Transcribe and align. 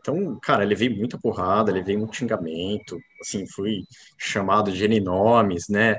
então, 0.00 0.38
cara, 0.42 0.64
levei 0.64 0.88
muita 0.88 1.18
porrada, 1.18 1.72
levei 1.72 1.96
muito 1.96 2.16
xingamento, 2.16 2.98
assim, 3.20 3.46
fui 3.46 3.84
chamado 4.18 4.72
de 4.72 4.84
N 4.84 5.00
nomes, 5.00 5.68
né? 5.68 5.98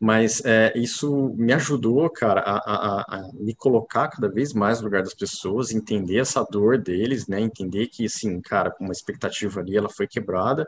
Mas 0.00 0.44
é, 0.44 0.72
isso 0.76 1.32
me 1.36 1.52
ajudou, 1.52 2.10
cara, 2.10 2.40
a, 2.40 2.56
a, 2.56 3.00
a, 3.02 3.30
me 3.34 3.54
colocar 3.54 4.08
cada 4.08 4.28
vez 4.28 4.52
mais 4.52 4.80
no 4.80 4.86
lugar 4.86 5.02
das 5.02 5.14
pessoas, 5.14 5.70
entender 5.70 6.18
essa 6.18 6.44
dor 6.50 6.76
deles, 6.76 7.28
né? 7.28 7.40
Entender 7.40 7.86
que, 7.86 8.06
assim, 8.06 8.40
cara, 8.40 8.74
uma 8.80 8.90
expectativa 8.90 9.60
ali, 9.60 9.76
ela 9.76 9.88
foi 9.88 10.08
quebrada, 10.08 10.66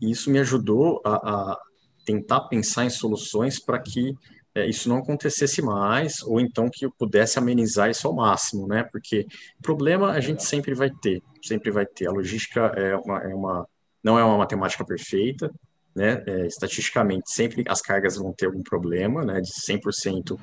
e 0.00 0.10
isso 0.10 0.30
me 0.30 0.38
ajudou 0.38 1.00
a, 1.04 1.14
a 1.14 1.58
tentar 2.04 2.42
pensar 2.42 2.84
em 2.84 2.90
soluções 2.90 3.58
para 3.58 3.78
que 3.78 4.14
é, 4.54 4.66
isso 4.66 4.88
não 4.88 4.98
acontecesse 4.98 5.60
mais, 5.60 6.22
ou 6.22 6.40
então 6.40 6.70
que 6.70 6.86
eu 6.86 6.92
pudesse 6.96 7.38
amenizar 7.38 7.90
isso 7.90 8.06
ao 8.06 8.14
máximo, 8.14 8.68
né? 8.68 8.84
Porque 8.84 9.26
problema 9.60 10.12
a 10.12 10.20
gente 10.20 10.44
sempre 10.44 10.74
vai 10.74 10.90
ter, 10.90 11.22
sempre 11.42 11.70
vai 11.70 11.84
ter. 11.84 12.06
A 12.06 12.12
logística 12.12 12.60
é 12.76 12.96
uma, 12.96 13.18
é 13.22 13.34
uma 13.34 13.68
não 14.02 14.18
é 14.18 14.24
uma 14.24 14.38
matemática 14.38 14.84
perfeita, 14.84 15.50
né? 15.94 16.22
É, 16.26 16.46
estatisticamente, 16.46 17.30
sempre 17.32 17.64
as 17.66 17.80
cargas 17.80 18.16
vão 18.16 18.32
ter 18.32 18.46
algum 18.46 18.62
problema, 18.62 19.24
né? 19.24 19.40
De 19.40 19.50
100%, 19.50 20.38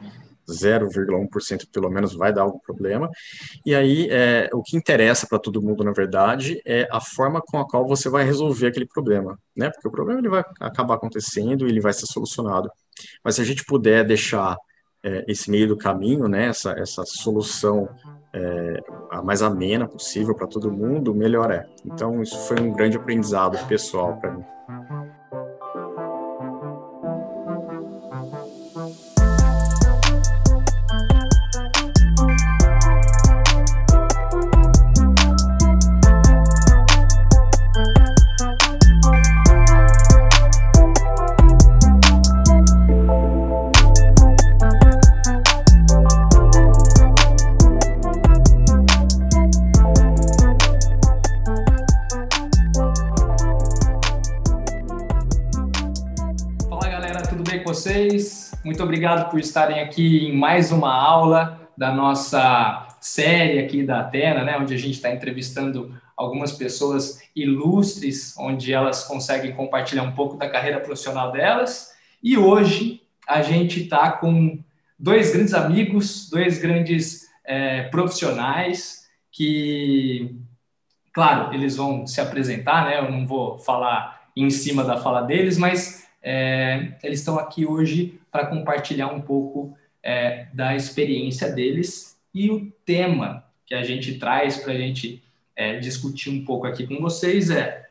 0,1% 0.49 1.67
pelo 1.71 1.89
menos 1.89 2.13
vai 2.13 2.33
dar 2.33 2.41
algum 2.41 2.59
problema. 2.59 3.09
E 3.66 3.75
aí, 3.75 4.07
é, 4.09 4.49
o 4.53 4.61
que 4.61 4.75
interessa 4.75 5.27
para 5.27 5.39
todo 5.39 5.61
mundo, 5.61 5.83
na 5.83 5.91
verdade, 5.91 6.61
é 6.66 6.88
a 6.91 6.99
forma 6.99 7.41
com 7.41 7.59
a 7.59 7.67
qual 7.67 7.88
você 7.88 8.09
vai 8.09 8.23
resolver 8.23 8.67
aquele 8.67 8.88
problema, 8.88 9.38
né? 9.55 9.69
Porque 9.69 9.88
o 9.88 9.91
problema 9.91 10.19
ele 10.19 10.30
vai 10.30 10.43
acabar 10.59 10.95
acontecendo 10.95 11.66
e 11.66 11.69
ele 11.69 11.80
vai 11.80 11.93
ser 11.93 12.07
solucionado. 12.07 12.69
Mas 13.23 13.36
se 13.36 13.41
a 13.41 13.45
gente 13.45 13.66
puder 13.66 14.05
deixar 14.05 14.58
é, 15.04 15.26
esse 15.27 15.50
meio 15.50 15.68
do 15.68 15.77
caminho, 15.77 16.27
né? 16.27 16.48
Essa, 16.48 16.72
essa 16.72 17.04
solução 17.05 17.90
é, 18.34 18.80
a 19.09 19.22
mais 19.22 19.41
amena 19.41 19.88
possível 19.88 20.36
para 20.36 20.48
todo 20.48 20.72
mundo, 20.72 21.14
melhor 21.14 21.52
é. 21.52 21.66
Então, 21.86 22.22
isso 22.22 22.38
foi 22.48 22.59
um 22.59 22.72
grande 22.72 22.98
aprendizado 22.98 23.58
pessoal 23.67 24.17
para 24.17 24.31
mim. 24.31 24.44
Obrigado 59.02 59.31
por 59.31 59.39
estarem 59.39 59.80
aqui 59.80 60.27
em 60.27 60.38
mais 60.38 60.71
uma 60.71 60.94
aula 60.94 61.67
da 61.75 61.91
nossa 61.91 62.88
série 62.99 63.58
aqui 63.58 63.81
da 63.81 64.02
Atena, 64.02 64.43
né, 64.43 64.55
onde 64.59 64.75
a 64.75 64.77
gente 64.77 64.93
está 64.93 65.11
entrevistando 65.11 65.99
algumas 66.16 66.52
pessoas 66.52 67.19
ilustres, 67.35 68.35
onde 68.38 68.71
elas 68.71 69.03
conseguem 69.05 69.55
compartilhar 69.55 70.03
um 70.03 70.11
pouco 70.11 70.38
da 70.38 70.47
carreira 70.47 70.80
profissional 70.80 71.31
delas. 71.31 71.89
E 72.21 72.38
hoje 72.38 73.02
a 73.27 73.41
gente 73.41 73.81
está 73.81 74.11
com 74.11 74.59
dois 74.99 75.33
grandes 75.33 75.55
amigos, 75.55 76.30
dois 76.30 76.59
grandes 76.59 77.27
é, 77.43 77.81
profissionais 77.86 79.08
que, 79.31 80.36
claro, 81.11 81.55
eles 81.55 81.75
vão 81.75 82.05
se 82.05 82.21
apresentar, 82.21 82.86
né? 82.86 82.99
Eu 82.99 83.11
não 83.11 83.25
vou 83.25 83.58
falar 83.58 84.30
em 84.38 84.52
cima 84.52 84.83
da 84.83 84.97
fala 84.97 85.21
deles, 85.21 85.58
mas 85.58 86.00
é, 86.22 86.94
eles 87.03 87.19
estão 87.19 87.39
aqui 87.39 87.66
hoje 87.66 88.19
para 88.31 88.45
compartilhar 88.45 89.08
um 89.08 89.22
pouco 89.22 89.76
é, 90.04 90.48
da 90.54 90.76
experiência 90.76 91.52
deles 91.52 92.17
e 92.33 92.49
o 92.49 92.71
tema 92.86 93.43
que 93.65 93.73
a 93.73 93.83
gente 93.83 94.17
traz 94.17 94.58
para 94.58 94.73
a 94.73 94.77
gente 94.77 95.23
é, 95.55 95.77
discutir 95.80 96.30
um 96.30 96.45
pouco 96.45 96.67
aqui 96.67 96.86
com 96.86 96.99
vocês 97.02 97.49
é 97.49 97.89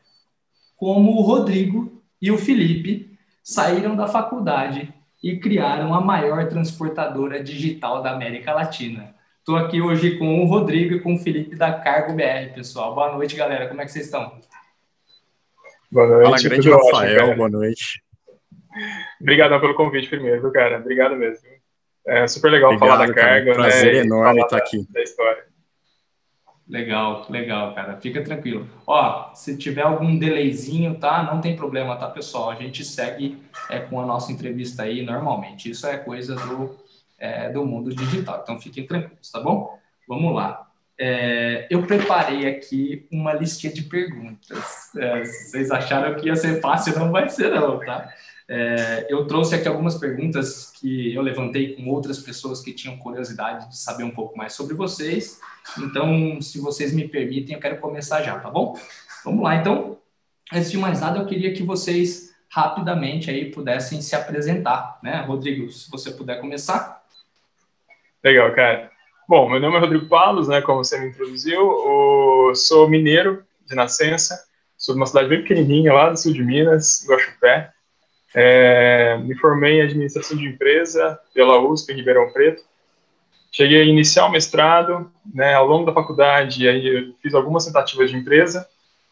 como 0.75 1.11
o 1.11 1.21
Rodrigo 1.21 2.01
e 2.21 2.31
o 2.31 2.37
Felipe 2.37 3.17
saíram 3.43 3.95
da 3.95 4.07
faculdade 4.07 4.93
e 5.21 5.37
criaram 5.37 5.93
a 5.93 6.01
maior 6.01 6.47
transportadora 6.47 7.43
digital 7.43 8.01
da 8.01 8.11
América 8.11 8.53
Latina. 8.53 9.13
Estou 9.39 9.55
aqui 9.55 9.81
hoje 9.81 10.17
com 10.17 10.43
o 10.43 10.45
Rodrigo 10.45 10.95
e 10.95 10.99
com 10.99 11.15
o 11.15 11.17
Felipe 11.17 11.55
da 11.55 11.73
Cargo 11.73 12.13
BR, 12.13 12.53
pessoal. 12.53 12.93
Boa 12.93 13.11
noite, 13.11 13.35
galera. 13.35 13.67
Como 13.67 13.81
é 13.81 13.85
que 13.85 13.91
vocês 13.91 14.05
estão? 14.05 14.39
Boa 15.91 16.07
noite. 16.07 16.25
Fala, 16.25 16.41
grande 16.41 16.69
Rafael. 16.69 17.23
Ótimo, 17.23 17.37
boa 17.37 17.49
noite. 17.49 18.03
Obrigadão 19.19 19.59
pelo 19.59 19.75
convite 19.75 20.07
primeiro, 20.09 20.41
viu, 20.41 20.51
cara? 20.51 20.77
Obrigado 20.77 21.15
mesmo. 21.15 21.47
É 22.05 22.27
super 22.27 22.51
legal 22.51 22.73
Obrigado, 22.73 22.89
falar 22.89 23.07
da 23.07 23.13
carga, 23.13 23.45
cara. 23.51 23.55
Prazer 23.55 23.93
né? 23.93 23.99
enorme 23.99 24.41
estar 24.41 24.57
aqui. 24.57 24.85
Da 24.89 25.01
história. 25.01 25.51
Legal, 26.67 27.25
legal, 27.29 27.75
cara. 27.75 27.97
Fica 27.97 28.23
tranquilo. 28.23 28.67
Ó, 28.87 29.33
se 29.33 29.57
tiver 29.57 29.81
algum 29.81 30.17
delayzinho, 30.17 30.95
tá? 30.95 31.21
Não 31.21 31.41
tem 31.41 31.55
problema, 31.55 31.97
tá, 31.97 32.07
pessoal? 32.07 32.49
A 32.49 32.55
gente 32.55 32.85
segue 32.85 33.37
é, 33.69 33.79
com 33.79 33.99
a 33.99 34.05
nossa 34.05 34.31
entrevista 34.31 34.83
aí 34.83 35.03
normalmente. 35.03 35.69
Isso 35.69 35.85
é 35.85 35.97
coisa 35.97 36.35
do, 36.35 36.77
é, 37.19 37.49
do 37.49 37.65
mundo 37.65 37.93
digital. 37.93 38.39
Então 38.41 38.59
fiquem 38.59 38.87
tranquilos, 38.87 39.29
tá 39.29 39.41
bom? 39.41 39.77
Vamos 40.07 40.33
lá. 40.33 40.65
É, 40.97 41.67
eu 41.69 41.81
preparei 41.83 42.47
aqui 42.47 43.07
uma 43.11 43.33
listinha 43.33 43.73
de 43.73 43.81
perguntas. 43.81 44.95
É, 44.95 45.23
vocês 45.25 45.71
acharam 45.71 46.15
que 46.15 46.27
ia 46.27 46.35
ser 46.35 46.61
fácil? 46.61 46.97
Não 46.97 47.11
vai 47.11 47.27
ser, 47.27 47.49
não, 47.49 47.79
tá? 47.79 48.07
É, 48.53 49.07
eu 49.07 49.25
trouxe 49.27 49.55
aqui 49.55 49.65
algumas 49.65 49.95
perguntas 49.95 50.73
que 50.77 51.15
eu 51.15 51.21
levantei 51.21 51.73
com 51.73 51.87
outras 51.87 52.19
pessoas 52.19 52.59
que 52.59 52.73
tinham 52.73 52.97
curiosidade 52.97 53.69
de 53.69 53.77
saber 53.77 54.03
um 54.03 54.11
pouco 54.11 54.37
mais 54.37 54.51
sobre 54.51 54.73
vocês. 54.73 55.39
Então, 55.77 56.41
se 56.41 56.59
vocês 56.59 56.91
me 56.93 57.07
permitem, 57.07 57.55
eu 57.55 57.61
quero 57.61 57.77
começar 57.77 58.21
já, 58.21 58.37
tá 58.37 58.49
bom? 58.49 58.77
Vamos 59.23 59.41
lá. 59.41 59.55
Então, 59.55 59.97
antes 60.51 60.69
de 60.69 60.77
mais 60.77 60.99
nada, 60.99 61.19
eu 61.19 61.25
queria 61.25 61.53
que 61.53 61.63
vocês 61.63 62.35
rapidamente 62.49 63.31
aí 63.31 63.49
pudessem 63.49 64.01
se 64.01 64.17
apresentar, 64.17 64.99
né? 65.01 65.21
Rodrigo, 65.21 65.71
se 65.71 65.89
você 65.89 66.11
puder 66.11 66.41
começar. 66.41 67.01
Legal, 68.21 68.53
cara. 68.53 68.91
Bom, 69.29 69.49
meu 69.49 69.61
nome 69.61 69.77
é 69.77 69.79
Rodrigo 69.79 70.07
Palos, 70.07 70.49
né? 70.49 70.61
Como 70.61 70.83
você 70.83 70.99
me 70.99 71.07
introduziu, 71.07 71.61
eu 72.49 72.53
sou 72.53 72.89
mineiro 72.89 73.45
de 73.65 73.75
nascença, 73.75 74.43
sou 74.75 74.93
de 74.93 74.99
uma 74.99 75.07
cidade 75.07 75.29
bem 75.29 75.41
pequenininha 75.41 75.93
lá 75.93 76.09
do 76.09 76.17
sul 76.17 76.33
de 76.33 76.43
Minas, 76.43 77.07
Guaxupé. 77.07 77.71
É, 78.33 79.17
me 79.17 79.35
formei 79.35 79.79
em 79.79 79.81
administração 79.81 80.37
de 80.37 80.47
empresa 80.47 81.19
pela 81.33 81.59
USP 81.59 81.91
em 81.91 81.97
Ribeirão 81.97 82.31
Preto. 82.31 82.63
Cheguei 83.51 83.81
a 83.81 83.85
iniciar 83.85 84.25
o 84.25 84.31
mestrado, 84.31 85.11
né, 85.33 85.53
ao 85.53 85.67
longo 85.67 85.85
da 85.85 85.93
faculdade, 85.93 86.67
aí 86.67 87.13
fiz 87.21 87.33
algumas 87.33 87.65
tentativas 87.65 88.09
de 88.09 88.15
empresa. 88.15 88.65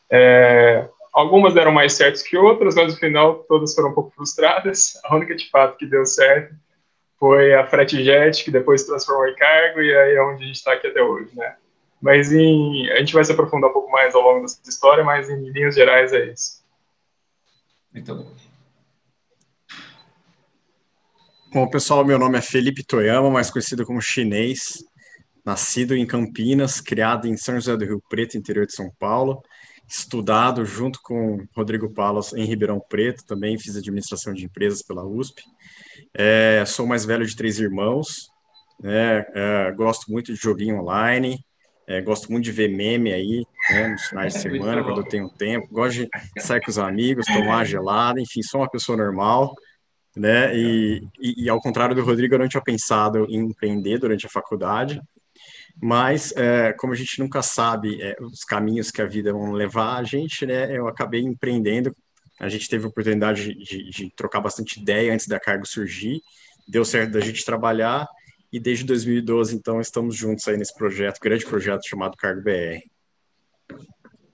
É, 0.10 0.88
algumas 1.12 1.54
deram 1.54 1.72
mais 1.72 1.94
certas 1.94 2.24
que 2.24 2.38
outras, 2.38 2.76
mas 2.76 2.94
no 2.94 3.00
final 3.00 3.36
todas 3.50 3.76
foram 3.76 3.90
um 3.90 3.94
pouco 3.94 4.12
frustradas. 4.16 4.94
A 5.04 5.16
única 5.16 5.36
de 5.36 5.50
fato 5.50 5.78
que 5.78 5.86
deu 5.86 6.06
certo 6.06 6.56
foi 7.20 7.54
a 7.54 7.68
FretJet, 7.68 8.46
que 8.46 8.50
depois 8.50 8.80
se 8.80 8.88
transformou 8.88 9.28
em 9.28 9.36
cargo, 9.36 9.82
e 9.82 9.94
aí 9.94 10.16
é 10.16 10.24
onde 10.24 10.42
a 10.42 10.48
gente 10.48 10.56
está 10.56 10.72
aqui 10.72 10.88
até 10.88 11.04
hoje, 11.04 11.30
né? 11.36 11.54
Mas 12.02 12.32
em, 12.32 12.90
a 12.92 13.00
gente 13.00 13.14
vai 13.14 13.26
se 13.26 13.34
aprofundar 13.34 13.70
um 13.70 13.74
pouco 13.74 13.92
mais 13.92 14.16
ao 14.16 14.22
longo 14.22 14.44
dessa 14.44 14.62
história, 14.66 15.04
mas 15.04 15.30
em 15.30 15.50
linhas 15.50 15.76
gerais 15.76 16.14
é 16.14 16.28
isso. 16.28 16.64
Muito 17.94 18.16
bom. 18.16 18.49
Bom, 21.52 21.68
pessoal, 21.68 22.06
meu 22.06 22.20
nome 22.20 22.38
é 22.38 22.42
Felipe 22.42 22.84
Toyama, 22.84 23.28
mais 23.32 23.50
conhecido 23.50 23.84
como 23.84 24.00
Chinês, 24.00 24.86
nascido 25.44 25.96
em 25.96 26.06
Campinas, 26.06 26.80
criado 26.80 27.28
em 27.28 27.36
São 27.36 27.56
José 27.56 27.76
do 27.76 27.86
Rio 27.86 28.04
Preto, 28.08 28.38
interior 28.38 28.68
de 28.68 28.76
São 28.76 28.92
Paulo, 29.00 29.42
estudado 29.88 30.64
junto 30.64 31.00
com 31.02 31.44
Rodrigo 31.56 31.92
Palos 31.92 32.34
em 32.34 32.46
Ribeirão 32.46 32.80
Preto, 32.80 33.26
também 33.26 33.58
fiz 33.58 33.76
administração 33.76 34.32
de 34.32 34.46
empresas 34.46 34.84
pela 34.84 35.04
USP. 35.04 35.42
É, 36.14 36.64
sou 36.68 36.86
mais 36.86 37.04
velho 37.04 37.26
de 37.26 37.36
três 37.36 37.60
irmãos, 37.60 38.28
né, 38.80 39.26
é, 39.34 39.72
gosto 39.72 40.12
muito 40.12 40.32
de 40.32 40.40
joguinho 40.40 40.80
online, 40.80 41.44
é, 41.88 42.00
gosto 42.00 42.32
muito 42.32 42.46
de 42.46 42.52
ver 42.52 42.70
meme 42.70 43.12
aí, 43.12 43.44
né, 43.72 43.88
nos 43.88 44.04
finais 44.06 44.34
de 44.34 44.40
semana, 44.40 44.84
quando 44.84 45.02
eu 45.02 45.08
tenho 45.08 45.28
tempo, 45.28 45.68
gosto 45.72 46.04
de 46.04 46.10
sair 46.38 46.62
com 46.62 46.70
os 46.70 46.78
amigos, 46.78 47.26
tomar 47.26 47.66
gelada, 47.66 48.22
enfim, 48.22 48.44
sou 48.44 48.62
uma 48.62 48.70
pessoa 48.70 48.96
normal, 48.96 49.56
né? 50.20 50.56
E, 50.56 51.08
e, 51.20 51.46
e, 51.46 51.50
ao 51.50 51.62
contrário 51.62 51.96
do 51.96 52.04
Rodrigo, 52.04 52.36
eu 52.36 52.40
não 52.40 52.48
tinha 52.48 52.62
pensado 52.62 53.26
em 53.30 53.38
empreender 53.38 53.98
durante 53.98 54.26
a 54.26 54.30
faculdade, 54.30 55.02
mas 55.82 56.34
é, 56.36 56.74
como 56.74 56.92
a 56.92 56.96
gente 56.96 57.20
nunca 57.20 57.42
sabe 57.42 58.02
é, 58.02 58.18
os 58.22 58.44
caminhos 58.44 58.92
que 58.92 59.02
a 59.02 59.06
vida 59.06 59.32
vão 59.32 59.54
levar 59.54 59.98
a 59.98 60.04
gente, 60.04 60.46
né? 60.46 60.78
Eu 60.78 60.88
acabei 60.88 61.22
empreendendo. 61.22 61.96
A 62.38 62.50
gente 62.50 62.68
teve 62.68 62.86
a 62.86 62.90
oportunidade 62.90 63.54
de, 63.54 63.90
de, 63.90 64.10
trocar 64.16 64.42
bastante 64.42 64.80
ideia 64.82 65.14
antes 65.14 65.28
da 65.28 65.40
cargo 65.40 65.66
surgir, 65.66 66.22
deu 66.68 66.84
certo 66.84 67.12
da 67.12 67.20
gente 67.22 67.46
trabalhar 67.46 68.06
e 68.52 68.60
desde 68.60 68.84
2012 68.86 69.56
então 69.56 69.80
estamos 69.80 70.16
juntos 70.16 70.48
aí 70.48 70.58
nesse 70.58 70.74
projeto, 70.74 71.20
grande 71.22 71.46
projeto 71.46 71.88
chamado 71.88 72.18
Cargo 72.18 72.42
BR. 72.42 72.82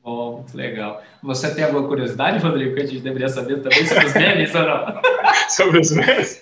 Bom, 0.05 0.33
muito 0.35 0.55
legal. 0.55 1.03
Você 1.23 1.53
tem 1.53 1.63
alguma 1.63 1.87
curiosidade, 1.87 2.37
Rodrigo, 2.37 2.75
que 2.75 2.83
a 2.83 2.85
gente 2.85 3.01
deveria 3.01 3.27
saber 3.27 3.61
também 3.61 3.85
sobre 3.85 4.05
os 4.05 4.13
memes 4.13 4.55
ou 4.55 4.61
não? 4.61 5.01
sobre 5.49 5.79
os 5.79 5.91
memes? 5.91 6.39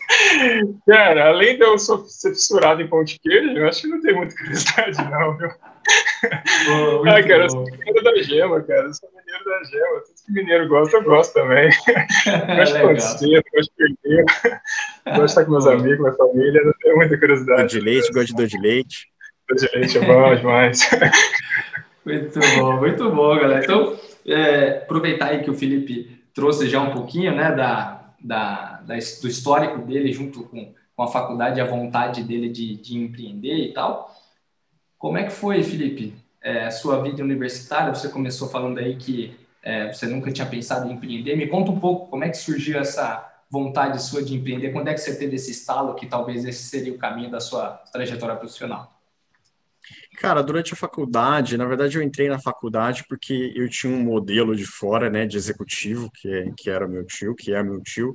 Cara, 0.86 1.30
além 1.30 1.58
de 1.58 1.64
eu 1.64 1.78
ser 1.78 1.98
fissurado 2.30 2.82
em 2.82 2.88
pão 2.88 3.04
de 3.04 3.18
queijo, 3.20 3.58
eu 3.58 3.68
acho 3.68 3.82
que 3.82 3.88
não 3.88 4.02
tem 4.02 4.14
muita 4.14 4.36
curiosidade, 4.36 5.10
não, 5.10 5.38
viu? 5.38 5.50
Oh, 6.70 7.04
ah, 7.08 7.22
cara, 7.24 7.38
bom. 7.38 7.44
eu 7.44 7.50
sou 7.50 7.64
mineiro 7.64 8.04
da 8.04 8.22
gema, 8.22 8.62
cara. 8.62 8.84
Eu 8.84 8.94
sou 8.94 9.10
mineiro 9.10 9.46
da 9.46 9.64
gema. 9.70 10.02
Tudo 10.02 10.26
que 10.26 10.32
mineiro 10.32 10.68
gosta, 10.68 10.98
eu 10.98 11.04
gosto 11.04 11.34
também. 11.34 11.70
gosto 12.56 12.74
de 12.74 12.82
pão 12.82 12.94
gosto 12.94 13.26
de 13.28 13.96
perder. 14.04 14.26
gosto 15.06 15.20
de 15.20 15.26
estar 15.26 15.46
com 15.46 15.52
meus 15.52 15.68
amigos, 15.68 16.00
minha 16.00 16.14
família. 16.14 16.62
Não 16.64 16.74
tenho 16.82 16.96
muita 16.96 17.18
curiosidade. 17.18 17.64
Doce 17.64 17.80
de 17.80 17.86
leite, 17.86 18.12
gosto 18.12 18.28
de 18.28 18.34
doce 18.36 18.58
de 18.58 18.60
leite. 18.60 19.08
Doce 19.50 19.70
de 19.70 19.78
leite 19.78 19.98
é 19.98 20.02
bom 20.02 20.36
demais. 20.36 20.90
Muito 22.06 22.40
bom, 22.40 22.80
muito 22.80 23.10
bom, 23.10 23.36
galera. 23.36 23.64
Então, 23.64 23.98
é, 24.26 24.80
aproveitar 24.80 25.28
aí 25.28 25.44
que 25.44 25.50
o 25.50 25.54
Felipe 25.54 26.24
trouxe 26.34 26.68
já 26.68 26.82
um 26.82 26.92
pouquinho, 26.92 27.36
né, 27.36 27.52
da, 27.56 28.10
da, 28.20 28.82
da 28.82 28.96
do 28.96 29.28
histórico 29.28 29.80
dele 29.80 30.12
junto 30.12 30.44
com, 30.44 30.74
com 30.96 31.04
a 31.04 31.08
faculdade, 31.08 31.62
a 31.62 31.66
vontade 31.66 32.24
dele 32.24 32.50
de, 32.50 32.76
de 32.76 32.98
empreender 32.98 33.56
e 33.56 33.74
tal. 33.74 34.14
Como 34.98 35.18
é 35.18 35.24
que 35.24 35.32
foi, 35.32 35.62
Felipe, 35.64 36.14
é, 36.42 36.70
sua 36.72 37.02
vida 37.02 37.24
universitária? 37.24 37.94
Você 37.94 38.10
começou 38.10 38.50
falando 38.50 38.78
aí 38.78 38.96
que 38.96 39.36
é, 39.62 39.92
você 39.92 40.06
nunca 40.08 40.32
tinha 40.32 40.48
pensado 40.48 40.90
em 40.90 40.94
empreender. 40.94 41.36
Me 41.36 41.48
conta 41.48 41.72
um 41.72 41.80
pouco 41.80 42.10
como 42.10 42.24
é 42.24 42.30
que 42.30 42.38
surgiu 42.38 42.80
essa 42.80 43.30
vontade 43.50 44.02
sua 44.02 44.24
de 44.24 44.36
empreender. 44.36 44.72
Quando 44.72 44.88
é 44.88 44.94
que 44.94 45.00
você 45.00 45.16
teve 45.16 45.36
esse 45.36 45.52
estalo 45.52 45.94
que 45.96 46.08
talvez 46.08 46.46
esse 46.46 46.64
seria 46.64 46.94
o 46.94 46.98
caminho 46.98 47.30
da 47.30 47.40
sua 47.40 47.82
trajetória 47.92 48.36
profissional? 48.36 48.93
Cara, 50.18 50.44
durante 50.44 50.74
a 50.74 50.76
faculdade, 50.78 51.58
na 51.58 51.66
verdade 51.66 51.98
eu 51.98 52.04
entrei 52.04 52.30
na 52.30 52.40
faculdade 52.40 53.04
porque 53.10 53.52
eu 53.56 53.68
tinha 53.68 53.92
um 53.92 54.04
modelo 54.04 54.56
de 54.56 54.66
fora, 54.66 55.10
né, 55.10 55.26
de 55.26 55.38
executivo, 55.38 56.10
que, 56.12 56.28
é, 56.30 56.52
que 56.56 56.70
era 56.70 56.88
meu 56.88 57.06
tio, 57.06 57.36
que 57.36 57.54
é 57.54 57.64
meu 57.64 57.82
tio, 57.82 58.14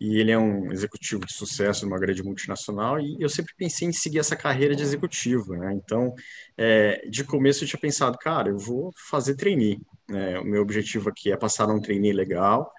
e 0.00 0.18
ele 0.18 0.32
é 0.32 0.38
um 0.38 0.72
executivo 0.72 1.24
de 1.24 1.32
sucesso 1.32 1.86
numa 1.86 1.98
grande 1.98 2.22
multinacional, 2.22 3.00
e 3.00 3.16
eu 3.20 3.28
sempre 3.28 3.54
pensei 3.56 3.86
em 3.88 3.92
seguir 3.92 4.18
essa 4.18 4.34
carreira 4.34 4.74
de 4.74 4.82
executivo, 4.82 5.54
né? 5.54 5.72
Então, 5.74 6.12
é, 6.58 7.06
de 7.08 7.22
começo 7.22 7.62
eu 7.62 7.68
tinha 7.68 7.80
pensado, 7.80 8.18
cara, 8.18 8.48
eu 8.48 8.58
vou 8.58 8.92
fazer 9.08 9.36
trainee, 9.36 9.80
né? 10.08 10.40
O 10.40 10.44
meu 10.44 10.60
objetivo 10.60 11.08
aqui 11.08 11.30
é 11.30 11.36
passar 11.36 11.68
num 11.68 11.80
trainee 11.80 12.12
legal, 12.12 12.70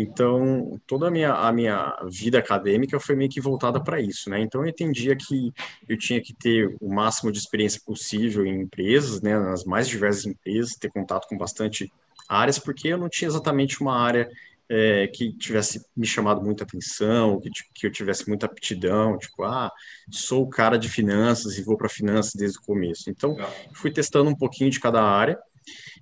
então, 0.00 0.80
toda 0.86 1.08
a 1.08 1.10
minha, 1.10 1.32
a 1.32 1.52
minha 1.52 1.96
vida 2.08 2.38
acadêmica 2.38 3.00
foi 3.00 3.16
meio 3.16 3.30
que 3.30 3.40
voltada 3.40 3.82
para 3.82 4.00
isso, 4.00 4.30
né? 4.30 4.40
Então, 4.40 4.62
eu 4.62 4.68
entendia 4.68 5.16
que 5.16 5.52
eu 5.88 5.98
tinha 5.98 6.20
que 6.20 6.32
ter 6.32 6.76
o 6.80 6.92
máximo 6.92 7.32
de 7.32 7.38
experiência 7.38 7.80
possível 7.84 8.46
em 8.46 8.62
empresas, 8.62 9.20
né? 9.20 9.38
Nas 9.38 9.64
mais 9.64 9.88
diversas 9.88 10.26
empresas, 10.26 10.76
ter 10.76 10.90
contato 10.90 11.26
com 11.26 11.36
bastante 11.36 11.92
áreas, 12.28 12.58
porque 12.58 12.88
eu 12.88 12.98
não 12.98 13.08
tinha 13.08 13.28
exatamente 13.28 13.80
uma 13.80 13.96
área 13.98 14.28
é, 14.68 15.06
que 15.06 15.32
tivesse 15.32 15.84
me 15.96 16.06
chamado 16.06 16.42
muita 16.42 16.64
atenção, 16.64 17.40
que, 17.40 17.50
que 17.74 17.86
eu 17.86 17.90
tivesse 17.90 18.28
muita 18.28 18.46
aptidão, 18.46 19.16
tipo, 19.16 19.42
ah, 19.44 19.72
sou 20.10 20.42
o 20.42 20.48
cara 20.48 20.78
de 20.78 20.88
finanças 20.88 21.56
e 21.56 21.62
vou 21.62 21.76
para 21.76 21.88
finanças 21.88 22.34
desde 22.34 22.58
o 22.58 22.62
começo. 22.62 23.08
Então, 23.08 23.36
fui 23.72 23.90
testando 23.90 24.28
um 24.28 24.36
pouquinho 24.36 24.70
de 24.70 24.78
cada 24.78 25.02
área 25.02 25.38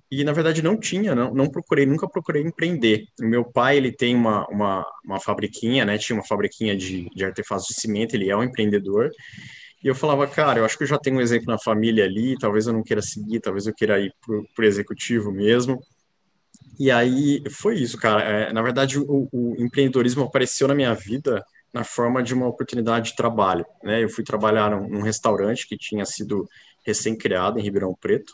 e, 0.09 0.23
na 0.23 0.31
verdade, 0.31 0.61
não 0.61 0.77
tinha, 0.77 1.13
não, 1.13 1.33
não 1.33 1.49
procurei, 1.49 1.85
nunca 1.85 2.07
procurei 2.07 2.41
empreender. 2.41 3.05
Meu 3.19 3.43
pai, 3.43 3.77
ele 3.77 3.91
tem 3.91 4.15
uma, 4.15 4.47
uma, 4.47 4.85
uma 5.03 5.19
fabriquinha, 5.19 5.85
né, 5.85 5.97
tinha 5.97 6.15
uma 6.15 6.25
fabriquinha 6.25 6.75
de, 6.75 7.09
de 7.13 7.25
artefatos 7.25 7.67
de 7.67 7.73
cimento, 7.73 8.15
ele 8.15 8.29
é 8.29 8.35
um 8.35 8.43
empreendedor, 8.43 9.11
e 9.83 9.87
eu 9.87 9.95
falava, 9.95 10.25
cara, 10.27 10.59
eu 10.59 10.65
acho 10.65 10.77
que 10.77 10.83
eu 10.83 10.87
já 10.87 10.97
tenho 10.97 11.17
um 11.17 11.21
exemplo 11.21 11.47
na 11.47 11.59
família 11.59 12.05
ali, 12.05 12.37
talvez 12.37 12.67
eu 12.67 12.73
não 12.73 12.83
queira 12.83 13.01
seguir, 13.01 13.39
talvez 13.39 13.67
eu 13.67 13.73
queira 13.73 13.99
ir 13.99 14.13
para 14.21 14.63
o 14.63 14.67
executivo 14.67 15.31
mesmo. 15.31 15.79
E 16.79 16.91
aí 16.91 17.43
foi 17.49 17.75
isso, 17.75 17.97
cara. 17.97 18.23
É, 18.23 18.53
na 18.53 18.61
verdade, 18.61 18.99
o, 18.99 19.27
o, 19.31 19.55
empreendedorismo 19.57 20.23
apareceu 20.23 20.67
na 20.67 20.75
minha 20.75 20.93
vida 20.93 21.43
na 21.73 21.83
forma 21.83 22.23
de 22.23 22.33
uma 22.33 22.47
oportunidade 22.47 23.11
de 23.11 23.15
trabalho. 23.15 23.65
Né? 23.83 24.03
Eu 24.03 24.09
fui 24.09 24.23
trabalhar 24.23 24.71
num, 24.71 24.87
num 24.87 25.01
restaurante 25.01 25.67
que 25.67 25.77
tinha 25.77 26.05
sido 26.05 26.47
recém-criado 26.85 27.59
em 27.59 27.63
Ribeirão 27.63 27.95
Preto. 27.99 28.33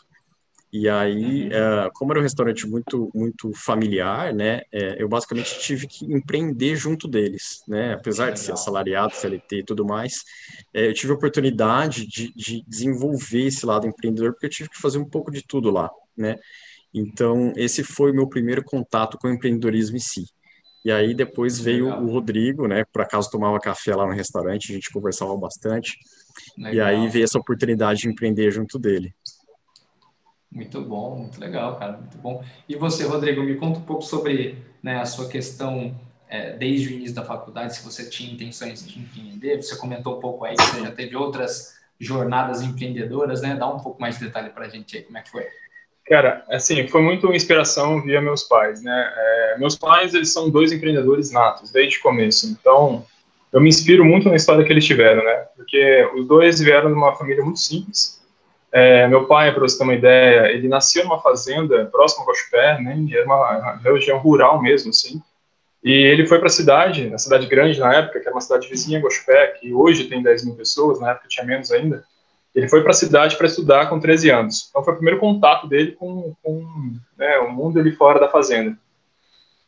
E 0.76 0.88
aí, 0.88 1.44
uhum. 1.44 1.90
como 1.94 2.12
era 2.12 2.18
um 2.18 2.22
restaurante 2.24 2.66
muito 2.66 3.08
muito 3.14 3.52
familiar, 3.54 4.34
né, 4.34 4.62
é, 4.72 5.00
eu 5.00 5.08
basicamente 5.08 5.60
tive 5.60 5.86
que 5.86 6.04
empreender 6.12 6.74
junto 6.74 7.06
deles, 7.06 7.62
né, 7.68 7.94
apesar 7.94 8.32
de 8.32 8.40
ser 8.40 8.50
assalariado, 8.50 9.14
CLT 9.14 9.58
e 9.58 9.64
tudo 9.64 9.84
mais, 9.84 10.24
é, 10.74 10.88
eu 10.88 10.92
tive 10.92 11.12
a 11.12 11.14
oportunidade 11.14 12.04
de, 12.08 12.34
de 12.34 12.64
desenvolver 12.66 13.46
esse 13.46 13.64
lado 13.64 13.86
empreendedor, 13.86 14.32
porque 14.32 14.46
eu 14.46 14.50
tive 14.50 14.68
que 14.68 14.80
fazer 14.80 14.98
um 14.98 15.08
pouco 15.08 15.30
de 15.30 15.46
tudo 15.46 15.70
lá, 15.70 15.88
né, 16.16 16.34
então, 16.92 17.52
esse 17.56 17.84
foi 17.84 18.10
o 18.10 18.14
meu 18.14 18.28
primeiro 18.28 18.62
contato 18.64 19.16
com 19.18 19.28
o 19.28 19.32
empreendedorismo 19.32 19.96
em 19.96 20.00
si. 20.00 20.26
E 20.84 20.92
aí 20.92 21.14
depois 21.14 21.58
veio 21.58 21.86
Legal. 21.86 22.04
o 22.04 22.10
Rodrigo, 22.10 22.68
né? 22.68 22.84
Por 22.92 23.00
acaso 23.02 23.30
tomava 23.30 23.58
café 23.58 23.96
lá 23.96 24.06
no 24.06 24.12
restaurante, 24.12 24.70
a 24.70 24.74
gente 24.74 24.92
conversava 24.92 25.36
bastante. 25.36 25.96
Legal. 26.58 26.74
E 26.74 26.80
aí 26.80 27.08
veio 27.08 27.24
essa 27.24 27.38
oportunidade 27.38 28.00
de 28.00 28.08
empreender 28.08 28.50
junto 28.50 28.78
dele. 28.78 29.12
Muito 30.54 30.80
bom, 30.80 31.16
muito 31.16 31.40
legal, 31.40 31.76
cara, 31.76 31.98
muito 31.98 32.16
bom. 32.18 32.44
E 32.68 32.76
você, 32.76 33.04
Rodrigo, 33.04 33.42
me 33.42 33.56
conta 33.56 33.80
um 33.80 33.82
pouco 33.82 34.02
sobre 34.02 34.56
né, 34.80 35.00
a 35.00 35.04
sua 35.04 35.28
questão 35.28 35.92
é, 36.28 36.52
desde 36.52 36.88
o 36.88 36.92
início 36.92 37.14
da 37.14 37.24
faculdade, 37.24 37.74
se 37.74 37.84
você 37.84 38.08
tinha 38.08 38.32
intenções 38.32 38.86
de 38.86 39.00
empreender. 39.00 39.60
Você 39.60 39.76
comentou 39.76 40.16
um 40.16 40.20
pouco 40.20 40.44
aí 40.44 40.54
que 40.54 40.62
você 40.62 40.80
já 40.80 40.92
teve 40.92 41.16
outras 41.16 41.74
jornadas 41.98 42.62
empreendedoras, 42.62 43.42
né? 43.42 43.56
Dá 43.56 43.66
um 43.66 43.80
pouco 43.80 44.00
mais 44.00 44.18
de 44.18 44.26
detalhe 44.26 44.50
para 44.50 44.66
a 44.66 44.68
gente 44.68 44.96
aí, 44.96 45.02
como 45.02 45.18
é 45.18 45.22
que 45.22 45.30
foi. 45.30 45.46
Cara, 46.06 46.44
assim, 46.48 46.86
foi 46.86 47.02
muito 47.02 47.32
inspiração 47.32 48.02
via 48.02 48.20
meus 48.20 48.44
pais, 48.44 48.82
né? 48.82 49.12
É, 49.16 49.58
meus 49.58 49.76
pais, 49.76 50.14
eles 50.14 50.32
são 50.32 50.50
dois 50.50 50.70
empreendedores 50.70 51.32
natos, 51.32 51.72
desde 51.72 51.98
o 51.98 52.02
começo. 52.02 52.46
Então, 52.46 53.04
eu 53.52 53.60
me 53.60 53.68
inspiro 53.68 54.04
muito 54.04 54.28
na 54.28 54.36
história 54.36 54.64
que 54.64 54.72
eles 54.72 54.84
tiveram, 54.84 55.24
né? 55.24 55.46
Porque 55.56 56.10
os 56.14 56.28
dois 56.28 56.60
vieram 56.60 56.88
de 56.88 56.94
uma 56.94 57.16
família 57.16 57.42
muito 57.42 57.58
simples. 57.58 58.20
É, 58.76 59.06
meu 59.06 59.24
pai, 59.26 59.52
para 59.52 59.60
você 59.60 59.78
ter 59.78 59.84
uma 59.84 59.94
ideia, 59.94 60.50
ele 60.50 60.66
nasceu 60.66 61.04
numa 61.04 61.20
fazenda 61.20 61.86
próxima 61.86 62.24
ao 62.24 62.28
Guaxupé, 62.28 62.80
né? 62.80 63.06
Era 63.12 63.24
uma 63.24 63.76
região 63.84 64.18
rural 64.18 64.60
mesmo, 64.60 64.90
assim. 64.90 65.22
E 65.84 65.92
ele 65.92 66.26
foi 66.26 66.38
para 66.38 66.48
a 66.48 66.50
cidade, 66.50 67.08
na 67.08 67.16
cidade 67.16 67.46
grande 67.46 67.78
na 67.78 67.94
época, 67.94 68.18
que 68.18 68.26
era 68.26 68.34
uma 68.34 68.40
cidade 68.40 68.68
vizinha, 68.68 68.98
Guaxupé, 68.98 69.46
que 69.60 69.72
hoje 69.72 70.08
tem 70.08 70.20
10 70.20 70.46
mil 70.46 70.56
pessoas, 70.56 70.98
na 70.98 71.12
época 71.12 71.28
tinha 71.28 71.46
menos 71.46 71.70
ainda. 71.70 72.04
Ele 72.52 72.68
foi 72.68 72.82
para 72.82 72.90
a 72.90 72.94
cidade 72.94 73.36
para 73.36 73.46
estudar 73.46 73.88
com 73.88 74.00
13 74.00 74.30
anos. 74.30 74.66
Então 74.68 74.82
foi 74.82 74.92
o 74.92 74.96
primeiro 74.96 75.20
contato 75.20 75.68
dele 75.68 75.92
com, 75.92 76.34
com 76.42 76.96
né, 77.16 77.38
o 77.38 77.52
mundo 77.52 77.78
ali 77.78 77.92
fora 77.92 78.18
da 78.18 78.28
fazenda. 78.28 78.76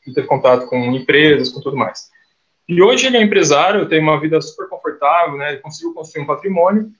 Ele 0.05 0.15
teve 0.17 0.27
contato 0.27 0.67
com 0.67 0.77
empresas, 0.93 1.51
com 1.51 1.61
tudo 1.61 1.77
mais. 1.77 2.11
E 2.69 2.83
hoje 2.83 3.07
ele 3.07 3.19
é 3.19 3.23
empresário, 3.23 3.89
tem 3.89 4.01
uma 4.01 4.19
vida 4.19 4.41
super 4.41 4.69
confortável, 4.69 5.39
né? 5.39 5.53
Ele 5.53 5.61
conseguiu 5.61 5.95
construir 5.95 6.25
um 6.25 6.27
patrimônio 6.27 6.91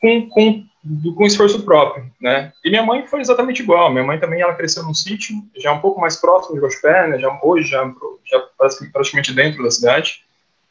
com, 0.00 0.28
com, 0.28 0.64
com 1.14 1.26
esforço 1.26 1.62
próprio, 1.64 2.10
né? 2.20 2.52
E 2.64 2.70
minha 2.70 2.82
mãe 2.82 3.06
foi 3.06 3.20
exatamente 3.20 3.62
igual. 3.62 3.90
Minha 3.90 4.04
mãe 4.04 4.18
também 4.18 4.40
ela 4.40 4.54
cresceu 4.54 4.82
num 4.82 4.94
sítio, 4.94 5.36
já 5.56 5.72
um 5.72 5.80
pouco 5.80 6.00
mais 6.00 6.16
próximo 6.16 6.54
de 6.54 6.60
Gospé, 6.60 7.08
né? 7.08 7.18
Já 7.18 7.38
hoje 7.42 7.68
já, 7.68 7.92
já 8.24 8.40
praticamente 8.92 9.32
dentro 9.34 9.62
da 9.62 9.70
cidade. 9.70 10.24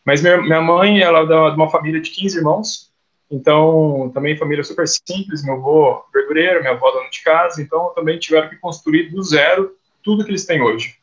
Mas 0.04 0.22
minha, 0.22 0.42
minha 0.42 0.62
mãe 0.62 1.02
ela 1.02 1.22
é 1.22 1.52
de 1.52 1.56
uma 1.56 1.70
família 1.70 2.00
de 2.00 2.12
15 2.12 2.38
irmãos 2.38 2.94
então, 3.30 4.12
também 4.14 4.38
família 4.38 4.64
super 4.64 4.88
simples, 4.88 5.44
meu 5.44 5.56
avô 5.56 6.04
verdureiro, 6.14 6.62
minha 6.62 6.74
avó 6.74 6.92
dona 6.92 7.10
de 7.10 7.24
casa, 7.24 7.62
então 7.62 7.92
também 7.96 8.20
tiveram 8.20 8.50
que 8.50 8.56
construir 8.58 9.10
do 9.10 9.22
zero 9.24 9.76
tudo 10.04 10.24
que 10.24 10.30
eles 10.30 10.46
têm 10.46 10.62
hoje. 10.62 10.96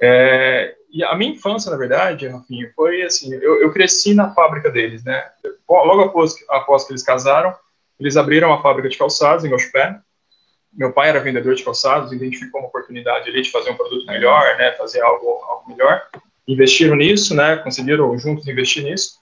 É, 0.00 0.74
e 0.90 1.04
a 1.04 1.14
minha 1.14 1.32
infância, 1.32 1.70
na 1.70 1.76
verdade, 1.76 2.26
enfim, 2.26 2.66
foi 2.74 3.02
assim, 3.02 3.32
eu, 3.34 3.62
eu, 3.62 3.72
cresci 3.72 4.14
na 4.14 4.34
fábrica 4.34 4.68
deles, 4.70 5.04
né? 5.04 5.24
Logo 5.68 6.02
após, 6.02 6.34
após 6.50 6.84
que 6.84 6.92
eles 6.92 7.04
casaram, 7.04 7.54
eles 7.98 8.16
abriram 8.16 8.48
uma 8.48 8.62
fábrica 8.62 8.88
de 8.88 8.98
calçados 8.98 9.44
em 9.44 9.50
Gospé. 9.50 9.98
Meu 10.72 10.92
pai 10.92 11.10
era 11.10 11.20
vendedor 11.20 11.54
de 11.54 11.62
calçados, 11.62 12.12
identificou 12.12 12.60
uma 12.60 12.68
oportunidade 12.68 13.28
ali 13.28 13.42
de 13.42 13.50
fazer 13.50 13.70
um 13.70 13.76
produto 13.76 14.06
melhor, 14.06 14.56
né? 14.56 14.72
Fazer 14.72 15.02
algo, 15.02 15.26
algo 15.48 15.68
melhor. 15.68 16.02
Investiram 16.48 16.96
nisso, 16.96 17.34
né? 17.34 17.56
Conseguiram 17.56 18.16
juntos 18.18 18.48
investir 18.48 18.82
nisso. 18.82 19.20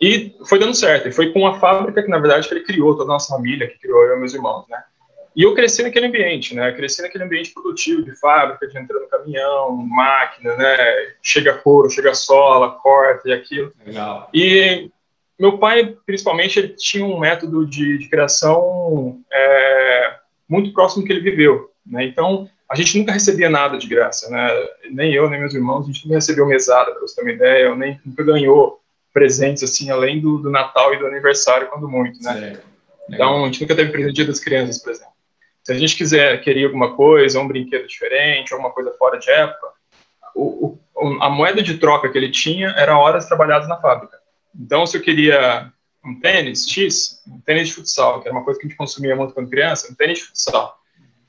E 0.00 0.36
foi 0.46 0.58
dando 0.58 0.74
certo. 0.74 1.08
E 1.08 1.12
foi 1.12 1.32
com 1.32 1.46
a 1.46 1.58
fábrica 1.58 2.02
que, 2.02 2.08
na 2.08 2.18
verdade, 2.18 2.46
que 2.46 2.54
ele 2.54 2.64
criou 2.64 2.92
toda 2.92 3.04
a 3.04 3.14
nossa 3.14 3.34
família, 3.34 3.66
que 3.66 3.78
criou 3.78 4.04
eu 4.04 4.16
e 4.16 4.18
meus 4.18 4.34
irmãos, 4.34 4.66
né? 4.68 4.82
E 5.34 5.42
eu 5.44 5.54
cresci 5.54 5.84
naquele 5.84 6.06
ambiente, 6.06 6.52
né? 6.52 6.72
cresci 6.72 7.00
naquele 7.00 7.22
ambiente 7.22 7.54
produtivo 7.54 8.02
de 8.02 8.12
fábrica, 8.18 8.66
de 8.66 8.76
entrar 8.76 8.98
no 8.98 9.06
caminhão, 9.06 9.70
máquina, 9.76 10.56
né? 10.56 10.76
Chega 11.22 11.54
couro, 11.54 11.88
chega 11.88 12.12
sola, 12.12 12.72
corta 12.72 13.28
e 13.28 13.32
aquilo. 13.32 13.72
Legal. 13.86 14.28
E 14.34 14.90
meu 15.38 15.58
pai, 15.58 15.96
principalmente, 16.04 16.58
ele 16.58 16.68
tinha 16.68 17.04
um 17.04 17.18
método 17.18 17.64
de, 17.64 17.98
de 17.98 18.08
criação 18.08 19.20
é, 19.32 20.16
muito 20.48 20.72
próximo 20.72 21.02
do 21.02 21.06
que 21.06 21.12
ele 21.12 21.20
viveu, 21.20 21.70
né? 21.86 22.04
Então, 22.04 22.48
a 22.68 22.74
gente 22.74 22.98
nunca 22.98 23.12
recebia 23.12 23.48
nada 23.48 23.78
de 23.78 23.86
graça, 23.86 24.28
né? 24.30 24.50
Nem 24.90 25.12
eu, 25.12 25.30
nem 25.30 25.38
meus 25.40 25.54
irmãos, 25.54 25.84
a 25.84 25.86
gente 25.86 26.04
nunca 26.04 26.16
recebeu 26.16 26.46
mesada, 26.46 26.90
para 26.90 27.00
você 27.00 27.16
ter 27.16 27.22
uma 27.22 27.32
ideia, 27.32 27.70
ou 27.70 27.76
nem 27.76 28.00
nunca 28.04 28.22
ganhou 28.24 28.80
presentes, 29.12 29.62
assim, 29.62 29.90
além 29.90 30.20
do, 30.20 30.38
do 30.38 30.50
Natal 30.50 30.92
e 30.92 30.98
do 30.98 31.06
aniversário, 31.06 31.68
quando 31.68 31.88
muito, 31.88 32.22
né? 32.22 32.60
Então, 33.08 33.44
a 33.44 33.46
gente 33.46 33.60
nunca 33.60 33.74
teve 33.74 33.90
presente 33.90 34.24
das 34.24 34.40
Crianças, 34.40 34.82
por 34.82 34.90
exemplo. 34.90 35.12
Se 35.62 35.72
a 35.72 35.76
gente 35.76 35.96
quiser 35.96 36.40
querer 36.42 36.64
alguma 36.64 36.94
coisa, 36.94 37.40
um 37.40 37.48
brinquedo 37.48 37.86
diferente, 37.86 38.52
alguma 38.52 38.70
coisa 38.70 38.92
fora 38.98 39.18
de 39.18 39.30
época, 39.30 39.68
o, 40.34 40.78
o, 40.94 41.22
a 41.22 41.30
moeda 41.30 41.62
de 41.62 41.78
troca 41.78 42.08
que 42.08 42.18
ele 42.18 42.30
tinha 42.30 42.68
era 42.70 42.98
horas 42.98 43.26
trabalhadas 43.26 43.68
na 43.68 43.80
fábrica. 43.80 44.17
Então, 44.58 44.86
se 44.86 44.96
eu 44.96 45.00
queria 45.00 45.72
um 46.04 46.18
tênis 46.20 46.68
X, 46.68 47.22
um 47.26 47.40
tênis 47.40 47.68
de 47.68 47.74
futsal, 47.74 48.20
que 48.20 48.28
era 48.28 48.36
uma 48.36 48.44
coisa 48.44 48.58
que 48.58 48.66
a 48.66 48.68
gente 48.68 48.78
consumia 48.78 49.14
muito 49.14 49.34
quando 49.34 49.50
criança, 49.50 49.90
um 49.90 49.94
tênis 49.94 50.18
de 50.18 50.24
futsal. 50.24 50.78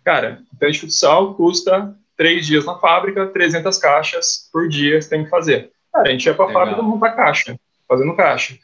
Cara, 0.03 0.41
um 0.53 0.57
tênis 0.57 0.75
de 0.75 0.81
futsal 0.81 1.35
custa 1.35 1.95
três 2.17 2.45
dias 2.45 2.65
na 2.65 2.77
fábrica, 2.77 3.27
300 3.27 3.77
caixas 3.77 4.49
por 4.51 4.67
dia 4.67 5.01
você 5.01 5.09
tem 5.09 5.23
que 5.23 5.29
fazer. 5.29 5.71
Cara, 5.93 6.09
a 6.09 6.11
gente 6.11 6.25
ia 6.25 6.33
para 6.33 6.49
a 6.49 6.53
fábrica 6.53 6.81
montar 6.81 7.11
caixa, 7.11 7.59
fazendo 7.87 8.15
caixa. 8.15 8.57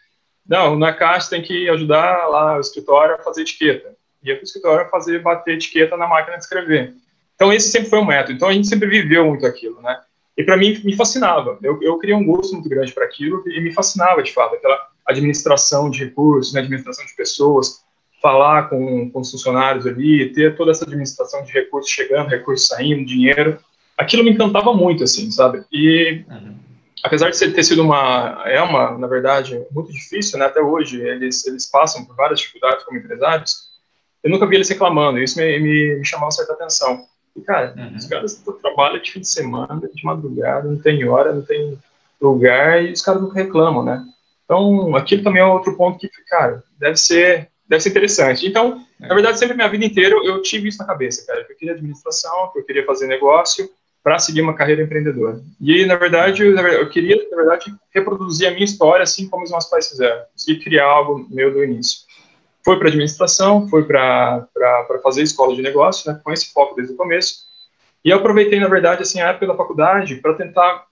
Não, 0.48 0.76
na 0.76 0.94
caixa 0.94 1.30
tem 1.30 1.42
que 1.42 1.70
ajudar 1.70 2.28
lá 2.28 2.58
o 2.58 2.60
escritório 2.60 3.16
a 3.16 3.20
fazer 3.20 3.42
etiqueta. 3.42 3.96
Ia 4.24 4.36
para 4.36 4.42
o 4.42 4.46
escritório 4.46 4.90
fazer, 4.90 5.22
bater 5.22 5.56
etiqueta 5.56 5.98
na 5.98 6.08
máquina 6.08 6.38
de 6.38 6.44
escrever. 6.44 6.94
Então, 7.36 7.52
esse 7.52 7.70
sempre 7.70 7.90
foi 7.90 8.00
um 8.00 8.06
método. 8.06 8.34
Então, 8.34 8.48
a 8.48 8.54
gente 8.54 8.68
sempre 8.68 8.88
viveu 8.88 9.26
muito 9.26 9.46
aquilo, 9.46 9.82
né? 9.82 10.00
E 10.38 10.44
para 10.44 10.58
mim, 10.58 10.80
me 10.84 10.96
fascinava. 10.96 11.58
Eu, 11.64 11.82
eu 11.82 11.98
criei 11.98 12.16
um 12.16 12.26
gosto 12.26 12.54
muito 12.54 12.68
grande 12.68 12.92
para 12.92 13.06
aquilo 13.06 13.44
e 13.48 13.62
me 13.62 13.74
fascinava, 13.74 14.22
de 14.22 14.34
fato, 14.34 14.56
aquela 14.56 14.90
administração 15.06 15.90
de 15.90 16.04
recursos, 16.04 16.54
né, 16.54 16.60
administração 16.60 17.06
de 17.06 17.16
pessoas, 17.16 17.86
falar 18.22 18.70
com, 18.70 19.10
com 19.12 19.20
os 19.20 19.32
funcionários 19.32 19.86
ali, 19.86 20.32
ter 20.34 20.56
toda 20.56 20.72
essa 20.72 20.84
administração 20.84 21.44
de 21.44 21.52
recursos 21.52 21.92
chegando, 21.92 22.28
recursos 22.28 22.68
saindo, 22.68 23.06
dinheiro. 23.06 23.60
Aquilo 23.98 24.24
me 24.24 24.32
encantava 24.32 24.74
muito, 24.74 25.04
assim, 25.04 25.30
sabe? 25.30 25.64
E 25.72 26.26
uhum. 26.28 26.56
apesar 27.04 27.30
de 27.30 27.52
ter 27.52 27.64
sido 27.64 27.84
uma, 27.84 28.42
é 28.46 28.62
uma, 28.62 28.98
na 28.98 29.08
verdade, 29.08 29.64
muito 29.72 29.92
difícil, 29.92 30.40
né? 30.40 30.46
Até 30.46 30.60
hoje 30.60 31.00
eles 31.00 31.46
eles 31.46 31.70
passam 31.70 32.04
por 32.04 32.16
várias 32.16 32.40
dificuldades 32.40 32.84
como 32.84 32.98
empresários. 32.98 33.70
Eu 34.24 34.32
nunca 34.32 34.48
vi 34.48 34.56
eles 34.56 34.70
reclamando. 34.70 35.20
Isso 35.20 35.38
me, 35.38 35.60
me, 35.60 35.96
me 35.98 36.06
chamava 36.06 36.32
certa 36.32 36.54
atenção. 36.54 37.06
E, 37.36 37.42
cara, 37.42 37.74
uhum. 37.78 37.98
os 37.98 38.06
caras 38.06 38.44
trabalham 38.62 39.02
de 39.02 39.12
fim 39.12 39.20
de 39.20 39.28
semana, 39.28 39.82
de 39.94 40.06
madrugada, 40.06 40.70
não 40.70 40.78
tem 40.78 41.08
hora, 41.08 41.34
não 41.34 41.42
tem 41.42 41.78
lugar, 42.22 42.84
e 42.84 42.94
os 42.94 43.02
caras 43.02 43.22
nunca 43.22 43.36
reclamam, 43.36 43.84
né? 43.84 44.06
Então, 44.46 44.96
aquilo 44.96 45.24
também 45.24 45.42
é 45.42 45.46
outro 45.46 45.76
ponto 45.76 46.00
que, 46.00 46.10
cara, 46.28 46.64
deve 46.80 46.98
ser, 46.98 47.50
deve 47.68 47.82
ser 47.82 47.90
interessante. 47.90 48.48
Então, 48.48 48.86
é. 49.02 49.08
na 49.08 49.14
verdade, 49.14 49.40
sempre 49.40 49.56
minha 49.56 49.68
vida 49.68 49.86
inteira 49.86 50.16
eu 50.24 50.42
tive 50.42 50.70
isso 50.70 50.78
na 50.78 50.86
cabeça, 50.86 51.26
cara, 51.26 51.44
que 51.44 51.54
eu 51.54 51.58
queria 51.58 51.74
administração, 51.74 52.52
que 52.54 52.60
eu 52.60 52.64
queria 52.64 52.86
fazer 52.86 53.08
negócio 53.08 53.70
para 54.04 54.20
seguir 54.20 54.42
uma 54.42 54.54
carreira 54.54 54.84
empreendedora. 54.84 55.42
E, 55.60 55.84
na 55.86 55.96
verdade, 55.96 56.44
eu, 56.44 56.56
eu, 56.56 56.90
queria, 56.90 57.28
na 57.32 57.36
verdade, 57.36 57.74
reproduzir 57.92 58.48
a 58.48 58.52
minha 58.52 58.64
história 58.64 59.02
assim 59.02 59.28
como 59.28 59.44
os 59.44 59.50
meus 59.50 59.66
pais 59.66 59.90
fizeram, 59.90 60.22
e 60.48 60.60
criar 60.60 60.86
algo 60.86 61.28
meu 61.32 61.52
do 61.52 61.64
início. 61.64 62.05
Foi 62.66 62.78
para 62.78 62.90
administração, 62.90 63.70
foi 63.70 63.86
para 63.86 64.48
fazer 65.02 65.22
escola 65.22 65.56
de 65.56 65.62
negócio, 65.62 66.12
né, 66.12 66.20
com 66.22 66.34
esse 66.34 66.52
foco 66.52 66.76
desde 66.76 66.94
o 66.94 66.98
começo. 66.98 67.46
E 68.04 68.10
eu 68.10 68.18
aproveitei, 68.18 68.60
na 68.60 68.68
verdade, 68.68 69.04
assim, 69.04 69.22
a 69.22 69.30
época 69.30 69.48
da 69.48 69.56
faculdade 69.56 70.16
para 70.16 70.34
tentar, 70.34 70.86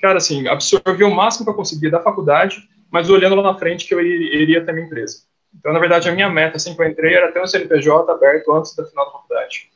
cara, 0.00 0.18
assim, 0.18 0.46
absorver 0.48 1.04
o 1.04 1.14
máximo 1.14 1.46
que 1.46 1.50
eu 1.50 1.56
conseguia 1.56 1.90
da 1.90 2.00
faculdade 2.00 2.68
mas 2.94 3.10
olhando 3.10 3.34
lá 3.34 3.42
na 3.42 3.58
frente 3.58 3.88
que 3.88 3.92
eu 3.92 4.00
iria 4.00 4.64
ter 4.64 4.72
minha 4.72 4.86
empresa. 4.86 5.24
Então, 5.52 5.72
na 5.72 5.80
verdade, 5.80 6.08
a 6.08 6.12
minha 6.12 6.30
meta, 6.30 6.58
assim 6.58 6.76
que 6.76 6.80
eu 6.80 6.86
entrei, 6.86 7.12
era 7.12 7.32
ter 7.32 7.42
um 7.42 7.46
CNPJ 7.46 8.12
aberto 8.12 8.52
antes 8.52 8.72
da 8.76 8.84
final 8.84 9.06
da 9.06 9.10
faculdade. 9.10 9.68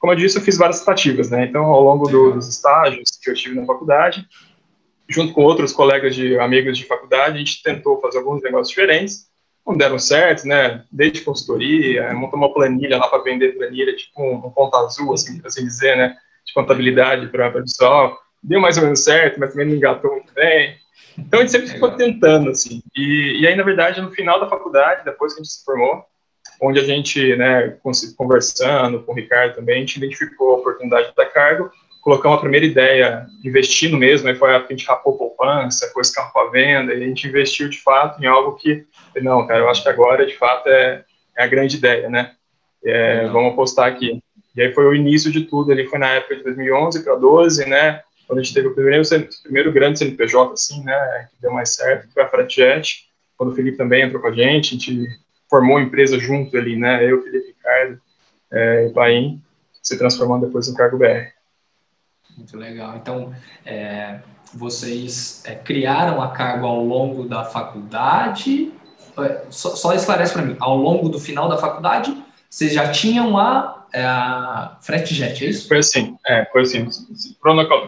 Como 0.00 0.12
eu 0.12 0.16
disse, 0.16 0.36
eu 0.36 0.42
fiz 0.42 0.58
várias 0.58 0.80
tentativas, 0.80 1.30
né? 1.30 1.44
Então, 1.44 1.62
ao 1.66 1.80
longo 1.80 2.08
do, 2.08 2.32
dos 2.32 2.48
estágios 2.48 3.10
que 3.22 3.30
eu 3.30 3.34
tive 3.34 3.54
na 3.54 3.64
faculdade, 3.64 4.26
junto 5.08 5.32
com 5.32 5.44
outros 5.44 5.72
colegas 5.72 6.12
de 6.16 6.36
amigos 6.40 6.76
de 6.76 6.84
faculdade, 6.86 7.36
a 7.36 7.38
gente 7.38 7.62
tentou 7.62 8.00
fazer 8.00 8.18
alguns 8.18 8.42
negócios 8.42 8.70
diferentes, 8.70 9.28
não 9.68 9.76
deram 9.76 9.98
certo, 9.98 10.46
né? 10.46 10.82
Desde 10.90 11.20
consultoria, 11.20 12.12
montar 12.14 12.36
uma 12.36 12.52
planilha 12.52 12.98
lá 12.98 13.08
para 13.08 13.22
vender 13.22 13.56
planilha, 13.56 13.94
tipo 13.94 14.22
um, 14.22 14.46
um 14.46 14.50
ponto 14.50 14.76
azul, 14.76 15.12
assim, 15.14 15.40
assim 15.44 15.64
dizer, 15.64 15.96
né? 15.96 16.16
De 16.46 16.52
contabilidade 16.52 17.26
para 17.28 17.48
o 17.48 17.52
pessoal. 17.52 18.18
Deu 18.42 18.60
mais 18.60 18.76
ou 18.76 18.84
menos 18.84 19.04
certo, 19.04 19.38
mas 19.38 19.50
também 19.50 19.66
não 19.66 19.76
engatou 19.76 20.12
muito 20.12 20.32
bem. 20.32 20.76
Então 21.18 21.40
a 21.40 21.42
gente 21.42 21.52
sempre 21.52 21.68
ficou 21.68 21.90
tentando, 21.90 22.50
assim. 22.50 22.82
E, 22.96 23.40
e 23.40 23.46
aí, 23.46 23.56
na 23.56 23.64
verdade, 23.64 24.00
no 24.00 24.10
final 24.12 24.38
da 24.38 24.48
faculdade, 24.48 25.04
depois 25.04 25.34
que 25.34 25.40
a 25.40 25.42
gente 25.42 25.52
se 25.52 25.64
formou, 25.64 26.04
onde 26.62 26.78
a 26.78 26.84
gente, 26.84 27.36
né, 27.36 27.76
conversando 28.16 29.02
com 29.02 29.12
o 29.12 29.14
Ricardo 29.14 29.56
também, 29.56 29.76
a 29.76 29.80
gente 29.80 29.96
identificou 29.96 30.50
a 30.54 30.58
oportunidade 30.58 31.12
da 31.16 31.26
cargo, 31.26 31.70
colocamos 32.08 32.38
a 32.38 32.40
primeira 32.40 32.64
ideia 32.64 33.26
investindo 33.44 33.98
mesmo, 33.98 34.28
aí 34.28 34.34
foi 34.34 34.54
a 34.54 34.56
a 34.56 34.66
gente 34.66 34.86
rapou 34.86 35.18
poupança, 35.18 35.90
pôs 35.92 36.10
carro 36.10 36.32
para 36.32 36.48
venda, 36.48 36.94
e 36.94 37.02
a 37.02 37.06
gente 37.06 37.28
investiu 37.28 37.68
de 37.68 37.78
fato 37.82 38.22
em 38.22 38.26
algo 38.26 38.56
que, 38.56 38.86
não, 39.20 39.46
cara, 39.46 39.60
eu 39.60 39.68
acho 39.68 39.82
que 39.82 39.90
agora 39.90 40.26
de 40.26 40.34
fato 40.34 40.70
é, 40.70 41.04
é 41.36 41.44
a 41.44 41.46
grande 41.46 41.76
ideia, 41.76 42.08
né? 42.08 42.32
É, 42.82 43.28
vamos 43.28 43.52
apostar 43.52 43.88
aqui. 43.88 44.22
E 44.56 44.62
aí 44.62 44.72
foi 44.72 44.86
o 44.86 44.94
início 44.94 45.30
de 45.30 45.42
tudo, 45.42 45.70
ali 45.70 45.86
foi 45.86 45.98
na 45.98 46.08
época 46.08 46.36
de 46.36 46.44
2011 46.44 47.04
para 47.04 47.14
12, 47.14 47.68
né? 47.68 48.00
quando 48.26 48.40
a 48.40 48.42
gente 48.42 48.54
teve 48.54 48.68
o 48.68 48.74
primeiro, 48.74 49.02
o 49.02 49.42
primeiro 49.42 49.72
grande 49.72 49.98
CNPJ, 49.98 50.52
assim, 50.52 50.84
né, 50.84 51.28
que 51.30 51.40
deu 51.40 51.50
mais 51.50 51.70
certo, 51.74 52.08
que 52.08 52.12
foi 52.12 52.22
a 52.22 52.28
Fratjet, 52.28 53.06
quando 53.38 53.52
o 53.52 53.54
Felipe 53.54 53.78
também 53.78 54.02
entrou 54.02 54.20
com 54.20 54.28
a 54.28 54.32
gente, 54.32 54.68
a 54.68 54.78
gente 54.78 55.08
formou 55.48 55.76
uma 55.76 55.82
empresa 55.82 56.18
junto 56.18 56.54
ali, 56.56 56.76
né, 56.76 57.10
eu, 57.10 57.22
Felipe 57.22 57.48
Ricardo, 57.48 57.98
é, 58.52 58.86
e 58.86 58.92
Paim, 58.92 59.42
se 59.82 59.96
transformando 59.96 60.46
depois 60.46 60.68
no 60.68 60.74
Cargo 60.74 60.98
BR. 60.98 61.37
Muito 62.38 62.56
legal. 62.56 62.96
Então, 62.96 63.32
é, 63.66 64.20
vocês 64.54 65.42
é, 65.44 65.54
criaram 65.56 66.22
a 66.22 66.28
Cargo 66.28 66.66
ao 66.66 66.82
longo 66.82 67.28
da 67.28 67.44
faculdade, 67.44 68.72
é, 69.18 69.42
só, 69.50 69.74
só 69.74 69.92
esclarece 69.92 70.32
para 70.32 70.42
mim, 70.42 70.56
ao 70.60 70.76
longo 70.76 71.08
do 71.08 71.18
final 71.18 71.48
da 71.48 71.58
faculdade, 71.58 72.16
vocês 72.48 72.72
já 72.72 72.90
tinham 72.90 73.36
a 73.36 73.74
é 73.92 74.04
a 74.04 74.76
FretJet, 74.82 75.44
é 75.44 75.48
isso? 75.48 75.66
Foi 75.66 75.78
assim, 75.78 76.16
é, 76.26 76.44
foi 76.52 76.62
assim. 76.62 76.86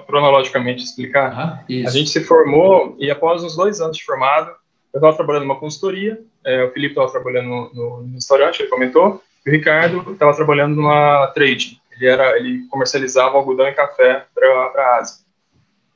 cronologicamente 0.07 0.83
explicar, 0.83 1.63
uhum, 1.69 1.87
a 1.87 1.91
gente 1.91 2.09
se 2.09 2.25
formou 2.25 2.97
e 2.99 3.11
após 3.11 3.45
uns 3.45 3.55
dois 3.55 3.81
anos 3.81 3.99
de 3.99 4.05
formado, 4.05 4.51
eu 4.93 4.99
estava 4.99 5.15
trabalhando 5.15 5.43
numa 5.43 5.61
consultoria, 5.61 6.19
é, 6.45 6.65
o 6.65 6.73
Felipe 6.73 6.93
estava 6.93 7.11
trabalhando 7.11 7.49
no, 7.49 7.75
no, 7.75 8.03
no, 8.03 8.15
restaurante, 8.15 8.61
ele 8.61 8.71
comentou, 8.71 9.23
e 9.45 9.51
o 9.51 9.53
Ricardo 9.53 10.13
estava 10.13 10.35
trabalhando 10.35 10.75
numa 10.75 11.27
trade. 11.29 11.80
Ele, 12.01 12.11
era, 12.11 12.37
ele 12.39 12.67
comercializava 12.69 13.37
algodão 13.37 13.69
e 13.69 13.75
café 13.75 14.25
para 14.35 14.73
a 14.77 14.97
Ásia. 14.97 15.25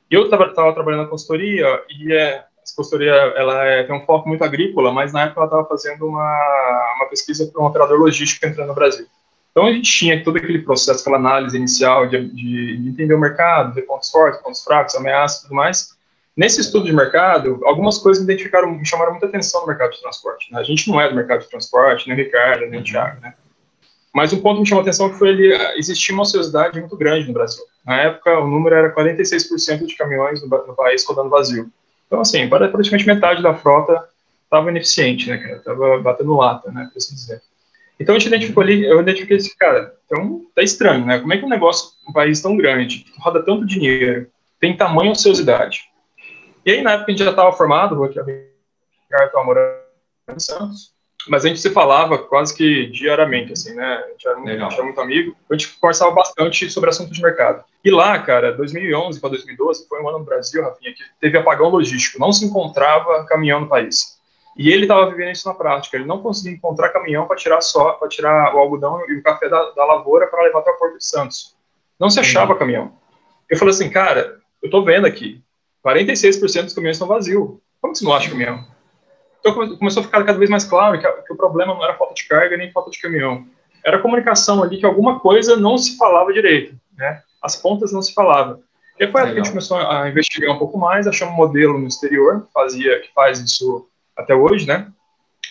E 0.09 0.13
eu 0.13 0.25
estava 0.25 0.51
trabalhando 0.53 1.03
na 1.03 1.09
consultoria 1.09 1.83
e 1.89 2.13
é, 2.13 2.45
essa 2.63 2.75
consultoria 2.75 3.11
ela 3.11 3.65
é, 3.65 3.83
tem 3.83 3.95
um 3.95 4.05
foco 4.05 4.29
muito 4.29 4.43
agrícola, 4.43 4.91
mas 4.91 5.11
na 5.11 5.23
época 5.23 5.39
ela 5.39 5.47
estava 5.47 5.65
fazendo 5.65 6.07
uma, 6.07 6.93
uma 6.97 7.05
pesquisa 7.09 7.47
para 7.47 7.61
um 7.61 7.65
operador 7.65 7.99
logístico 7.99 8.45
entrando 8.45 8.67
no 8.67 8.75
Brasil. 8.75 9.07
Então 9.51 9.65
a 9.65 9.71
gente 9.71 9.91
tinha 9.91 10.23
todo 10.23 10.37
aquele 10.37 10.59
processo, 10.59 11.01
aquela 11.01 11.17
análise 11.17 11.57
inicial 11.57 12.07
de, 12.07 12.29
de, 12.29 12.77
de 12.77 12.89
entender 12.89 13.13
o 13.13 13.19
mercado, 13.19 13.73
ver 13.73 13.83
pontos 13.83 14.11
fortes, 14.11 14.41
pontos 14.41 14.63
fracos, 14.63 14.95
ameaças 14.95 15.39
e 15.39 15.41
tudo 15.43 15.55
mais. 15.55 15.95
Nesse 16.35 16.59
estudo 16.59 16.85
de 16.85 16.91
mercado, 16.91 17.61
algumas 17.63 17.97
coisas 17.97 18.21
me 18.21 18.31
identificaram, 18.31 18.69
me 18.69 18.85
chamaram 18.85 19.11
muita 19.11 19.27
atenção 19.27 19.61
no 19.61 19.67
mercado 19.67 19.91
de 19.91 20.01
transporte. 20.01 20.51
Né? 20.51 20.59
A 20.59 20.63
gente 20.63 20.89
não 20.89 20.99
é 20.99 21.07
do 21.07 21.15
mercado 21.15 21.41
de 21.41 21.49
transporte, 21.49 22.07
nem 22.07 22.17
o 22.17 22.21
Ricardo, 22.21 22.65
nem 22.65 22.81
o 22.81 22.83
Thiago, 22.83 23.21
né? 23.21 23.33
Mas 24.15 24.31
um 24.31 24.39
ponto 24.39 24.55
que 24.55 24.61
me 24.61 24.67
chamou 24.67 24.79
a 24.79 24.83
atenção 24.83 25.13
foi 25.13 25.27
ele 25.27 25.53
existia 25.75 26.15
uma 26.15 26.23
ociosidade 26.23 26.79
muito 26.79 26.95
grande 26.95 27.27
no 27.27 27.33
Brasil. 27.33 27.61
Na 27.85 27.99
época, 27.99 28.39
o 28.39 28.47
número 28.47 28.73
era 28.73 28.95
46% 28.95 29.85
de 29.85 29.93
caminhões 29.97 30.41
no, 30.41 30.47
no, 30.47 30.73
país 30.73 31.05
rodando 31.05 31.29
vazio. 31.29 31.69
Então, 32.07 32.21
assim, 32.21 32.47
praticamente 32.47 33.05
metade 33.05 33.43
da 33.43 33.53
frota 33.53 34.07
estava 34.45 34.71
ineficiente, 34.71 35.29
né, 35.29 35.37
cara? 35.37 35.57
Estava 35.57 35.99
batendo 35.99 36.33
lata, 36.33 36.71
né, 36.71 36.87
por 36.89 36.97
assim 36.97 37.13
dizer. 37.13 37.41
Então 37.99 38.15
a 38.15 38.19
gente 38.19 38.29
identificou 38.29 38.63
ali, 38.63 38.85
eu 38.85 39.01
identifiquei 39.01 39.35
esse 39.35 39.55
cara, 39.57 39.93
então 40.05 40.45
tá 40.55 40.61
estranho, 40.61 41.05
né? 41.05 41.19
Como 41.19 41.33
é 41.33 41.37
que 41.37 41.45
um 41.45 41.49
negócio, 41.49 41.91
um 42.07 42.13
país 42.13 42.41
tão 42.41 42.55
grande, 42.55 43.05
roda 43.19 43.43
tanto 43.43 43.65
dinheiro, 43.65 44.27
tem 44.61 44.77
tamanho 44.77 45.11
ociosidade? 45.11 45.81
E 46.65 46.71
aí 46.71 46.81
na 46.81 46.93
época 46.93 47.11
a 47.11 47.11
gente 47.11 47.23
já 47.23 47.31
estava 47.31 47.51
formado, 47.51 48.01
a 48.01 48.07
Ricardo 48.07 48.41
estava 49.09 49.43
morando 49.43 49.75
em 50.29 50.39
Santos, 50.39 50.94
mas 51.27 51.45
a 51.45 51.47
gente 51.47 51.59
se 51.59 51.69
falava 51.69 52.17
quase 52.17 52.55
que 52.55 52.87
diariamente, 52.87 53.53
assim, 53.53 53.73
né? 53.73 54.03
A 54.05 54.09
gente 54.09 54.27
era, 54.27 54.37
muito, 54.37 54.49
a 54.49 54.57
gente 54.57 54.73
era 54.73 54.83
muito 54.83 55.01
amigo, 55.01 55.35
a 55.49 55.53
gente 55.53 55.77
conversava 55.79 56.11
bastante 56.11 56.69
sobre 56.69 56.89
assuntos 56.89 57.15
de 57.15 57.21
mercado. 57.21 57.63
E 57.83 57.91
lá, 57.91 58.17
cara, 58.19 58.51
2011 58.53 59.19
para 59.19 59.29
2012 59.29 59.87
foi 59.87 60.01
um 60.01 60.09
ano 60.09 60.19
no 60.19 60.25
Brasil, 60.25 60.63
Rafinha, 60.63 60.93
que 60.93 61.03
teve 61.19 61.37
apagão 61.37 61.69
logístico, 61.69 62.19
não 62.19 62.31
se 62.31 62.45
encontrava 62.45 63.25
caminhão 63.25 63.61
no 63.61 63.67
país. 63.67 64.15
E 64.57 64.71
ele 64.71 64.83
estava 64.83 65.09
vivendo 65.09 65.31
isso 65.31 65.47
na 65.47 65.53
prática. 65.53 65.97
Ele 65.97 66.05
não 66.05 66.21
conseguia 66.21 66.53
encontrar 66.53 66.89
caminhão 66.89 67.27
para 67.27 67.35
tirar 67.35 67.59
só, 67.59 67.93
para 67.93 68.07
tirar 68.07 68.55
o 68.55 68.59
algodão 68.59 69.01
e 69.09 69.15
o 69.15 69.21
café 69.21 69.49
da, 69.49 69.71
da 69.71 69.85
lavoura 69.85 70.27
para 70.27 70.43
levar 70.43 70.59
até 70.59 70.71
o 70.71 70.77
Porto 70.77 70.97
de 70.97 71.05
Santos. 71.05 71.55
Não 71.99 72.09
se 72.09 72.19
achava 72.19 72.53
uhum. 72.53 72.59
caminhão. 72.59 72.93
Eu 73.49 73.57
falei 73.57 73.73
assim, 73.73 73.89
cara, 73.89 74.39
eu 74.61 74.67
estou 74.67 74.83
vendo 74.83 75.05
aqui, 75.05 75.43
46% 75.85 76.63
dos 76.63 76.73
caminhões 76.73 76.95
estão 76.95 77.07
vazios. 77.07 77.57
Como 77.81 77.93
que 77.93 77.99
você 77.99 78.05
não 78.05 78.13
acha 78.13 78.29
caminhão? 78.29 78.65
Então 79.45 79.77
começou 79.77 80.01
a 80.01 80.03
ficar 80.03 80.23
cada 80.23 80.39
vez 80.39 80.49
mais 80.49 80.63
claro 80.63 80.99
que, 80.99 81.07
que 81.07 81.33
o 81.33 81.37
problema 81.37 81.75
não 81.75 81.83
era 81.83 81.93
falta 81.93 82.15
de 82.15 82.27
carga 82.27 82.57
nem 82.57 82.71
falta 82.71 82.89
de 82.89 82.99
caminhão. 82.99 83.45
Era 83.85 83.97
a 83.97 84.01
comunicação 84.01 84.63
ali 84.63 84.77
que 84.77 84.85
alguma 84.85 85.19
coisa 85.19 85.55
não 85.55 85.77
se 85.77 85.95
falava 85.97 86.33
direito, 86.33 86.75
né? 86.97 87.21
As 87.39 87.55
pontas 87.55 87.93
não 87.93 88.01
se 88.01 88.11
falavam. 88.11 88.63
E 88.99 89.07
foi 89.07 89.21
aí 89.21 89.27
que 89.27 89.33
a 89.33 89.43
gente 89.43 89.51
começou 89.51 89.77
a 89.77 90.09
investigar 90.09 90.51
um 90.51 90.57
pouco 90.57 90.79
mais, 90.79 91.05
achamos 91.05 91.35
um 91.35 91.37
modelo 91.37 91.77
no 91.77 91.87
exterior, 91.87 92.41
que 92.47 92.53
fazia, 92.53 92.99
que 93.01 93.13
faz 93.13 93.39
isso 93.39 93.87
até 94.17 94.33
hoje, 94.33 94.65
né? 94.65 94.91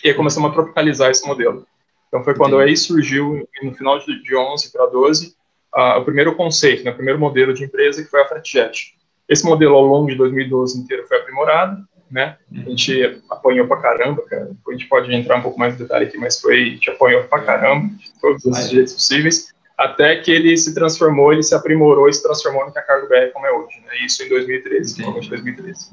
E 0.03 0.09
aí 0.09 0.13
começamos 0.13 0.49
a 0.49 0.53
tropicalizar 0.53 1.09
esse 1.09 1.25
modelo. 1.25 1.65
Então 2.09 2.21
foi 2.21 2.35
quando 2.35 2.59
aí 2.59 2.75
surgiu, 2.75 3.47
no 3.63 3.73
final 3.75 3.97
de 3.99 4.35
11 4.35 4.71
para 4.73 4.87
12, 4.87 5.35
uh, 5.73 5.99
o 5.99 6.03
primeiro 6.03 6.35
conceito, 6.35 6.83
né, 6.83 6.91
o 6.91 6.95
primeiro 6.95 7.19
modelo 7.19 7.53
de 7.53 7.63
empresa 7.63 8.03
que 8.03 8.09
foi 8.09 8.21
a 8.21 8.27
FretJet. 8.27 8.93
Esse 9.29 9.45
modelo 9.45 9.75
ao 9.75 9.85
longo 9.85 10.09
de 10.09 10.15
2012 10.15 10.79
inteiro 10.79 11.07
foi 11.07 11.17
aprimorado, 11.17 11.81
né? 12.15 12.37
A 12.49 12.69
gente 12.69 13.21
apanhou 13.29 13.67
pra 13.67 13.75
caramba, 13.75 14.21
cara. 14.21 14.49
A 14.65 14.71
gente 14.71 14.87
pode 14.87 15.13
entrar 15.13 15.35
um 15.35 15.41
pouco 15.41 15.59
mais 15.59 15.73
no 15.73 15.79
detalhe 15.79 16.05
aqui, 16.05 16.17
mas 16.17 16.39
foi, 16.39 16.61
a 16.61 16.65
gente 16.69 16.89
apanhou 16.89 17.23
pra 17.25 17.41
caramba, 17.41 17.93
de 17.93 18.09
todos 18.21 18.45
os 18.45 18.69
jeitos 18.69 18.93
possíveis, 18.93 19.53
até 19.77 20.15
que 20.15 20.31
ele 20.31 20.55
se 20.55 20.73
transformou, 20.73 21.33
ele 21.33 21.43
se 21.43 21.53
aprimorou 21.53 22.07
e 22.07 22.13
se 22.13 22.23
transformou 22.23 22.65
no 22.65 22.71
que 22.71 22.79
a 22.79 22.81
Cargo 22.81 23.09
BR 23.09 23.33
como 23.33 23.45
é 23.45 23.51
hoje, 23.51 23.81
né? 23.85 24.05
Isso 24.05 24.23
em 24.23 24.29
2013, 24.29 25.03
em 25.03 25.11
2013. 25.11 25.89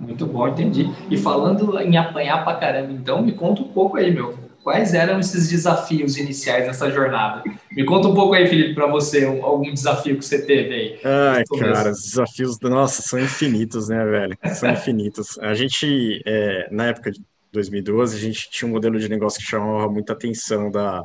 Muito 0.00 0.24
bom, 0.24 0.48
entendi. 0.48 0.90
E 1.10 1.18
falando 1.18 1.78
em 1.78 1.98
apanhar 1.98 2.42
pra 2.42 2.54
caramba, 2.54 2.90
então, 2.90 3.22
me 3.22 3.32
conta 3.32 3.60
um 3.60 3.68
pouco 3.68 3.98
aí, 3.98 4.10
meu 4.10 4.47
quais 4.68 4.92
eram 4.92 5.18
esses 5.18 5.48
desafios 5.48 6.18
iniciais 6.18 6.66
dessa 6.66 6.90
jornada? 6.90 7.42
Me 7.72 7.86
conta 7.86 8.06
um 8.06 8.14
pouco 8.14 8.34
aí, 8.34 8.46
Felipe, 8.46 8.74
para 8.74 8.86
você, 8.86 9.24
algum 9.24 9.72
desafio 9.72 10.18
que 10.18 10.22
você 10.22 10.44
teve 10.44 10.74
aí. 10.74 11.00
Ai, 11.02 11.42
cara, 11.58 11.90
os 11.90 12.02
desafios, 12.02 12.60
nossa, 12.60 13.00
são 13.00 13.18
infinitos, 13.18 13.88
né, 13.88 14.04
velho? 14.04 14.38
São 14.54 14.70
infinitos. 14.70 15.38
A 15.38 15.54
gente, 15.54 16.20
é, 16.26 16.68
na 16.70 16.88
época 16.88 17.10
de 17.10 17.22
2012, 17.50 18.14
a 18.14 18.20
gente 18.20 18.50
tinha 18.50 18.68
um 18.68 18.72
modelo 18.72 18.98
de 18.98 19.08
negócio 19.08 19.40
que 19.40 19.46
chamava 19.46 19.90
muita 19.90 20.12
atenção 20.12 20.70
da, 20.70 21.02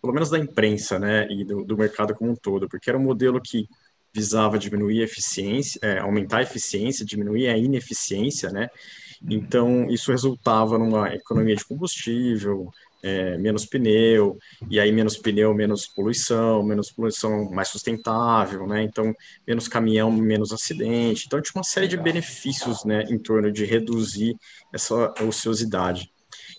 pelo 0.00 0.14
menos 0.14 0.30
da 0.30 0.38
imprensa, 0.38 0.98
né, 0.98 1.26
e 1.28 1.44
do, 1.44 1.66
do 1.66 1.76
mercado 1.76 2.14
como 2.14 2.30
um 2.30 2.34
todo, 2.34 2.66
porque 2.66 2.88
era 2.88 2.98
um 2.98 3.02
modelo 3.02 3.42
que 3.42 3.68
visava 4.10 4.58
diminuir 4.58 5.02
a 5.02 5.04
eficiência, 5.04 5.78
é, 5.82 5.98
aumentar 5.98 6.38
a 6.38 6.42
eficiência, 6.42 7.04
diminuir 7.04 7.48
a 7.48 7.58
ineficiência, 7.58 8.48
né? 8.48 8.70
Então, 9.28 9.88
isso 9.90 10.10
resultava 10.10 10.78
numa 10.78 11.14
economia 11.14 11.54
de 11.54 11.64
combustível, 11.64 12.72
é, 13.02 13.36
menos 13.36 13.66
pneu, 13.66 14.38
e 14.70 14.78
aí 14.78 14.92
menos 14.92 15.16
pneu, 15.16 15.52
menos 15.54 15.86
poluição, 15.86 16.62
menos 16.62 16.90
poluição 16.90 17.50
mais 17.50 17.68
sustentável, 17.68 18.66
né? 18.66 18.82
Então, 18.82 19.14
menos 19.46 19.68
caminhão, 19.68 20.10
menos 20.10 20.52
acidente. 20.52 21.24
Então, 21.26 21.40
tinha 21.40 21.58
uma 21.58 21.64
série 21.64 21.88
de 21.88 21.96
benefícios, 21.96 22.84
né, 22.84 23.04
em 23.08 23.18
torno 23.18 23.50
de 23.50 23.64
reduzir 23.64 24.36
essa 24.72 25.12
ociosidade. 25.22 26.12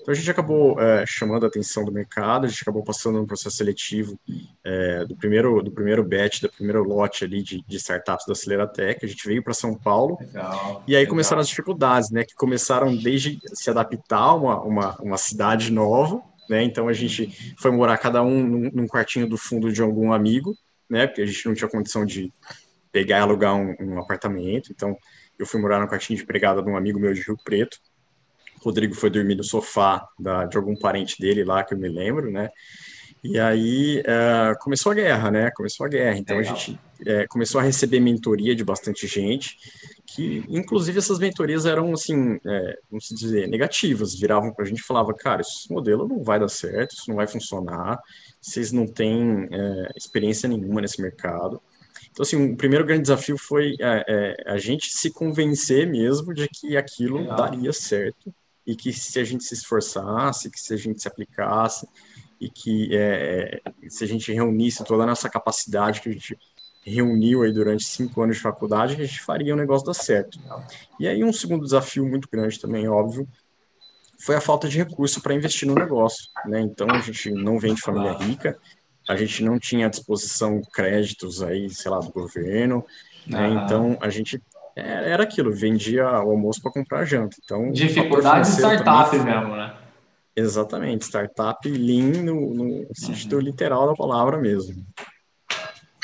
Então 0.03 0.11
a 0.11 0.15
gente 0.15 0.29
acabou 0.29 0.79
é, 0.81 1.05
chamando 1.07 1.45
a 1.45 1.47
atenção 1.47 1.85
do 1.85 1.91
mercado, 1.91 2.45
a 2.45 2.49
gente 2.49 2.61
acabou 2.61 2.83
passando 2.83 3.21
um 3.21 3.25
processo 3.25 3.55
seletivo 3.55 4.19
é, 4.61 5.05
do 5.05 5.15
primeiro 5.15 5.63
do 5.63 5.71
primeiro 5.71 6.03
batch, 6.03 6.41
do 6.41 6.49
primeiro 6.49 6.83
lote 6.83 7.23
ali 7.23 7.41
de, 7.41 7.63
de 7.65 7.77
startups 7.77 8.25
da 8.25 8.33
Aceleratec. 8.33 9.05
A 9.05 9.07
gente 9.07 9.25
veio 9.25 9.41
para 9.41 9.53
São 9.53 9.73
Paulo 9.73 10.17
legal, 10.19 10.83
e 10.85 10.93
aí 10.93 11.01
legal. 11.01 11.09
começaram 11.11 11.41
as 11.41 11.47
dificuldades, 11.47 12.11
né? 12.11 12.25
Que 12.25 12.35
começaram 12.35 12.93
desde 12.95 13.39
se 13.53 13.69
adaptar 13.69 14.17
a 14.17 14.33
uma, 14.33 14.61
uma, 14.61 14.97
uma 15.01 15.17
cidade 15.17 15.71
nova, 15.71 16.21
né? 16.49 16.63
Então 16.63 16.87
a 16.87 16.93
gente 16.93 17.55
foi 17.57 17.71
morar 17.71 17.97
cada 17.97 18.23
um 18.23 18.43
num, 18.43 18.71
num, 18.73 18.87
quartinho 18.87 19.27
do 19.27 19.37
fundo 19.37 19.71
de 19.71 19.81
algum 19.81 20.11
amigo, 20.11 20.55
né? 20.89 21.07
Porque 21.07 21.21
a 21.21 21.25
gente 21.25 21.45
não 21.45 21.53
tinha 21.53 21.69
condição 21.69 22.05
de 22.05 22.31
pegar 22.91 23.19
e 23.19 23.21
alugar 23.21 23.55
um, 23.55 23.75
um 23.79 23.99
apartamento. 23.99 24.71
Então 24.71 24.97
eu 25.37 25.45
fui 25.45 25.59
morar 25.59 25.79
no 25.79 25.87
quartinho 25.87 26.17
de 26.17 26.23
empregada 26.23 26.61
de 26.61 26.69
um 26.69 26.77
amigo 26.77 26.99
meu 26.99 27.13
de 27.13 27.21
Rio 27.21 27.37
Preto. 27.43 27.77
O 28.61 28.65
Rodrigo 28.65 28.93
foi 28.93 29.09
dormir 29.09 29.35
no 29.35 29.43
sofá 29.43 30.07
da, 30.19 30.45
de 30.45 30.55
algum 30.57 30.75
parente 30.75 31.19
dele 31.19 31.43
lá, 31.43 31.63
que 31.63 31.73
eu 31.73 31.77
me 31.77 31.89
lembro, 31.89 32.31
né? 32.31 32.49
E 33.23 33.39
aí 33.39 34.01
uh, 34.01 34.59
começou 34.59 34.91
a 34.91 34.95
guerra, 34.95 35.31
né? 35.31 35.51
Começou 35.51 35.85
a 35.85 35.89
guerra. 35.89 36.17
Então 36.17 36.37
Legal. 36.37 36.53
a 36.53 36.57
gente 36.57 36.79
uh, 37.01 37.27
começou 37.29 37.59
a 37.59 37.63
receber 37.63 37.99
mentoria 38.01 38.53
de 38.53 38.63
bastante 38.63 39.07
gente, 39.07 39.57
que 40.13 40.45
inclusive 40.47 40.99
essas 40.99 41.17
mentorias 41.17 41.65
eram 41.65 41.91
assim, 41.91 42.37
é, 42.45 42.79
vamos 42.89 43.07
dizer, 43.09 43.47
negativas. 43.47 44.13
Viravam 44.13 44.53
para 44.53 44.63
a 44.63 44.67
gente 44.67 44.79
e 44.79 44.83
falavam, 44.83 45.15
cara, 45.15 45.41
esse 45.41 45.71
modelo 45.71 46.07
não 46.07 46.23
vai 46.23 46.39
dar 46.39 46.49
certo, 46.49 46.93
isso 46.93 47.09
não 47.09 47.15
vai 47.15 47.25
funcionar, 47.25 47.99
vocês 48.39 48.71
não 48.71 48.85
têm 48.85 49.47
é, 49.51 49.89
experiência 49.95 50.47
nenhuma 50.47 50.81
nesse 50.81 51.01
mercado. 51.01 51.61
Então, 52.11 52.21
assim, 52.21 52.53
o 52.53 52.55
primeiro 52.55 52.85
grande 52.85 53.03
desafio 53.03 53.37
foi 53.37 53.75
é, 53.79 54.35
a 54.45 54.57
gente 54.57 54.87
se 54.91 55.09
convencer 55.11 55.87
mesmo 55.87 56.31
de 56.31 56.47
que 56.47 56.77
aquilo 56.77 57.17
Legal. 57.17 57.37
daria 57.37 57.73
certo 57.73 58.33
e 58.67 58.75
que 58.75 58.93
se 58.93 59.19
a 59.19 59.23
gente 59.23 59.43
se 59.43 59.55
esforçasse, 59.55 60.49
que 60.51 60.59
se 60.59 60.73
a 60.73 60.77
gente 60.77 61.01
se 61.01 61.07
aplicasse, 61.07 61.87
e 62.39 62.49
que 62.49 62.89
é, 62.91 63.61
se 63.87 64.03
a 64.03 64.07
gente 64.07 64.31
reunisse 64.31 64.83
toda 64.83 65.03
a 65.03 65.07
nossa 65.07 65.29
capacidade 65.29 66.01
que 66.01 66.09
a 66.09 66.11
gente 66.11 66.37
reuniu 66.85 67.43
aí 67.43 67.51
durante 67.51 67.85
cinco 67.85 68.21
anos 68.21 68.37
de 68.37 68.41
faculdade, 68.41 68.93
a 68.93 69.05
gente 69.05 69.21
faria 69.21 69.53
o 69.53 69.57
negócio 69.57 69.85
dar 69.85 69.93
certo. 69.93 70.39
E 70.99 71.07
aí 71.07 71.23
um 71.23 71.33
segundo 71.33 71.63
desafio 71.63 72.05
muito 72.05 72.27
grande 72.31 72.59
também, 72.59 72.87
óbvio, 72.87 73.27
foi 74.19 74.35
a 74.35 74.41
falta 74.41 74.67
de 74.67 74.77
recurso 74.77 75.21
para 75.21 75.33
investir 75.33 75.67
no 75.67 75.75
negócio, 75.75 76.29
né? 76.45 76.61
Então 76.61 76.89
a 76.89 76.99
gente 76.99 77.31
não 77.31 77.59
vem 77.59 77.73
de 77.73 77.81
família 77.81 78.13
rica, 78.13 78.57
a 79.07 79.15
gente 79.15 79.43
não 79.43 79.59
tinha 79.59 79.87
à 79.87 79.89
disposição 79.89 80.61
créditos 80.73 81.41
aí, 81.41 81.69
sei 81.69 81.91
lá, 81.91 81.99
do 81.99 82.09
governo, 82.09 82.85
né? 83.27 83.49
Então 83.49 83.97
a 84.01 84.09
gente 84.09 84.41
é, 84.75 85.11
era 85.11 85.23
aquilo, 85.23 85.53
vendia 85.53 86.05
o 86.05 86.31
almoço 86.31 86.61
para 86.61 86.71
comprar 86.71 87.05
janta. 87.05 87.35
Então 87.43 87.71
dificuldade 87.71 88.49
de 88.49 88.55
startup 88.55 89.11
também, 89.11 89.33
mesmo, 89.33 89.55
né? 89.55 89.75
Exatamente, 90.35 91.05
startup 91.05 91.69
lean 91.69 92.23
no, 92.23 92.53
no 92.53 92.87
sentido 92.95 93.35
uhum. 93.35 93.41
literal 93.41 93.87
da 93.87 93.93
palavra 93.93 94.37
mesmo. 94.37 94.85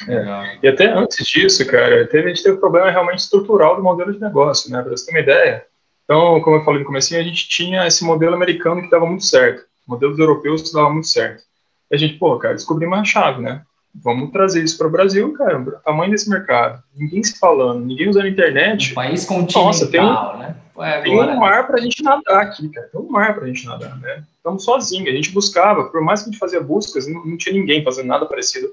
É. 0.07 0.59
E 0.63 0.67
até 0.67 0.91
antes 0.91 1.25
disso, 1.27 1.65
cara, 1.67 2.07
teve, 2.07 2.25
a 2.25 2.33
gente 2.33 2.43
teve 2.43 2.55
um 2.55 2.59
problema 2.59 2.89
realmente 2.89 3.19
estrutural 3.19 3.75
do 3.75 3.83
modelo 3.83 4.13
de 4.13 4.19
negócio, 4.19 4.71
né? 4.71 4.81
Para 4.81 4.91
você 4.91 5.05
ter 5.05 5.11
uma 5.11 5.19
ideia. 5.19 5.65
Então, 6.05 6.41
como 6.41 6.57
eu 6.57 6.63
falei 6.63 6.79
no 6.79 6.85
começo, 6.85 7.15
a 7.15 7.21
gente 7.21 7.47
tinha 7.47 7.85
esse 7.85 8.03
modelo 8.03 8.33
americano 8.33 8.81
que 8.81 8.89
dava 8.89 9.05
muito 9.05 9.25
certo, 9.25 9.63
modelos 9.87 10.17
europeus 10.17 10.61
que 10.61 10.73
dava 10.73 10.89
muito 10.89 11.07
certo. 11.07 11.43
E 11.91 11.95
a 11.95 11.97
gente, 11.97 12.15
pô, 12.15 12.37
cara, 12.37 12.55
descobrimos 12.55 12.97
uma 12.97 13.05
chave, 13.05 13.41
né? 13.41 13.61
Vamos 13.93 14.31
trazer 14.31 14.63
isso 14.63 14.77
para 14.77 14.87
o 14.87 14.91
Brasil, 14.91 15.33
cara, 15.33 15.59
o 15.59 15.71
tamanho 15.71 16.11
desse 16.11 16.29
mercado. 16.29 16.81
Ninguém 16.95 17.23
se 17.23 17.37
falando, 17.37 17.85
ninguém 17.85 18.09
usando 18.09 18.25
a 18.25 18.29
internet. 18.29 18.91
Um 18.91 18.95
país 18.95 19.25
continental, 19.25 19.65
Nossa, 19.65 19.87
tem 19.87 20.01
um, 20.01 20.37
né? 20.37 20.55
É, 20.79 21.01
tem 21.01 21.19
um 21.19 21.39
mar 21.39 21.67
para 21.67 21.77
a 21.77 21.81
gente 21.81 22.01
nadar 22.01 22.41
aqui, 22.41 22.69
cara. 22.69 22.87
Tem 22.87 23.01
um 23.01 23.09
mar 23.09 23.35
para 23.35 23.43
a 23.43 23.47
gente 23.47 23.65
nadar, 23.65 23.99
né? 23.99 24.23
Estamos 24.37 24.63
sozinhos. 24.63 25.09
A 25.09 25.15
gente 25.15 25.31
buscava, 25.31 25.85
por 25.85 26.01
mais 26.01 26.21
que 26.21 26.29
a 26.29 26.31
gente 26.31 26.39
fazia 26.39 26.61
buscas, 26.61 27.07
não, 27.07 27.25
não 27.25 27.37
tinha 27.37 27.53
ninguém 27.53 27.83
fazendo 27.83 28.07
nada 28.07 28.25
parecido 28.25 28.69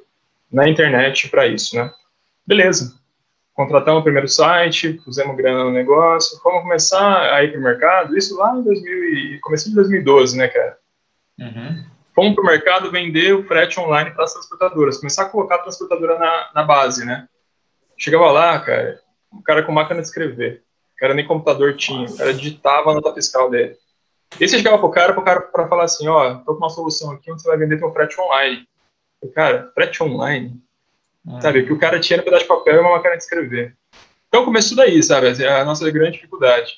na 0.51 0.69
internet 0.69 1.29
para 1.29 1.47
isso, 1.47 1.77
né? 1.77 1.93
Beleza. 2.47 2.95
Contratamos 3.55 4.01
o 4.01 4.05
primeiro 4.05 4.29
site, 4.29 5.01
pusemos 5.05 5.37
grana 5.37 5.65
no 5.65 5.73
negócio, 5.73 6.39
vamos 6.45 6.63
começar 6.63 7.35
a 7.35 7.43
ir 7.43 7.53
para 7.53 7.61
o 7.61 7.63
mercado. 7.63 8.17
Isso 8.17 8.37
lá 8.37 8.55
em 8.55 8.63
2000 8.63 9.41
começo 9.41 9.69
de 9.69 9.75
2012, 9.75 10.37
né, 10.37 10.49
cara? 10.49 10.79
Uhum. 11.39 11.85
Fomos 12.15 12.35
para 12.35 12.43
o 12.43 12.47
mercado 12.47 12.91
vender 12.91 13.35
o 13.35 13.45
frete 13.45 13.81
online 13.81 14.11
para 14.11 14.25
as 14.25 14.33
transportadoras, 14.33 14.99
começar 14.99 15.23
a 15.23 15.29
colocar 15.29 15.57
a 15.57 15.63
transportadora 15.63 16.19
na, 16.19 16.51
na 16.55 16.63
base, 16.63 17.05
né? 17.05 17.27
Chegava 17.97 18.31
lá, 18.31 18.61
cara, 18.61 19.01
o 19.33 19.43
cara 19.43 19.63
com 19.63 19.73
máquina 19.73 20.01
de 20.01 20.07
escrever 20.07 20.67
o 20.97 20.99
cara 20.99 21.13
nem 21.13 21.27
computador 21.27 21.77
tinha, 21.77 22.09
o 22.09 22.17
cara 22.17 22.33
digitava 22.33 22.91
a 22.91 22.95
nota 22.95 23.13
fiscal 23.13 23.51
dele. 23.51 23.77
E 24.41 24.49
você 24.49 24.57
chegava 24.57 24.79
pro 24.79 24.91
cara, 24.91 25.13
pro 25.13 25.23
cara 25.23 25.43
para 25.43 25.69
falar 25.69 25.85
assim, 25.85 26.09
ó, 26.09 26.37
tô 26.37 26.55
com 26.55 26.59
uma 26.59 26.71
solução 26.71 27.13
aqui 27.13 27.31
onde 27.31 27.43
você 27.43 27.49
vai 27.49 27.59
vender 27.59 27.79
teu 27.79 27.93
frete 27.93 28.19
online. 28.19 28.67
Cara, 29.35 29.71
frete 29.75 30.03
online? 30.03 30.61
É. 31.37 31.41
Sabe, 31.41 31.65
que 31.65 31.73
o 31.73 31.79
cara 31.79 31.99
tinha 31.99 32.21
um 32.21 32.23
pedaço 32.23 32.43
de 32.43 32.49
papel 32.49 32.77
e 32.77 32.79
uma 32.79 32.93
máquina 32.93 33.17
de 33.17 33.23
escrever. 33.23 33.77
Então 34.29 34.45
começou 34.45 34.77
daí, 34.77 35.03
sabe, 35.03 35.29
é 35.43 35.61
a 35.61 35.65
nossa 35.65 35.91
grande 35.91 36.13
dificuldade. 36.13 36.75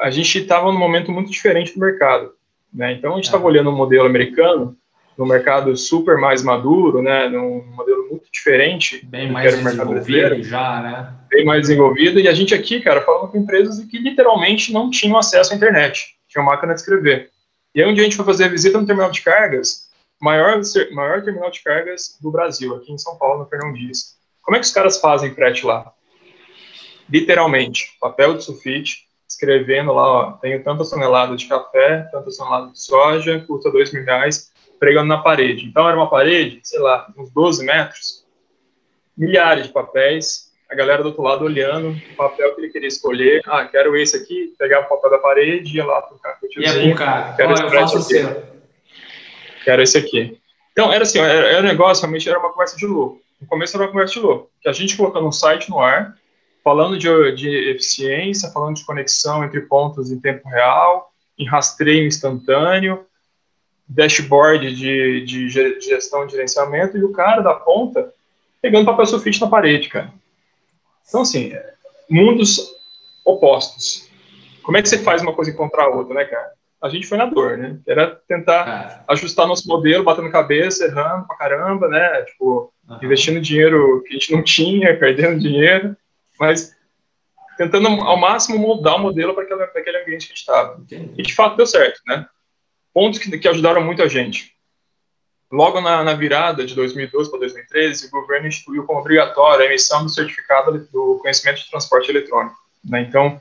A 0.00 0.10
gente 0.10 0.38
estava 0.38 0.70
num 0.72 0.78
momento 0.78 1.12
muito 1.12 1.30
diferente 1.30 1.74
do 1.74 1.80
mercado, 1.80 2.32
né? 2.72 2.92
Então 2.92 3.12
a 3.12 3.16
gente 3.16 3.24
estava 3.24 3.44
é. 3.44 3.46
olhando 3.46 3.70
um 3.70 3.76
modelo 3.76 4.06
americano, 4.06 4.76
no 5.16 5.26
mercado 5.26 5.76
super 5.76 6.16
mais 6.16 6.42
maduro, 6.42 7.02
né, 7.02 7.28
num 7.28 7.62
modelo 7.76 8.08
muito 8.08 8.30
diferente 8.32 9.04
bem 9.06 9.30
mais 9.30 9.54
desenvolvido 9.54 10.42
já, 10.42 10.80
né? 10.80 11.14
Bem 11.28 11.44
mais 11.44 11.62
desenvolvido 11.62 12.18
e 12.18 12.28
a 12.28 12.34
gente 12.34 12.54
aqui, 12.54 12.80
cara, 12.80 13.02
falando 13.02 13.30
com 13.30 13.38
empresas 13.38 13.84
que 13.84 13.98
literalmente 13.98 14.72
não 14.72 14.90
tinham 14.90 15.18
acesso 15.18 15.52
à 15.52 15.56
internet, 15.56 16.16
tinham 16.28 16.44
máquina 16.44 16.74
de 16.74 16.80
escrever. 16.80 17.30
E 17.74 17.82
aí 17.82 17.90
um 17.90 17.94
dia 17.94 18.02
a 18.02 18.04
gente 18.04 18.16
foi 18.16 18.24
fazer 18.24 18.44
a 18.44 18.48
visita 18.48 18.78
no 18.78 18.86
terminal 18.86 19.10
de 19.10 19.22
cargas, 19.22 19.90
maior 20.22 20.60
maior 20.92 21.22
terminal 21.24 21.50
de 21.50 21.60
cargas 21.62 22.16
do 22.22 22.30
Brasil, 22.30 22.76
aqui 22.76 22.92
em 22.92 22.98
São 22.98 23.18
Paulo, 23.18 23.40
no 23.40 23.48
Fernão 23.48 23.72
Dias. 23.72 24.16
Como 24.40 24.56
é 24.56 24.60
que 24.60 24.66
os 24.66 24.72
caras 24.72 25.00
fazem 25.00 25.34
frete 25.34 25.66
lá? 25.66 25.92
Literalmente, 27.10 27.96
papel 28.00 28.34
de 28.34 28.44
sulfite, 28.44 29.08
escrevendo 29.28 29.92
lá, 29.92 30.06
ó, 30.06 30.32
tenho 30.34 30.62
tantas 30.62 30.90
toneladas 30.90 31.40
de 31.40 31.48
café, 31.48 32.08
tantas 32.12 32.36
toneladas 32.36 32.72
de 32.72 32.84
soja, 32.84 33.44
custa 33.46 33.72
dois 33.72 33.92
mil 33.92 34.04
reais, 34.04 34.52
pregando 34.78 35.08
na 35.08 35.18
parede. 35.18 35.66
Então 35.66 35.88
era 35.88 35.96
uma 35.96 36.08
parede, 36.08 36.60
sei 36.62 36.78
lá, 36.78 37.12
uns 37.18 37.30
12 37.32 37.64
metros, 37.64 38.24
milhares 39.16 39.66
de 39.66 39.72
papéis, 39.72 40.52
a 40.70 40.74
galera 40.76 41.02
do 41.02 41.08
outro 41.08 41.22
lado 41.22 41.44
olhando 41.44 41.90
o 41.90 42.16
papel 42.16 42.54
que 42.54 42.60
ele 42.60 42.72
queria 42.72 42.88
escolher. 42.88 43.42
Ah, 43.46 43.64
quero 43.66 43.96
esse 43.96 44.16
aqui, 44.16 44.54
pegava 44.56 44.86
o 44.86 44.88
papel 44.88 45.10
da 45.10 45.18
parede, 45.18 45.76
ia 45.76 45.84
lá 45.84 46.00
trocar 46.02 46.38
com 46.38 46.46
o 46.46 46.48
tiozinho. 46.48 46.90
Ia 46.90 46.94
cara. 46.94 47.34
Quero 47.34 47.52
esse 47.52 47.62
eu 47.62 47.70
faço 47.70 47.98
aqui. 47.98 48.18
Assim, 48.20 48.51
quero 49.62 49.82
esse 49.82 49.98
aqui. 49.98 50.38
Então, 50.72 50.92
era 50.92 51.02
assim, 51.02 51.18
era, 51.18 51.48
era 51.48 51.60
um 51.60 51.68
negócio, 51.68 52.02
realmente 52.02 52.28
era 52.28 52.38
uma 52.38 52.50
conversa 52.50 52.76
de 52.76 52.86
louco. 52.86 53.20
No 53.40 53.46
começo 53.46 53.76
era 53.76 53.84
uma 53.84 53.92
conversa 53.92 54.14
de 54.14 54.20
louco. 54.20 54.50
Que 54.60 54.68
a 54.68 54.72
gente 54.72 54.96
colocando 54.96 55.26
um 55.26 55.32
site 55.32 55.68
no 55.68 55.80
ar, 55.80 56.16
falando 56.62 56.98
de, 56.98 57.32
de 57.32 57.70
eficiência, 57.70 58.50
falando 58.50 58.76
de 58.76 58.84
conexão 58.84 59.44
entre 59.44 59.60
pontos 59.62 60.10
em 60.10 60.20
tempo 60.20 60.48
real, 60.48 61.12
em 61.38 61.46
rastreio 61.46 62.06
instantâneo, 62.06 63.04
dashboard 63.88 64.74
de, 64.74 65.24
de 65.24 65.48
gestão 65.48 66.26
de 66.26 66.32
gerenciamento 66.32 66.96
e 66.96 67.04
o 67.04 67.12
cara 67.12 67.42
da 67.42 67.54
ponta 67.54 68.12
pegando 68.60 68.86
papel 68.86 69.06
sulfite 69.06 69.40
na 69.40 69.48
parede, 69.48 69.88
cara. 69.88 70.12
Então, 71.06 71.22
assim, 71.22 71.52
mundos 72.08 72.72
opostos. 73.24 74.08
Como 74.62 74.76
é 74.76 74.82
que 74.82 74.88
você 74.88 74.98
faz 74.98 75.20
uma 75.20 75.32
coisa 75.32 75.50
encontrar 75.50 75.84
a 75.84 75.88
outra, 75.88 76.14
né, 76.14 76.24
cara? 76.24 76.52
A 76.82 76.88
gente 76.88 77.06
foi 77.06 77.16
na 77.16 77.26
dor, 77.26 77.56
né? 77.56 77.78
Era 77.86 78.16
tentar 78.26 79.04
é. 79.08 79.12
ajustar 79.12 79.46
nosso 79.46 79.68
modelo, 79.68 80.02
batendo 80.02 80.30
cabeça, 80.32 80.84
errando 80.84 81.26
pra 81.28 81.36
caramba, 81.36 81.88
né? 81.88 82.22
Tipo, 82.22 82.72
uhum. 82.88 82.98
investindo 83.02 83.40
dinheiro 83.40 84.02
que 84.02 84.08
a 84.08 84.12
gente 84.18 84.32
não 84.32 84.42
tinha, 84.42 84.94
perdendo 84.98 85.40
dinheiro, 85.40 85.96
mas 86.40 86.74
tentando 87.56 87.86
ao 87.86 88.16
máximo 88.16 88.58
moldar 88.58 88.96
o 88.96 88.98
modelo 88.98 89.32
para 89.32 89.44
aquele, 89.44 89.62
aquele 89.62 89.98
ambiente 89.98 90.26
que 90.26 90.32
a 90.32 90.34
gente 90.34 90.38
estava. 90.38 90.84
E 91.16 91.22
de 91.22 91.34
fato 91.34 91.56
deu 91.56 91.66
certo, 91.66 92.00
né? 92.06 92.26
Pontos 92.92 93.20
que, 93.20 93.38
que 93.38 93.48
ajudaram 93.48 93.82
muito 93.82 94.02
a 94.02 94.08
gente. 94.08 94.52
Logo 95.50 95.80
na, 95.80 96.02
na 96.02 96.14
virada 96.14 96.64
de 96.64 96.74
2012 96.74 97.30
para 97.30 97.40
2013, 97.40 98.06
o 98.06 98.10
governo 98.10 98.48
instituiu 98.48 98.84
como 98.84 99.00
obrigatório 99.00 99.62
a 99.62 99.66
emissão 99.66 100.02
do 100.02 100.10
certificado 100.10 100.88
do 100.90 101.18
conhecimento 101.20 101.58
de 101.58 101.70
transporte 101.70 102.10
eletrônico. 102.10 102.56
Né? 102.82 103.02
Então, 103.02 103.38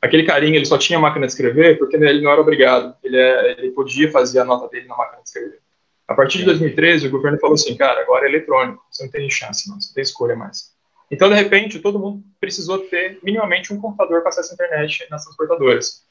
aquele 0.00 0.24
carinha, 0.24 0.56
ele 0.56 0.66
só 0.66 0.78
tinha 0.78 0.98
máquina 0.98 1.26
de 1.26 1.32
escrever 1.32 1.78
porque 1.78 1.96
ele 1.96 2.20
não 2.20 2.30
era 2.30 2.40
obrigado. 2.40 2.94
Ele, 3.02 3.16
é, 3.16 3.52
ele 3.52 3.70
podia 3.70 4.10
fazer 4.10 4.40
a 4.40 4.44
nota 4.44 4.68
dele 4.68 4.86
na 4.86 4.96
máquina 4.96 5.22
de 5.22 5.28
escrever. 5.28 5.60
A 6.06 6.14
partir 6.14 6.38
de 6.38 6.44
2013, 6.46 7.06
o 7.06 7.10
governo 7.10 7.38
falou 7.38 7.54
assim, 7.54 7.76
cara, 7.76 8.00
agora 8.00 8.26
é 8.26 8.28
eletrônico, 8.30 8.82
você 8.90 9.04
não 9.04 9.10
tem 9.10 9.28
chance, 9.28 9.68
não, 9.68 9.78
você 9.78 9.92
tem 9.92 10.02
escolha 10.02 10.34
mais. 10.34 10.72
Então, 11.10 11.28
de 11.28 11.34
repente, 11.34 11.78
todo 11.80 11.98
mundo 11.98 12.22
precisou 12.40 12.78
ter 12.78 13.18
minimamente 13.22 13.72
um 13.72 13.80
computador 13.80 14.20
para 14.20 14.30
acesso 14.30 14.52
à 14.52 14.54
internet 14.54 15.06
nas 15.10 15.24
transportadoras. 15.24 16.02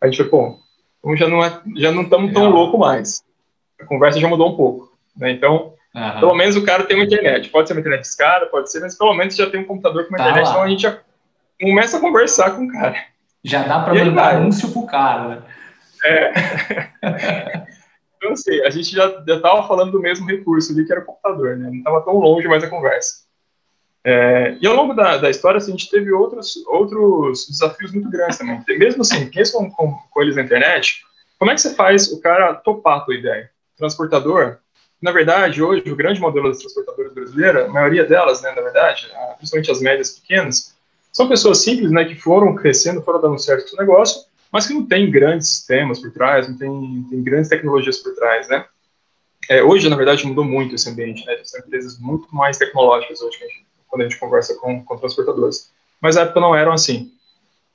A 0.00 0.06
gente 0.06 0.22
falou, 0.24 0.30
pô, 0.30 0.58
então 0.98 1.16
já 1.16 1.28
não 1.28 1.44
é, 1.44 1.62
já 1.76 1.92
não 1.92 2.02
estamos 2.02 2.32
tão 2.32 2.50
louco 2.50 2.78
mais. 2.78 3.22
A 3.80 3.84
conversa 3.84 4.20
já 4.20 4.28
mudou 4.28 4.52
um 4.52 4.56
pouco. 4.56 4.96
Né? 5.16 5.30
Então, 5.32 5.74
uhum. 5.94 6.20
pelo 6.20 6.34
menos 6.34 6.56
o 6.56 6.64
cara 6.64 6.84
tem 6.84 6.96
uma 6.96 7.04
internet. 7.04 7.48
Pode 7.50 7.68
ser 7.68 7.74
uma 7.74 7.80
internet 7.80 8.04
escada, 8.04 8.46
pode 8.46 8.70
ser, 8.70 8.80
mas 8.80 8.96
pelo 8.96 9.14
menos 9.14 9.34
já 9.34 9.48
tem 9.48 9.60
um 9.60 9.64
computador 9.64 10.04
com 10.04 10.10
uma 10.10 10.18
tá 10.18 10.24
internet, 10.24 10.46
lá. 10.46 10.50
então 10.50 10.62
a 10.62 10.68
gente 10.68 10.82
já 10.82 10.98
começa 11.60 11.96
a 11.96 12.00
conversar 12.00 12.50
com 12.52 12.64
o 12.64 12.72
cara. 12.72 12.96
Já 13.44 13.62
dá 13.62 13.80
para 13.80 13.94
mandar 13.94 14.36
anúncio 14.36 14.70
pro 14.72 14.86
cara, 14.86 15.28
né? 15.28 15.42
É. 16.04 16.32
então, 18.16 18.32
assim, 18.32 18.60
a 18.62 18.70
gente 18.70 18.90
já 18.90 19.06
estava 19.26 19.66
falando 19.66 19.92
do 19.92 20.00
mesmo 20.00 20.26
recurso 20.26 20.72
ali, 20.72 20.84
que 20.84 20.92
era 20.92 21.00
o 21.00 21.04
computador, 21.04 21.56
né? 21.56 21.68
Não 21.70 21.78
estava 21.78 22.00
tão 22.02 22.14
longe 22.14 22.48
mais 22.48 22.62
a 22.62 22.70
conversa. 22.70 23.28
É, 24.04 24.56
e 24.60 24.66
ao 24.66 24.74
longo 24.74 24.94
da, 24.94 25.18
da 25.18 25.30
história, 25.30 25.58
assim, 25.58 25.72
a 25.72 25.76
gente 25.76 25.90
teve 25.90 26.12
outros, 26.12 26.56
outros 26.66 27.46
desafios 27.48 27.92
muito 27.92 28.10
grandes 28.10 28.38
também. 28.38 28.62
Mesmo 28.78 29.02
assim, 29.02 29.30
mesmo 29.34 29.70
com, 29.72 29.92
com 30.10 30.22
eles 30.22 30.36
na 30.36 30.42
internet, 30.42 31.02
como 31.38 31.50
é 31.50 31.54
que 31.54 31.60
você 31.60 31.74
faz 31.74 32.10
o 32.12 32.20
cara 32.20 32.54
topar 32.54 32.98
a 32.98 33.00
tua 33.00 33.14
ideia? 33.14 33.50
Transportador, 33.76 34.58
na 35.00 35.12
verdade, 35.12 35.62
hoje, 35.62 35.90
o 35.90 35.96
grande 35.96 36.20
modelo 36.20 36.48
das 36.48 36.58
transportadoras 36.58 37.14
brasileiras, 37.14 37.66
a 37.66 37.72
maioria 37.72 38.04
delas, 38.04 38.42
né, 38.42 38.50
na 38.50 38.62
verdade, 38.62 39.08
principalmente 39.36 39.70
as 39.70 39.80
médias 39.80 40.18
pequenas, 40.18 40.76
são 41.18 41.28
pessoas 41.28 41.58
simples, 41.64 41.90
né, 41.90 42.04
que 42.04 42.14
foram 42.14 42.54
crescendo, 42.54 43.02
foram 43.02 43.20
dando 43.20 43.40
certo 43.40 43.68
com 43.68 43.76
o 43.76 43.80
negócio, 43.80 44.22
mas 44.52 44.68
que 44.68 44.72
não 44.72 44.86
tem 44.86 45.10
grandes 45.10 45.48
sistemas 45.48 45.98
por 45.98 46.12
trás, 46.12 46.48
não 46.48 46.56
tem, 46.56 47.06
tem 47.10 47.20
grandes 47.24 47.48
tecnologias 47.48 47.98
por 47.98 48.14
trás, 48.14 48.46
né. 48.46 48.64
É, 49.50 49.60
hoje, 49.60 49.88
na 49.88 49.96
verdade, 49.96 50.24
mudou 50.24 50.44
muito 50.44 50.76
esse 50.76 50.88
ambiente, 50.88 51.26
né, 51.26 51.36
são 51.42 51.58
empresas 51.58 51.98
muito 51.98 52.32
mais 52.32 52.56
tecnológicas 52.56 53.20
hoje, 53.20 53.36
quando 53.88 54.02
a 54.02 54.04
gente 54.04 54.16
conversa 54.16 54.54
com, 54.60 54.84
com 54.84 54.96
transportadoras. 54.96 55.72
Mas 56.00 56.14
na 56.14 56.22
época 56.22 56.38
não 56.38 56.54
eram 56.54 56.70
assim. 56.70 57.10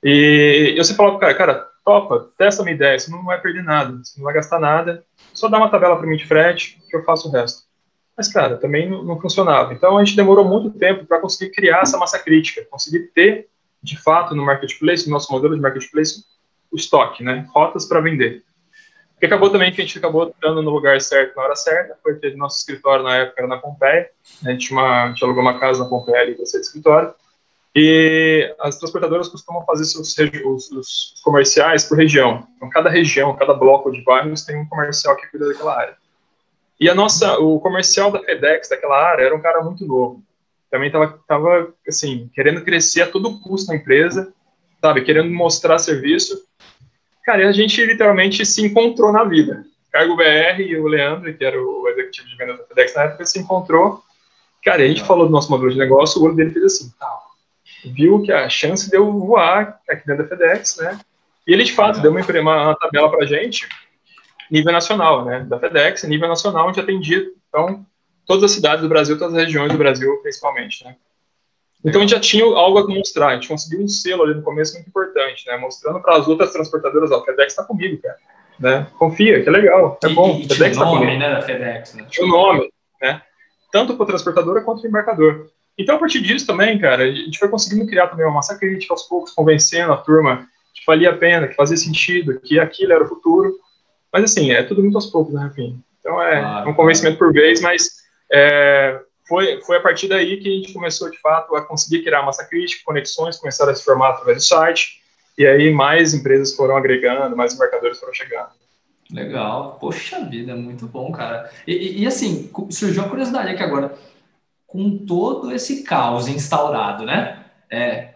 E 0.01 0.73
eu 0.77 0.83
sempre 0.85 0.97
falava 0.99 1.17
pro 1.17 1.27
cara, 1.27 1.35
cara, 1.35 1.67
topa, 1.83 2.29
testa 2.37 2.61
a 2.61 2.63
minha 2.63 2.75
ideia, 2.75 2.97
você 2.97 3.11
não 3.11 3.25
vai 3.25 3.41
perder 3.41 3.61
nada, 3.61 3.97
você 4.01 4.17
não 4.19 4.23
vai 4.23 4.35
gastar 4.35 4.57
nada, 4.57 5.03
só 5.33 5.49
dá 5.49 5.57
uma 5.57 5.69
tabela 5.69 5.97
para 5.97 6.07
mim 6.07 6.15
de 6.15 6.25
frete, 6.25 6.79
que 6.89 6.95
eu 6.95 7.03
faço 7.03 7.27
o 7.27 7.31
resto. 7.33 7.63
Mas, 8.15 8.27
cara, 8.31 8.57
também 8.57 8.89
não, 8.89 9.19
funcionava. 9.19 9.73
Então, 9.73 9.97
a 9.97 10.03
gente 10.03 10.15
demorou 10.15 10.45
muito 10.45 10.69
tempo 10.69 11.05
para 11.05 11.19
conseguir 11.19 11.51
criar 11.51 11.81
essa 11.81 11.97
massa 11.97 12.19
crítica, 12.19 12.65
conseguir 12.69 13.11
ter, 13.13 13.47
de 13.81 13.97
fato, 14.01 14.35
no 14.35 14.45
marketplace, 14.45 15.07
no 15.07 15.13
nosso 15.13 15.31
modelo 15.31 15.55
de 15.55 15.61
marketplace, 15.61 16.23
o 16.71 16.75
estoque, 16.75 17.23
né? 17.23 17.47
Rotas 17.51 17.85
para 17.85 18.01
vender. 18.01 18.43
Que 19.19 19.25
acabou 19.25 19.49
também 19.49 19.71
que 19.71 19.81
a 19.81 19.85
gente 19.85 19.97
acabou 19.97 20.29
estando 20.29 20.61
no 20.61 20.69
lugar 20.69 20.99
certo 20.99 21.35
na 21.35 21.43
hora 21.43 21.55
certa, 21.55 21.97
foi 22.03 22.19
que 22.19 22.35
nosso 22.35 22.57
escritório 22.59 23.03
na 23.03 23.15
época 23.17 23.41
era 23.41 23.47
na 23.47 23.57
Pompeia, 23.57 24.09
né? 24.41 24.51
a, 24.51 24.53
gente 24.53 24.71
uma, 24.71 25.05
a 25.05 25.07
gente 25.09 25.23
alugou 25.23 25.41
uma 25.41 25.59
casa 25.59 25.83
na 25.83 25.89
Pompeia 25.89 26.21
ali 26.21 26.35
para 26.35 26.45
ser 26.45 26.59
escritório, 26.59 27.13
e 27.75 28.53
as 28.59 28.77
transportadoras 28.77 29.29
costumam 29.29 29.65
fazer 29.65 29.85
seus 29.85 30.15
os, 30.45 30.71
os 30.71 31.21
comerciais 31.23 31.85
por 31.85 31.97
região. 31.97 32.47
Então, 32.55 32.69
cada 32.69 32.89
região, 32.89 33.35
cada 33.35 33.53
bloco 33.53 33.91
de 33.91 34.03
bairros 34.03 34.43
tem 34.43 34.59
um 34.59 34.67
comercial 34.67 35.15
que 35.15 35.27
cuida 35.27 35.47
daquela 35.47 35.75
área. 35.75 36.02
E 36.83 36.89
a 36.89 36.93
nossa, 36.93 37.39
o 37.39 37.61
comercial 37.61 38.11
da 38.11 38.21
FedEx 38.21 38.67
daquela 38.67 39.01
área 39.01 39.23
era 39.23 39.33
um 39.33 39.39
cara 39.39 39.63
muito 39.63 39.85
novo. 39.85 40.21
Também 40.69 40.87
estava, 40.87 41.17
tava, 41.25 41.73
assim, 41.87 42.29
querendo 42.33 42.61
crescer 42.61 43.03
a 43.03 43.07
todo 43.09 43.39
custo 43.39 43.71
na 43.71 43.77
empresa, 43.77 44.33
sabe, 44.81 45.01
querendo 45.05 45.33
mostrar 45.33 45.79
serviço. 45.79 46.43
Cara, 47.23 47.43
e 47.43 47.45
a 47.45 47.53
gente 47.53 47.81
literalmente 47.85 48.45
se 48.45 48.65
encontrou 48.65 49.13
na 49.13 49.23
vida. 49.23 49.63
Cargo 49.93 50.17
BR 50.17 50.59
e 50.59 50.77
o 50.77 50.85
Leandro, 50.85 51.33
que 51.33 51.45
era 51.45 51.57
o 51.57 51.87
executivo 51.87 52.27
de 52.27 52.35
vendas 52.35 52.57
da 52.57 52.65
FedEx 52.65 52.95
na 52.95 53.03
época, 53.03 53.25
se 53.27 53.39
encontrou. 53.39 54.03
Cara, 54.61 54.81
e 54.81 54.85
a 54.85 54.89
gente 54.89 55.05
falou 55.05 55.25
do 55.25 55.31
nosso 55.31 55.49
modelo 55.49 55.71
de 55.71 55.77
negócio, 55.77 56.21
o 56.21 56.25
olho 56.25 56.35
dele 56.35 56.51
fez 56.51 56.65
assim, 56.65 56.91
tá, 56.99 57.17
viu 57.95 58.21
que 58.21 58.33
a 58.33 58.49
chance 58.49 58.89
de 58.89 58.97
eu 58.97 59.09
voar 59.09 59.79
aqui 59.89 60.05
dentro 60.05 60.23
da 60.23 60.29
FedEx, 60.29 60.79
né? 60.81 60.99
E 61.47 61.53
ele, 61.53 61.63
de 61.63 61.71
fato, 61.71 62.01
deu 62.01 62.11
uma, 62.11 62.63
uma 62.65 62.75
tabela 62.75 63.09
para 63.09 63.23
a 63.23 63.25
gente, 63.25 63.69
nível 64.51 64.71
nacional, 64.71 65.25
né, 65.25 65.45
da 65.47 65.59
FedEx, 65.59 66.03
nível 66.03 66.27
nacional, 66.27 66.67
onde 66.67 66.79
atendia, 66.79 67.25
então, 67.47 67.85
todas 68.25 68.45
as 68.45 68.51
cidades 68.51 68.81
do 68.81 68.89
Brasil, 68.89 69.17
todas 69.17 69.33
as 69.33 69.43
regiões 69.43 69.71
do 69.71 69.77
Brasil, 69.77 70.17
principalmente, 70.21 70.83
né. 70.83 70.95
Então, 71.85 71.99
a 71.99 72.03
gente 72.03 72.11
já 72.11 72.19
tinha 72.19 72.45
algo 72.45 72.79
a 72.79 72.87
mostrar, 72.87 73.27
a 73.27 73.33
gente 73.35 73.49
conseguiu 73.49 73.83
um 73.83 73.87
selo 73.87 74.23
ali 74.23 74.35
no 74.35 74.41
começo 74.41 74.73
muito 74.73 74.87
importante, 74.87 75.45
né, 75.47 75.57
mostrando 75.57 76.01
para 76.01 76.17
as 76.17 76.27
outras 76.27 76.51
transportadoras, 76.51 77.11
ó, 77.11 77.19
a 77.19 77.25
FedEx 77.25 77.53
está 77.53 77.63
comigo, 77.63 78.01
cara, 78.01 78.17
né, 78.59 78.87
confia, 78.97 79.41
que 79.41 79.49
é 79.49 79.51
legal, 79.51 79.99
é 80.03 80.09
bom, 80.09 80.37
e 80.39 80.47
FedEx 80.47 80.71
está 80.71 80.85
comigo. 80.85 81.19
né, 81.19 81.29
da 81.29 81.41
FedEx, 81.41 81.93
né? 81.95 82.05
Tinha 82.09 82.25
o 82.25 82.29
nome, 82.29 82.71
né, 83.01 83.21
tanto 83.71 83.95
para 83.95 84.03
a 84.03 84.07
transportadora 84.07 84.61
quanto 84.61 84.81
para 84.81 84.87
o 84.87 84.89
embarcador. 84.89 85.49
Então, 85.77 85.95
a 85.95 85.99
partir 85.99 86.21
disso 86.21 86.45
também, 86.45 86.77
cara, 86.77 87.03
a 87.03 87.11
gente 87.11 87.39
foi 87.39 87.49
conseguindo 87.49 87.87
criar 87.87 88.07
também 88.07 88.25
uma 88.25 88.35
massa 88.35 88.57
crítica 88.57 88.93
aos 88.93 89.03
poucos, 89.03 89.31
convencendo 89.31 89.91
a 89.91 89.97
turma 89.97 90.47
que 90.73 90.83
valia 90.85 91.09
a 91.09 91.17
pena, 91.17 91.47
que 91.47 91.55
fazia 91.55 91.77
sentido, 91.77 92.39
que 92.39 92.59
aquilo 92.59 92.93
era 92.93 93.03
o 93.03 93.07
futuro, 93.07 93.55
mas 94.13 94.23
assim, 94.25 94.51
é 94.51 94.61
tudo 94.61 94.83
muito 94.83 94.95
aos 94.95 95.07
poucos, 95.07 95.33
né, 95.33 95.49
enfim. 95.51 95.81
Então 95.99 96.21
é 96.21 96.39
ah, 96.39 96.65
um 96.67 96.73
convencimento 96.73 97.17
por 97.17 97.33
vez, 97.33 97.61
mas 97.61 97.89
é, 98.31 98.99
foi, 99.27 99.61
foi 99.61 99.77
a 99.77 99.81
partir 99.81 100.07
daí 100.07 100.37
que 100.39 100.47
a 100.47 100.51
gente 100.51 100.73
começou, 100.73 101.09
de 101.09 101.19
fato, 101.19 101.55
a 101.55 101.61
conseguir 101.65 102.03
criar 102.03 102.21
massa 102.21 102.45
crítica, 102.45 102.83
conexões 102.85 103.37
começaram 103.37 103.71
a 103.71 103.75
se 103.75 103.83
formar 103.83 104.09
através 104.11 104.37
do 104.37 104.43
site, 104.43 105.01
e 105.37 105.47
aí 105.47 105.73
mais 105.73 106.13
empresas 106.13 106.55
foram 106.55 106.77
agregando, 106.77 107.35
mais 107.35 107.55
embarcadores 107.55 107.99
foram 107.99 108.13
chegando. 108.13 108.49
Legal, 109.11 109.77
poxa 109.79 110.23
vida, 110.25 110.55
muito 110.55 110.87
bom, 110.87 111.11
cara. 111.11 111.49
E, 111.67 112.01
e, 112.01 112.07
assim, 112.07 112.49
surgiu 112.69 113.03
uma 113.03 113.09
curiosidade 113.09 113.51
aqui 113.51 113.61
agora, 113.61 113.93
com 114.65 114.97
todo 115.05 115.51
esse 115.51 115.83
caos 115.83 116.27
instaurado, 116.27 117.05
né? 117.05 117.45
É, 117.69 118.09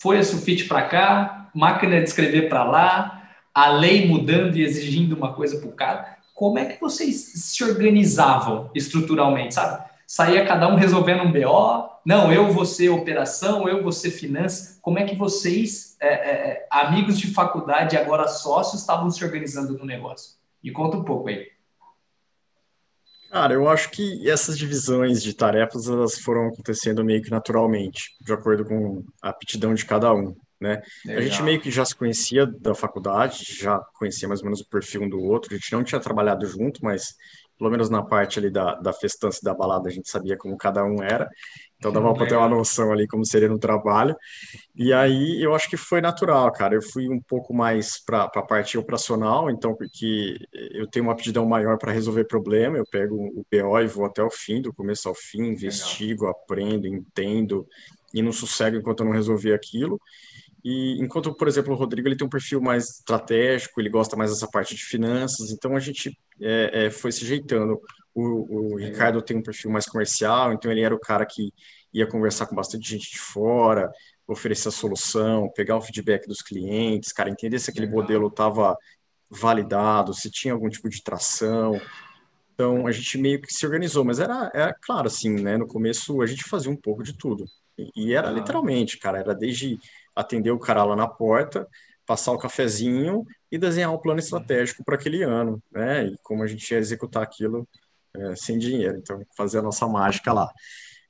foi 0.00 0.18
a 0.18 0.22
sulfite 0.22 0.64
para 0.64 0.82
cá, 0.82 1.50
máquina 1.54 1.98
de 1.98 2.04
escrever 2.04 2.48
para 2.48 2.64
lá, 2.64 3.21
a 3.54 3.68
lei 3.68 4.06
mudando 4.06 4.56
e 4.56 4.62
exigindo 4.62 5.14
uma 5.14 5.32
coisa 5.32 5.58
para 5.58 5.68
o 5.68 5.72
cara, 5.72 6.18
como 6.34 6.58
é 6.58 6.64
que 6.64 6.80
vocês 6.80 7.16
se 7.16 7.62
organizavam 7.62 8.70
estruturalmente, 8.74 9.54
sabe? 9.54 9.84
Saía 10.06 10.46
cada 10.46 10.68
um 10.68 10.76
resolvendo 10.76 11.22
um 11.22 11.32
BO, 11.32 11.92
não, 12.04 12.32
eu 12.32 12.50
vou 12.50 12.66
ser 12.66 12.88
operação, 12.88 13.68
eu 13.68 13.82
vou 13.82 13.92
ser 13.92 14.10
finanças. 14.10 14.78
Como 14.82 14.98
é 14.98 15.04
que 15.04 15.14
vocês, 15.14 15.96
é, 16.00 16.08
é, 16.08 16.30
é, 16.50 16.66
amigos 16.70 17.18
de 17.18 17.32
faculdade, 17.32 17.96
agora 17.96 18.26
sócios, 18.26 18.80
estavam 18.80 19.10
se 19.10 19.24
organizando 19.24 19.78
no 19.78 19.84
negócio? 19.84 20.36
Me 20.62 20.72
conta 20.72 20.96
um 20.96 21.04
pouco 21.04 21.28
aí. 21.28 21.46
Cara, 23.30 23.54
eu 23.54 23.68
acho 23.68 23.90
que 23.90 24.28
essas 24.28 24.58
divisões 24.58 25.22
de 25.22 25.32
tarefas 25.32 25.88
elas 25.88 26.18
foram 26.18 26.48
acontecendo 26.48 27.04
meio 27.04 27.22
que 27.22 27.30
naturalmente, 27.30 28.14
de 28.20 28.32
acordo 28.32 28.64
com 28.64 29.04
a 29.22 29.30
aptidão 29.30 29.72
de 29.72 29.86
cada 29.86 30.12
um 30.12 30.36
né? 30.62 30.80
Legal. 31.04 31.20
A 31.20 31.26
gente 31.26 31.42
meio 31.42 31.60
que 31.60 31.70
já 31.70 31.84
se 31.84 31.94
conhecia 31.94 32.46
da 32.46 32.74
faculdade, 32.74 33.44
já 33.44 33.78
conhecia 33.98 34.28
mais 34.28 34.40
ou 34.40 34.46
menos 34.46 34.60
o 34.60 34.68
perfil 34.68 35.02
um 35.02 35.08
do 35.08 35.20
outro, 35.20 35.52
a 35.52 35.58
gente 35.58 35.72
não 35.72 35.82
tinha 35.82 36.00
trabalhado 36.00 36.46
junto, 36.46 36.82
mas 36.82 37.16
pelo 37.58 37.70
menos 37.70 37.90
na 37.90 38.02
parte 38.02 38.38
ali 38.38 38.50
da, 38.50 38.76
da 38.76 38.92
festança 38.92 39.40
e 39.40 39.44
da 39.44 39.54
balada 39.54 39.88
a 39.88 39.92
gente 39.92 40.08
sabia 40.08 40.36
como 40.36 40.56
cada 40.56 40.84
um 40.84 41.02
era, 41.02 41.28
então 41.76 41.92
dava 41.92 42.14
para 42.14 42.26
ter 42.26 42.36
uma 42.36 42.48
noção 42.48 42.92
ali 42.92 43.06
como 43.06 43.24
seria 43.24 43.48
no 43.48 43.58
trabalho, 43.58 44.16
e 44.74 44.92
aí 44.92 45.42
eu 45.42 45.54
acho 45.54 45.68
que 45.68 45.76
foi 45.76 46.00
natural, 46.00 46.50
cara, 46.52 46.74
eu 46.74 46.82
fui 46.82 47.08
um 47.08 47.20
pouco 47.20 47.52
mais 47.52 48.02
para 48.04 48.24
a 48.24 48.42
parte 48.42 48.78
operacional, 48.78 49.50
então 49.50 49.74
porque 49.74 50.36
eu 50.52 50.86
tenho 50.86 51.06
uma 51.06 51.12
aptidão 51.12 51.46
maior 51.46 51.76
para 51.76 51.92
resolver 51.92 52.24
problema, 52.24 52.78
eu 52.78 52.84
pego 52.90 53.16
o 53.16 53.44
BO 53.50 53.80
e 53.80 53.86
vou 53.86 54.06
até 54.06 54.22
o 54.22 54.30
fim, 54.30 54.60
do 54.62 54.72
começo 54.72 55.08
ao 55.08 55.14
fim, 55.14 55.42
investigo, 55.42 56.24
Legal. 56.24 56.40
aprendo, 56.40 56.86
entendo, 56.86 57.66
e 58.12 58.22
não 58.22 58.32
sossego 58.32 58.76
enquanto 58.76 59.00
eu 59.00 59.06
não 59.06 59.12
resolvi 59.12 59.52
aquilo, 59.52 60.00
E 60.64 61.00
enquanto, 61.00 61.34
por 61.34 61.48
exemplo, 61.48 61.74
o 61.74 61.76
Rodrigo 61.76 62.06
ele 62.06 62.16
tem 62.16 62.26
um 62.26 62.30
perfil 62.30 62.60
mais 62.60 62.98
estratégico, 62.98 63.80
ele 63.80 63.88
gosta 63.88 64.16
mais 64.16 64.30
dessa 64.30 64.48
parte 64.48 64.76
de 64.76 64.84
finanças, 64.84 65.50
então 65.50 65.74
a 65.74 65.80
gente 65.80 66.16
é, 66.40 66.86
é, 66.86 66.90
foi 66.90 67.10
se 67.10 67.26
jeitando. 67.26 67.80
O, 68.14 68.74
o 68.74 68.76
Ricardo 68.76 69.22
tem 69.22 69.36
um 69.36 69.42
perfil 69.42 69.70
mais 69.70 69.86
comercial, 69.86 70.52
então 70.52 70.70
ele 70.70 70.82
era 70.82 70.94
o 70.94 71.00
cara 71.00 71.26
que 71.26 71.52
ia 71.92 72.06
conversar 72.06 72.46
com 72.46 72.54
bastante 72.54 72.88
gente 72.88 73.10
de 73.10 73.18
fora, 73.18 73.90
oferecer 74.26 74.68
a 74.68 74.72
solução, 74.72 75.50
pegar 75.54 75.76
o 75.76 75.82
feedback 75.82 76.26
dos 76.26 76.40
clientes, 76.40 77.12
cara, 77.12 77.28
entender 77.28 77.58
se 77.58 77.70
aquele 77.70 77.88
modelo 77.88 78.28
estava 78.28 78.76
validado, 79.28 80.14
se 80.14 80.30
tinha 80.30 80.54
algum 80.54 80.68
tipo 80.68 80.88
de 80.88 81.02
tração. 81.02 81.80
Então 82.54 82.86
a 82.86 82.92
gente 82.92 83.18
meio 83.18 83.40
que 83.40 83.52
se 83.52 83.66
organizou, 83.66 84.04
mas 84.04 84.20
era, 84.20 84.50
era 84.54 84.74
claro 84.74 85.06
assim, 85.06 85.30
né? 85.30 85.56
No 85.56 85.66
começo 85.66 86.22
a 86.22 86.26
gente 86.26 86.44
fazia 86.44 86.70
um 86.70 86.76
pouco 86.76 87.02
de 87.02 87.16
tudo. 87.16 87.44
E, 87.76 87.90
e 87.96 88.14
era 88.14 88.30
literalmente, 88.30 88.98
cara, 88.98 89.18
era 89.18 89.34
desde 89.34 89.78
atender 90.14 90.50
o 90.50 90.58
cara 90.58 90.84
lá 90.84 90.96
na 90.96 91.08
porta, 91.08 91.66
passar 92.06 92.32
o 92.32 92.38
cafezinho 92.38 93.24
e 93.50 93.58
desenhar 93.58 93.92
um 93.92 93.98
plano 93.98 94.20
estratégico 94.20 94.84
para 94.84 94.96
aquele 94.96 95.22
ano, 95.22 95.62
né? 95.70 96.06
E 96.06 96.16
como 96.22 96.42
a 96.42 96.46
gente 96.46 96.70
ia 96.70 96.78
executar 96.78 97.22
aquilo 97.22 97.66
é, 98.14 98.36
sem 98.36 98.58
dinheiro, 98.58 98.98
então 98.98 99.22
fazer 99.36 99.58
a 99.58 99.62
nossa 99.62 99.86
mágica 99.86 100.32
lá. 100.32 100.50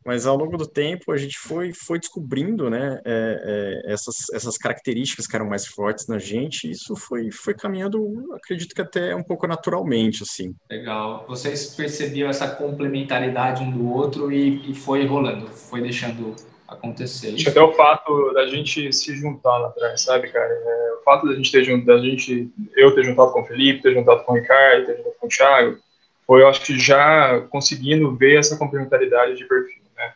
Mas 0.05 0.27
ao 0.27 0.37
longo 0.37 0.57
do 0.57 0.67
tempo 0.67 1.13
a 1.13 1.17
gente 1.17 1.39
foi, 1.39 1.73
foi 1.73 1.99
descobrindo 1.99 2.69
né, 2.69 3.01
é, 3.05 3.83
é, 3.85 3.93
essas, 3.93 4.17
essas 4.33 4.59
características 4.59 5.27
que 5.27 5.37
eram 5.37 5.49
mais 5.49 5.67
fortes 5.67 6.09
na 6.09 6.19
gente, 6.19 6.67
e 6.67 6.73
isso 6.73 6.97
foi, 6.97 7.31
foi 7.31 7.55
caminhando, 7.55 8.33
acredito 8.35 8.75
que 8.75 8.83
até 8.83 9.15
um 9.15 9.23
pouco 9.23 9.47
naturalmente, 9.47 10.23
assim. 10.25 10.55
Legal. 10.69 11.25
Vocês 11.29 11.75
percebiam 11.75 12.29
essa 12.29 12.49
complementaridade 12.49 13.63
um 13.63 13.71
do 13.71 13.89
outro 13.89 14.33
e, 14.33 14.73
e 14.73 14.75
foi 14.75 15.07
rolando, 15.07 15.47
foi 15.47 15.81
deixando 15.81 16.35
acontecer. 16.73 17.35
Acho 17.35 17.49
até 17.49 17.61
o 17.61 17.73
fato 17.73 18.33
da 18.33 18.47
gente 18.47 18.93
se 18.93 19.15
juntar 19.15 19.57
lá 19.59 19.69
atrás, 19.69 20.01
sabe, 20.01 20.29
cara? 20.29 20.53
É, 20.53 20.93
o 21.01 21.05
fato 21.05 21.27
da 21.27 21.35
gente 21.35 21.51
ter 21.51 21.65
juntado, 21.65 21.87
da 21.87 21.99
gente, 21.99 22.51
eu 22.77 22.95
ter 22.95 23.05
juntado 23.05 23.33
com 23.33 23.43
o 23.43 23.45
Felipe, 23.45 23.83
ter 23.83 23.95
juntado 23.95 24.23
com 24.25 24.33
o 24.33 24.35
Ricardo, 24.37 24.87
ter 24.87 24.97
juntado 24.97 25.15
com 25.21 25.27
o 25.27 25.29
Thiago, 25.29 25.79
foi, 26.27 26.43
eu 26.43 26.49
acho 26.49 26.63
que 26.63 26.79
já 26.79 27.41
conseguindo 27.51 28.15
ver 28.17 28.39
essa 28.39 28.57
complementaridade 28.57 29.37
de 29.37 29.45
perfil, 29.45 29.83
né? 29.97 30.13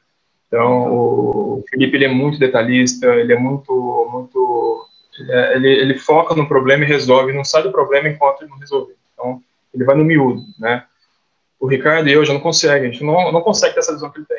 Então, 0.47 0.93
o 0.93 1.65
Felipe, 1.69 1.97
ele 1.97 2.05
é 2.05 2.09
muito 2.09 2.39
detalhista, 2.39 3.07
ele 3.15 3.33
é 3.33 3.39
muito, 3.39 4.09
muito, 4.13 4.87
é, 5.29 5.57
ele, 5.57 5.69
ele 5.69 5.99
foca 5.99 6.35
no 6.35 6.49
problema 6.49 6.85
e 6.85 6.89
resolve, 6.89 7.33
não 7.33 7.45
sai 7.45 7.63
do 7.63 7.73
problema 7.73 8.09
enquanto 8.09 8.43
ele 8.43 8.51
não 8.51 8.59
resolver. 8.59 8.95
Então, 9.13 9.43
ele 9.75 9.85
vai 9.85 9.97
no 9.97 10.05
miúdo, 10.05 10.43
né? 10.59 10.85
O 11.59 11.67
Ricardo 11.67 12.09
e 12.09 12.13
eu 12.13 12.25
já 12.25 12.33
não 12.33 12.41
conseguem, 12.41 12.89
a 12.89 12.93
gente 12.93 13.05
não, 13.05 13.33
não 13.33 13.41
consegue 13.41 13.75
ter 13.75 13.81
essa 13.81 13.93
visão 13.93 14.11
que 14.11 14.19
ele 14.19 14.27
tem 14.27 14.36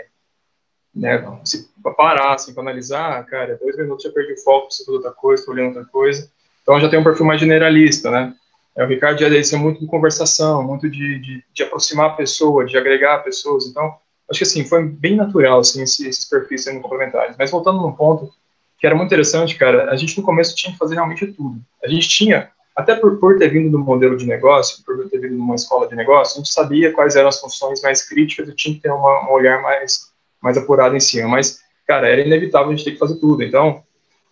né? 0.97 1.39
Se 1.43 1.69
parar, 1.95 2.33
assim, 2.33 2.53
para 2.53 2.63
analisar, 2.63 3.25
cara, 3.25 3.57
dois 3.61 3.77
minutos 3.77 4.03
já 4.03 4.11
perdi 4.11 4.33
o 4.33 4.43
foco, 4.43 4.67
preciso 4.67 4.91
outra 4.91 5.11
coisa, 5.11 5.41
estou 5.41 5.53
olhando 5.53 5.77
outra 5.77 5.85
coisa. 5.85 6.29
Então 6.61 6.79
já 6.79 6.89
tem 6.89 6.99
um 6.99 7.03
perfil 7.03 7.25
mais 7.25 7.39
generalista, 7.39 8.11
né? 8.11 8.33
É, 8.75 8.83
o 8.83 8.87
Ricardo 8.87 9.19
já 9.19 9.27
é 9.27 9.59
muito 9.59 9.79
de 9.79 9.87
conversação, 9.87 10.61
muito 10.61 10.89
de, 10.89 11.19
de, 11.19 11.43
de, 11.51 11.63
aproximar 11.63 12.11
a 12.11 12.13
pessoa, 12.13 12.65
de 12.65 12.77
agregar 12.77 13.23
pessoas. 13.23 13.65
Então, 13.65 13.95
acho 14.29 14.37
que 14.37 14.43
assim, 14.43 14.63
foi 14.65 14.85
bem 14.85 15.15
natural, 15.15 15.59
assim, 15.59 15.81
esses, 15.81 16.05
esses 16.05 16.25
perfis 16.25 16.63
sendo 16.63 16.81
complementares. 16.81 17.35
Mas 17.39 17.49
voltando 17.49 17.81
num 17.81 17.91
ponto 17.91 18.31
que 18.77 18.85
era 18.85 18.95
muito 18.95 19.07
interessante, 19.07 19.55
cara, 19.55 19.89
a 19.89 19.95
gente 19.95 20.15
no 20.17 20.23
começo 20.23 20.55
tinha 20.55 20.71
que 20.71 20.77
fazer 20.77 20.93
realmente 20.93 21.25
tudo. 21.25 21.59
A 21.83 21.87
gente 21.87 22.07
tinha, 22.07 22.51
até 22.75 22.95
por, 22.95 23.17
por 23.17 23.37
ter 23.39 23.49
vindo 23.49 23.71
do 23.71 23.79
modelo 23.79 24.15
de 24.15 24.27
negócio, 24.27 24.83
por 24.85 25.09
ter 25.09 25.19
vindo 25.19 25.35
de 25.35 25.41
uma 25.41 25.55
escola 25.55 25.87
de 25.87 25.95
negócio, 25.95 26.35
a 26.35 26.37
gente 26.37 26.53
sabia 26.53 26.93
quais 26.93 27.15
eram 27.15 27.29
as 27.29 27.39
funções 27.39 27.81
mais 27.81 28.07
críticas 28.07 28.47
e 28.47 28.53
tinha 28.53 28.75
que 28.75 28.81
ter 28.81 28.91
uma, 28.91 29.27
um 29.27 29.31
olhar 29.31 29.59
mais 29.63 30.11
mais 30.47 30.57
apurado 30.57 30.95
em 30.95 30.99
cima. 30.99 31.27
Mas, 31.27 31.59
cara, 31.85 32.07
era 32.07 32.21
inevitável 32.21 32.69
a 32.69 32.75
gente 32.75 32.85
ter 32.85 32.91
que 32.91 32.97
fazer 32.97 33.19
tudo. 33.19 33.43
Então, 33.43 33.83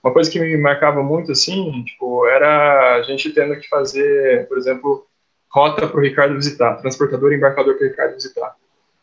uma 0.01 0.13
coisa 0.13 0.32
que 0.32 0.39
me 0.39 0.56
marcava 0.56 1.04
muito, 1.04 1.32
assim, 1.32 1.84
tipo, 1.84 2.25
era 2.28 2.95
a 2.95 3.01
gente 3.01 3.32
tendo 3.32 3.60
que 3.60 3.67
fazer, 3.67 4.47
por 4.47 4.58
exemplo, 4.58 5.06
rota 5.51 5.88
para 5.88 5.99
o 5.99 6.01
Ricardo 6.01 6.36
visitar, 6.36 6.75
transportador 6.75 7.34
e 7.34 7.36
embarcador 7.36 7.75
para 7.75 7.86
o 7.86 7.89
Ricardo 7.89 8.13
visitar. 8.13 8.56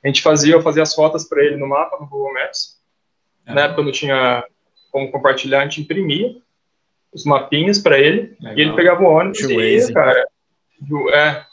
A 0.03 0.07
gente 0.09 0.23
fazia, 0.23 0.55
eu 0.55 0.63
fazia 0.63 0.83
as 0.83 0.97
rotas 0.97 1.25
para 1.29 1.45
ele 1.45 1.57
no 1.57 1.69
mapa, 1.69 1.99
no 2.01 2.07
Google 2.07 2.33
Maps. 2.33 2.79
É. 3.47 3.55
Na 3.55 3.63
época 3.63 3.83
não 3.83 3.93
tinha 3.93 4.45
como 4.91 5.11
compartilhar, 5.11 5.61
a 5.61 5.65
gente 5.65 5.81
imprimia 5.81 6.37
os 7.13 7.25
mapinhas 7.25 7.79
para 7.79 7.99
ele, 7.99 8.35
Legal. 8.41 8.59
e 8.59 8.61
ele 8.63 8.73
pegava 8.73 9.03
o 9.03 9.07
ônibus 9.07 9.41
e 9.41 9.55
ia, 9.55 9.93
cara. 9.93 10.27
É, 11.13 11.45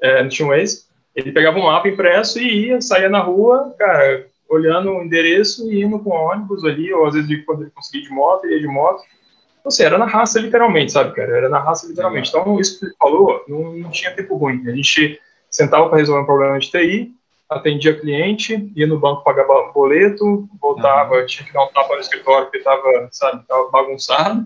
é, 0.00 0.22
não 0.22 0.28
tinha 0.28 0.46
um 0.46 0.50
Waze. 0.50 0.86
Ele 1.14 1.32
pegava 1.32 1.58
um 1.58 1.64
mapa 1.64 1.88
impresso 1.88 2.38
e 2.38 2.68
ia, 2.68 2.80
saía 2.80 3.08
na 3.08 3.18
rua, 3.18 3.74
cara, 3.76 4.26
olhando 4.48 4.90
o 4.90 5.02
endereço 5.02 5.70
e 5.70 5.82
indo 5.82 5.98
com 5.98 6.10
ônibus 6.10 6.64
ali, 6.64 6.92
ou 6.92 7.06
às 7.06 7.14
vezes 7.14 7.44
quando 7.44 7.62
ele 7.62 7.70
conseguia 7.70 8.02
de 8.02 8.10
moto, 8.10 8.46
ia 8.46 8.58
de 8.58 8.66
moto. 8.66 9.02
Então, 9.58 9.68
assim, 9.68 9.82
era 9.82 9.98
na 9.98 10.06
raça 10.06 10.40
literalmente, 10.40 10.92
sabe, 10.92 11.14
cara? 11.14 11.36
Era 11.36 11.48
na 11.48 11.58
raça 11.58 11.86
literalmente. 11.86 12.30
Então, 12.30 12.58
isso 12.58 12.78
que 12.78 12.86
ele 12.86 12.94
falou, 12.98 13.44
não, 13.48 13.72
não 13.74 13.90
tinha 13.90 14.14
tempo 14.14 14.36
ruim. 14.36 14.66
A 14.66 14.74
gente 14.74 15.20
sentava 15.50 15.88
para 15.88 15.98
resolver 15.98 16.22
um 16.22 16.26
problema 16.26 16.58
de 16.58 16.70
TI, 16.70 17.12
atendia 17.48 17.98
cliente, 17.98 18.72
ia 18.74 18.86
no 18.86 18.98
banco 18.98 19.24
pagar 19.24 19.46
boleto, 19.72 20.48
voltava, 20.60 21.16
uhum. 21.16 21.26
tinha 21.26 21.46
que 21.46 21.52
dar 21.52 21.64
um 21.64 21.72
tapa 21.72 21.94
no 21.94 22.00
escritório 22.00 22.44
porque 22.46 22.58
estava, 22.58 23.08
sabe, 23.10 23.46
tava 23.46 23.70
bagunçado. 23.70 24.40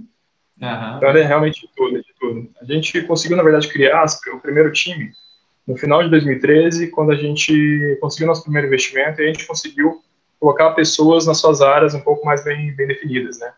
Uhum. 0.61 0.97
Então, 0.97 1.09
era 1.09 1.25
realmente 1.25 1.63
de 1.63 1.71
tudo, 1.75 2.03
de 2.03 2.15
tudo. 2.19 2.49
A 2.61 2.65
gente 2.65 3.03
conseguiu, 3.03 3.37
na 3.37 3.43
verdade, 3.43 3.69
criar 3.69 4.05
o 4.33 4.41
primeiro 4.41 4.73
time 4.73 5.13
no 5.67 5.77
final 5.77 6.03
de 6.03 6.11
2013, 6.11 6.89
quando 6.89 7.13
a 7.13 7.17
gente 7.17 7.97
conseguiu 8.01 8.27
nosso 8.27 8.43
primeiro 8.43 8.67
investimento, 8.67 9.21
e 9.21 9.25
a 9.25 9.27
gente 9.29 9.47
conseguiu 9.47 10.03
colocar 10.41 10.73
pessoas 10.73 11.27
nas 11.27 11.39
suas 11.39 11.61
áreas 11.61 11.95
um 11.95 12.01
pouco 12.01 12.27
mais 12.27 12.43
bem, 12.43 12.75
bem 12.75 12.89
definidas, 12.89 13.39
né? 13.39 13.53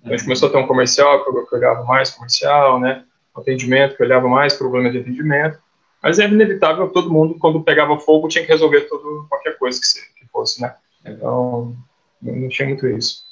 Então, 0.00 0.12
a 0.12 0.16
gente 0.16 0.24
começou 0.24 0.48
a 0.48 0.52
ter 0.52 0.58
um 0.58 0.66
comercial 0.66 1.22
que 1.22 1.30
eu 1.30 1.46
olhava 1.52 1.84
mais 1.84 2.10
comercial, 2.10 2.80
né? 2.80 3.04
Atendimento 3.34 3.96
que 3.96 4.02
olhava 4.02 4.28
mais 4.28 4.54
problemas 4.54 4.92
de 4.92 4.98
atendimento. 4.98 5.58
Mas 6.02 6.18
é 6.18 6.26
inevitável, 6.26 6.88
todo 6.88 7.12
mundo, 7.12 7.38
quando 7.38 7.62
pegava 7.62 7.98
fogo, 7.98 8.26
tinha 8.26 8.44
que 8.44 8.50
resolver 8.50 8.82
tudo, 8.82 9.26
qualquer 9.28 9.56
coisa 9.56 9.78
que, 9.80 10.26
fosse, 10.32 10.60
né? 10.60 10.74
Então, 11.04 11.76
não 12.20 12.48
tinha 12.48 12.66
muito 12.66 12.88
isso. 12.88 13.24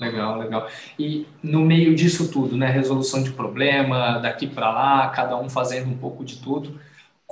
Legal, 0.00 0.38
legal. 0.38 0.68
E 0.98 1.26
no 1.42 1.60
meio 1.60 1.94
disso 1.94 2.32
tudo, 2.32 2.56
né? 2.56 2.68
Resolução 2.68 3.22
de 3.22 3.30
problema, 3.30 4.18
daqui 4.18 4.46
para 4.46 4.70
lá, 4.70 5.08
cada 5.10 5.36
um 5.36 5.48
fazendo 5.48 5.88
um 5.88 5.96
pouco 5.96 6.24
de 6.24 6.40
tudo 6.40 6.80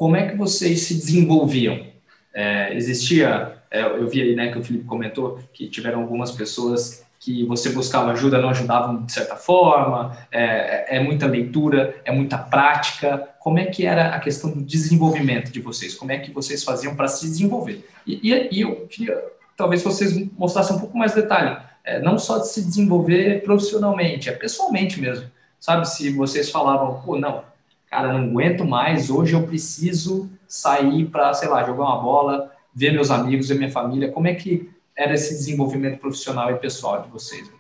como 0.03 0.17
é 0.17 0.27
que 0.27 0.37
vocês 0.37 0.83
se 0.83 0.95
desenvolviam? 0.95 1.87
É, 2.35 2.75
existia, 2.75 3.57
é, 3.71 3.83
eu 3.83 4.09
vi 4.09 4.21
aí 4.21 4.35
né, 4.35 4.51
que 4.51 4.59
o 4.59 4.65
Felipe 4.65 4.85
comentou 4.85 5.38
que 5.53 5.69
tiveram 5.69 6.01
algumas 6.01 6.33
pessoas 6.33 7.07
que 7.21 7.45
você 7.45 7.69
buscava 7.69 8.11
ajuda, 8.11 8.43
não 8.43 8.49
ajudavam 8.49 9.05
de 9.05 9.12
certa 9.12 9.37
forma, 9.37 10.19
é, 10.33 10.97
é, 10.97 11.01
muita 11.01 11.29
leitura, 11.29 11.95
é 12.05 12.11
muita 12.11 12.37
prática. 12.37 13.29
Como 13.38 13.61
é 13.61 13.67
que 13.67 13.87
era 13.87 14.09
a 14.09 14.19
questão 14.19 14.51
do 14.51 14.61
desenvolvimento 14.61 15.53
de 15.53 15.61
vocês? 15.61 15.95
Como 15.95 16.11
é 16.11 16.19
que 16.19 16.33
vocês 16.33 16.65
faziam 16.65 16.97
para 16.97 17.07
se 17.07 17.25
desenvolver? 17.25 17.88
E, 18.05 18.29
e, 18.29 18.59
e, 18.59 18.61
eu 18.62 18.88
queria, 18.88 19.17
talvez 19.57 19.85
vocês 19.85 20.21
mostrassem 20.37 20.75
um 20.75 20.81
pouco 20.81 20.99
mais 20.99 21.15
detalhe, 21.15 21.57
é, 21.85 22.01
não 22.01 22.19
só 22.19 22.38
de 22.38 22.49
se 22.49 22.61
desenvolver 22.61 23.45
profissionalmente, 23.45 24.29
é 24.29 24.33
pessoalmente 24.33 25.01
mesmo. 25.01 25.31
Sabe, 25.61 25.88
se 25.88 26.11
vocês 26.11 26.51
falavam, 26.51 27.01
pô, 27.03 27.17
não, 27.21 27.45
cara, 27.92 28.11
não 28.11 28.24
aguento 28.24 28.64
mais, 28.64 29.11
hoje 29.11 29.35
eu 29.35 29.46
preciso 29.46 30.31
sair 30.48 31.11
para, 31.11 31.35
sei 31.35 31.46
lá, 31.46 31.62
jogar 31.62 31.85
uma 31.85 32.00
bola, 32.00 32.50
ver 32.74 32.90
meus 32.90 33.11
amigos, 33.11 33.48
ver 33.50 33.57
minha 33.57 33.70
família. 33.70 34.11
Como 34.11 34.26
é 34.26 34.35
que 34.35 34.70
era 34.96 35.12
esse 35.12 35.35
desenvolvimento 35.35 36.00
profissional 36.00 36.50
e 36.50 36.59
pessoal 36.59 37.02
de 37.02 37.11
vocês? 37.11 37.52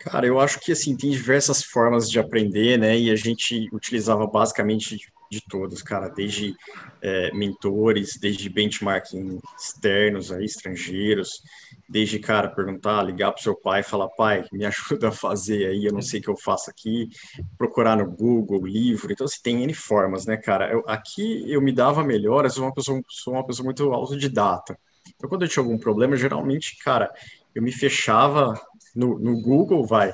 Cara, 0.00 0.26
eu 0.26 0.40
acho 0.40 0.58
que 0.60 0.72
assim 0.72 0.96
tem 0.96 1.10
diversas 1.10 1.62
formas 1.62 2.10
de 2.10 2.18
aprender, 2.18 2.78
né? 2.78 2.98
E 2.98 3.10
a 3.10 3.16
gente 3.16 3.68
utilizava 3.70 4.26
basicamente 4.26 4.98
de 5.32 5.40
todas, 5.48 5.82
cara, 5.82 6.08
desde 6.10 6.54
é, 7.00 7.32
mentores, 7.32 8.18
desde 8.20 8.50
benchmarking 8.50 9.40
externos, 9.58 10.30
aí, 10.30 10.44
estrangeiros, 10.44 11.42
desde, 11.88 12.18
cara, 12.18 12.50
perguntar, 12.50 13.02
ligar 13.02 13.32
para 13.32 13.42
seu 13.42 13.56
pai 13.56 13.82
falar, 13.82 14.08
pai, 14.10 14.44
me 14.52 14.64
ajuda 14.66 15.08
a 15.08 15.12
fazer 15.12 15.68
aí, 15.68 15.86
eu 15.86 15.92
não 15.92 16.02
sei 16.02 16.20
o 16.20 16.22
que 16.22 16.28
eu 16.28 16.36
faço 16.36 16.68
aqui, 16.68 17.08
procurar 17.56 17.96
no 17.96 18.10
Google, 18.10 18.66
livro, 18.66 19.10
então, 19.10 19.24
assim, 19.24 19.40
tem 19.42 19.62
N 19.62 19.72
formas, 19.72 20.26
né, 20.26 20.36
cara? 20.36 20.70
Eu, 20.70 20.84
aqui 20.86 21.50
eu 21.50 21.62
me 21.62 21.72
dava 21.72 22.04
melhor, 22.04 22.44
eu 22.44 22.50
sou 22.50 22.64
uma 22.64 22.74
pessoa, 22.74 23.00
sou 23.08 23.32
uma 23.32 23.46
pessoa 23.46 23.64
muito 23.64 23.90
autodidata, 23.90 24.78
então, 25.16 25.28
quando 25.30 25.42
eu 25.42 25.48
tinha 25.48 25.62
algum 25.62 25.78
problema, 25.78 26.14
geralmente, 26.14 26.76
cara, 26.78 27.10
eu 27.54 27.62
me 27.62 27.72
fechava 27.72 28.54
no, 28.94 29.18
no 29.18 29.40
Google, 29.40 29.86
vai, 29.86 30.12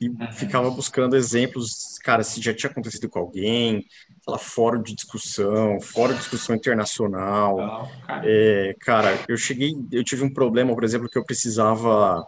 e 0.00 0.10
ficava 0.32 0.70
buscando 0.70 1.16
exemplos, 1.16 1.98
cara, 2.02 2.22
se 2.22 2.40
já 2.40 2.52
tinha 2.52 2.70
acontecido 2.70 3.08
com 3.08 3.18
alguém, 3.18 3.86
lá, 4.26 4.38
fórum 4.38 4.82
de 4.82 4.94
discussão, 4.94 5.80
fórum 5.80 6.12
de 6.12 6.18
discussão 6.18 6.54
internacional. 6.54 7.90
Cara. 8.06 8.22
É, 8.24 8.74
cara, 8.80 9.18
eu 9.26 9.36
cheguei, 9.36 9.74
eu 9.90 10.04
tive 10.04 10.22
um 10.22 10.32
problema, 10.32 10.74
por 10.74 10.84
exemplo, 10.84 11.08
que 11.08 11.16
eu 11.16 11.24
precisava 11.24 12.26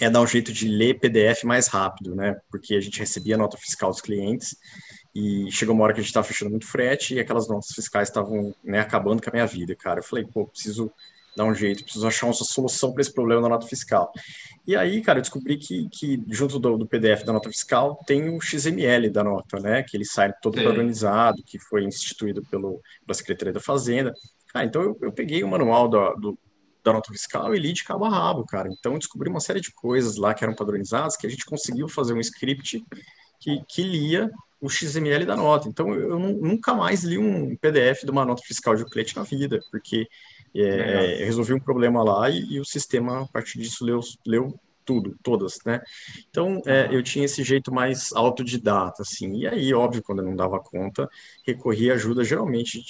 é 0.00 0.08
dar 0.08 0.20
um 0.20 0.26
jeito 0.26 0.52
de 0.52 0.68
ler 0.68 1.00
PDF 1.00 1.44
mais 1.44 1.66
rápido, 1.66 2.14
né? 2.14 2.36
Porque 2.50 2.74
a 2.74 2.80
gente 2.80 3.00
recebia 3.00 3.34
a 3.34 3.38
nota 3.38 3.56
fiscal 3.56 3.90
dos 3.90 4.00
clientes 4.00 4.56
e 5.14 5.50
chegou 5.50 5.74
uma 5.74 5.82
hora 5.82 5.92
que 5.92 6.00
a 6.00 6.02
gente 6.02 6.10
estava 6.10 6.26
fechando 6.26 6.50
muito 6.50 6.66
frete 6.66 7.14
e 7.14 7.20
aquelas 7.20 7.48
notas 7.48 7.70
fiscais 7.74 8.08
estavam 8.08 8.54
né, 8.62 8.80
acabando 8.80 9.22
com 9.22 9.30
a 9.30 9.32
minha 9.32 9.46
vida, 9.46 9.74
cara. 9.74 10.00
Eu 10.00 10.04
falei, 10.04 10.24
pô, 10.24 10.46
preciso 10.46 10.92
dar 11.34 11.44
um 11.44 11.54
jeito, 11.54 11.84
preciso 11.84 12.06
achar 12.06 12.26
uma 12.26 12.34
solução 12.34 12.92
para 12.92 13.00
esse 13.00 13.12
problema 13.12 13.40
da 13.42 13.48
nota 13.48 13.66
fiscal. 13.66 14.12
E 14.68 14.76
aí, 14.76 15.00
cara, 15.00 15.18
eu 15.18 15.22
descobri 15.22 15.56
que, 15.56 15.88
que 15.88 16.22
junto 16.28 16.58
do, 16.58 16.76
do, 16.76 16.86
PDF 16.86 17.24
da 17.24 17.32
nota 17.32 17.48
fiscal 17.48 17.98
tem 18.06 18.28
o 18.28 18.38
XML 18.38 19.08
da 19.08 19.24
nota, 19.24 19.58
né? 19.58 19.82
Que 19.82 19.96
ele 19.96 20.04
sai 20.04 20.30
todo 20.42 20.62
padronizado, 20.62 21.42
que 21.42 21.58
foi 21.58 21.84
instituído 21.84 22.42
pelo, 22.50 22.78
pela 23.06 23.14
Secretaria 23.14 23.54
da 23.54 23.60
Fazenda. 23.60 24.12
Ah, 24.52 24.66
então 24.66 24.82
eu, 24.82 24.98
eu 25.00 25.10
peguei 25.10 25.42
o 25.42 25.48
manual 25.48 25.88
do, 25.88 26.14
do, 26.16 26.38
da 26.84 26.92
nota 26.92 27.10
fiscal 27.10 27.54
e 27.54 27.58
li 27.58 27.72
de 27.72 27.82
cabo 27.82 28.04
a 28.04 28.10
rabo, 28.10 28.44
cara. 28.44 28.68
Então 28.70 28.92
eu 28.92 28.98
descobri 28.98 29.30
uma 29.30 29.40
série 29.40 29.62
de 29.62 29.72
coisas 29.72 30.18
lá 30.18 30.34
que 30.34 30.44
eram 30.44 30.54
padronizadas 30.54 31.16
que 31.16 31.26
a 31.26 31.30
gente 31.30 31.46
conseguiu 31.46 31.88
fazer 31.88 32.12
um 32.12 32.20
script 32.20 32.84
que, 33.40 33.62
que 33.66 33.82
lia 33.82 34.30
o 34.60 34.68
XML 34.68 35.24
da 35.24 35.34
nota. 35.34 35.66
Então, 35.66 35.94
eu, 35.94 36.18
nunca 36.18 36.74
mais 36.74 37.04
li 37.04 37.16
um 37.16 37.56
PDF 37.56 38.04
de 38.04 38.10
uma 38.10 38.24
nota 38.24 38.42
fiscal 38.44 38.74
de 38.74 38.82
um 38.82 38.88
cliente 38.88 39.16
na 39.16 39.22
vida, 39.22 39.60
porque 39.70 40.06
é, 40.62 41.24
resolvi 41.24 41.52
um 41.54 41.60
problema 41.60 42.02
lá 42.02 42.28
e, 42.30 42.54
e, 42.54 42.60
o 42.60 42.64
sistema, 42.64 43.22
a 43.22 43.26
partir 43.26 43.58
disso, 43.58 43.84
leu, 43.84 44.00
leu 44.26 44.58
tudo, 44.84 45.16
todas, 45.22 45.58
né? 45.66 45.82
Então, 46.30 46.62
é, 46.66 46.88
eu 46.90 47.02
tinha 47.02 47.24
esse 47.24 47.42
jeito 47.42 47.72
mais 47.72 48.12
autodidata, 48.12 49.02
assim. 49.02 49.36
E 49.36 49.46
aí, 49.46 49.74
óbvio, 49.74 50.02
quando 50.02 50.20
eu 50.20 50.24
não 50.24 50.34
dava 50.34 50.58
conta, 50.58 51.08
recorri 51.46 51.90
à 51.90 51.94
ajuda, 51.94 52.24
geralmente, 52.24 52.82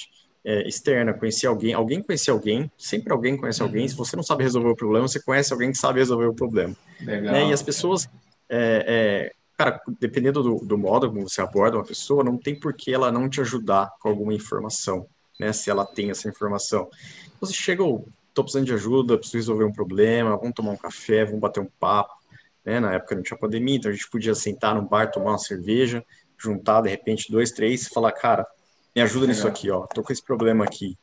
é, 0.43 0.67
externa, 0.67 1.13
conhecia 1.13 1.49
alguém, 1.49 1.73
alguém 1.73 2.01
conhecia 2.01 2.33
alguém, 2.33 2.71
sempre 2.77 3.11
alguém 3.11 3.35
conhece 3.35 3.61
alguém. 3.61 3.83
Uhum. 3.83 3.89
Se 3.89 3.95
você 3.95 4.15
não 4.15 4.23
sabe 4.23 4.43
resolver 4.43 4.69
o 4.69 4.75
problema, 4.75 5.07
você 5.07 5.21
conhece 5.21 5.51
alguém 5.51 5.71
que 5.71 5.77
sabe 5.77 5.99
resolver 5.99 6.27
o 6.27 6.33
problema. 6.33 6.75
Legal. 7.01 7.33
Né? 7.33 7.49
E 7.49 7.53
as 7.53 7.61
pessoas 7.61 8.09
é, 8.49 9.31
é 9.31 9.31
cara, 9.59 9.81
dependendo 9.99 10.41
do, 10.41 10.65
do 10.65 10.77
modo 10.77 11.09
como 11.11 11.27
você 11.27 11.41
aborda 11.41 11.75
uma 11.75 11.83
pessoa, 11.83 12.23
não 12.23 12.37
tem 12.37 12.57
por 12.57 12.73
que 12.73 12.93
ela 12.93 13.11
não 13.11 13.27
te 13.27 13.41
ajudar 13.41 13.91
com 13.99 14.07
alguma 14.07 14.33
informação, 14.33 15.05
né? 15.39 15.53
Se 15.53 15.69
ela 15.69 15.85
tem 15.85 16.11
essa 16.11 16.27
informação. 16.27 16.89
Você 17.39 17.53
chega, 17.53 17.83
tô 18.33 18.43
precisando 18.43 18.65
de 18.65 18.73
ajuda, 18.73 19.17
preciso 19.17 19.37
resolver 19.37 19.63
um 19.63 19.71
problema, 19.71 20.37
vamos 20.37 20.53
tomar 20.53 20.71
um 20.71 20.77
café, 20.77 21.23
vamos 21.23 21.39
bater 21.39 21.61
um 21.61 21.69
papo, 21.79 22.13
né? 22.65 22.79
Na 22.79 22.93
época 22.93 23.15
não 23.15 23.23
tinha 23.23 23.39
pandemia, 23.39 23.77
então 23.77 23.89
a 23.89 23.93
gente 23.93 24.09
podia 24.09 24.35
sentar 24.35 24.75
no 24.75 24.81
bar, 24.81 25.09
tomar 25.09 25.31
uma 25.31 25.37
cerveja, 25.37 26.03
juntar 26.37 26.81
de 26.81 26.89
repente 26.89 27.31
dois, 27.31 27.51
três 27.51 27.83
e 27.83 27.89
falar, 27.89 28.11
cara, 28.11 28.45
me 28.95 29.01
ajuda 29.01 29.27
nisso 29.27 29.47
aqui, 29.47 29.71
ó, 29.71 29.85
tô 29.87 30.03
com 30.03 30.11
esse 30.11 30.23
problema 30.23 30.65
aqui, 30.65 30.97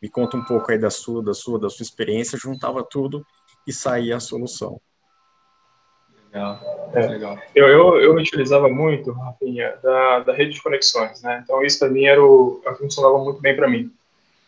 me 0.00 0.08
conta 0.08 0.36
um 0.36 0.44
pouco 0.44 0.70
aí 0.70 0.78
da 0.78 0.90
sua, 0.90 1.22
da 1.22 1.34
sua, 1.34 1.58
da 1.58 1.68
sua 1.68 1.82
experiência, 1.82 2.38
juntava 2.38 2.82
tudo 2.82 3.26
e 3.66 3.72
saía 3.72 4.16
a 4.16 4.20
solução. 4.20 4.80
Legal, 6.34 6.90
é. 6.92 7.06
legal. 7.06 7.38
Eu, 7.54 7.68
eu, 7.68 8.00
eu 8.00 8.14
utilizava 8.16 8.68
muito, 8.68 9.12
Rafinha, 9.12 9.74
da, 9.80 10.20
da 10.20 10.32
rede 10.34 10.54
de 10.54 10.62
conexões, 10.62 11.22
né? 11.22 11.40
Então, 11.44 11.64
isso 11.64 11.78
para 11.78 11.88
mim 11.88 12.04
era 12.04 12.22
o, 12.22 12.60
funcionava 12.76 13.18
muito 13.18 13.40
bem 13.40 13.54
para 13.54 13.68
mim. 13.68 13.90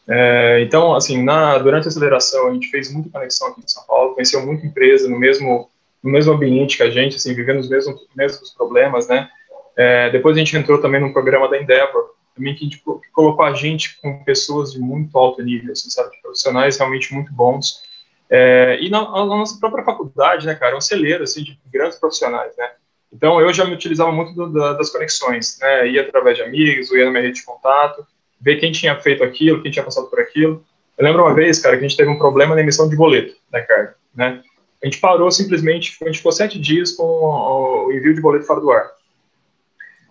É, 0.09 0.61
então, 0.63 0.95
assim, 0.95 1.23
na, 1.23 1.59
durante 1.59 1.87
a 1.87 1.89
aceleração, 1.89 2.49
a 2.49 2.55
gente 2.55 2.69
fez 2.71 2.93
muita 2.93 3.11
conexão 3.11 3.49
aqui 3.49 3.61
em 3.61 3.69
São 3.69 3.85
Paulo, 3.87 4.15
conheceu 4.15 4.45
muita 4.45 4.67
empresa 4.67 5.09
no 5.09 5.19
mesmo, 5.19 5.71
no 6.03 6.11
mesmo 6.11 6.33
ambiente 6.33 6.77
que 6.77 6.83
a 6.83 6.91
gente, 6.91 7.17
assim, 7.17 7.35
vivendo 7.35 7.61
os 7.61 7.69
mesmos, 7.69 8.05
mesmos 8.17 8.51
problemas, 8.51 9.07
né? 9.07 9.29
É, 9.77 10.11
depois 10.11 10.37
a 10.37 10.39
gente 10.41 10.57
entrou 10.57 10.81
também 10.81 11.01
no 11.01 11.13
programa 11.13 11.49
da 11.49 11.61
Endeavor, 11.61 12.15
também 12.35 12.55
que, 12.55 12.65
a 12.65 12.69
gente, 12.69 12.79
que 12.79 13.11
colocou 13.13 13.45
a 13.45 13.55
gente 13.55 14.01
com 14.01 14.25
pessoas 14.25 14.73
de 14.73 14.81
muito 14.81 15.17
alto 15.17 15.43
nível, 15.43 15.73
assim, 15.73 15.89
sabe, 15.89 16.11
profissionais 16.21 16.77
realmente 16.79 17.15
muito 17.15 17.33
bons, 17.33 17.83
é, 18.29 18.79
e 18.81 18.91
na, 18.91 19.03
na, 19.03 19.25
nossa 19.25 19.59
própria 19.59 19.85
faculdade, 19.85 20.47
né, 20.47 20.55
cara, 20.55 20.75
é 20.75 20.77
um 20.77 20.81
celeiro, 20.81 21.25
assim, 21.25 21.45
de 21.45 21.59
grandes 21.73 21.99
profissionais, 21.99 22.57
né. 22.57 22.71
Então, 23.13 23.41
eu 23.41 23.53
já 23.53 23.65
me 23.65 23.75
utilizava 23.75 24.11
muito 24.11 24.33
do, 24.33 24.53
da, 24.53 24.73
das 24.75 24.91
conexões, 24.91 25.59
né, 25.61 25.89
ia 25.89 26.03
através 26.03 26.37
de 26.37 26.43
amigos, 26.43 26.91
ia 26.91 27.05
na 27.05 27.11
minha 27.11 27.23
rede 27.23 27.41
de 27.41 27.45
contato, 27.45 28.05
ver 28.41 28.57
quem 28.57 28.73
tinha 28.73 28.99
feito 29.01 29.23
aquilo, 29.23 29.63
quem 29.63 29.71
tinha 29.71 29.85
passado 29.85 30.09
por 30.09 30.21
aquilo. 30.21 30.65
Eu 30.99 31.05
lembro 31.05 31.23
uma 31.23 31.35
vez, 31.35 31.59
cara, 31.61 31.77
que 31.77 31.85
a 31.85 31.89
gente 31.89 31.97
teve 31.97 32.11
um 32.11 32.19
problema 32.19 32.55
na 32.55 32.61
emissão 32.61 32.89
de 32.89 32.97
boleto 32.97 33.37
da 33.51 33.63
carga, 33.63 33.95
né. 34.15 34.43
A 34.83 34.87
gente 34.87 34.99
parou 34.99 35.31
simplesmente, 35.31 35.97
a 36.03 36.07
gente 36.07 36.19
ficou 36.19 36.33
sete 36.33 36.59
dias 36.59 36.93
com 36.93 37.03
o, 37.03 37.87
o 37.87 37.93
envio 37.93 38.15
de 38.15 38.21
boleto 38.21 38.45
fora 38.45 38.61
do 38.61 38.71
ar. 38.71 38.91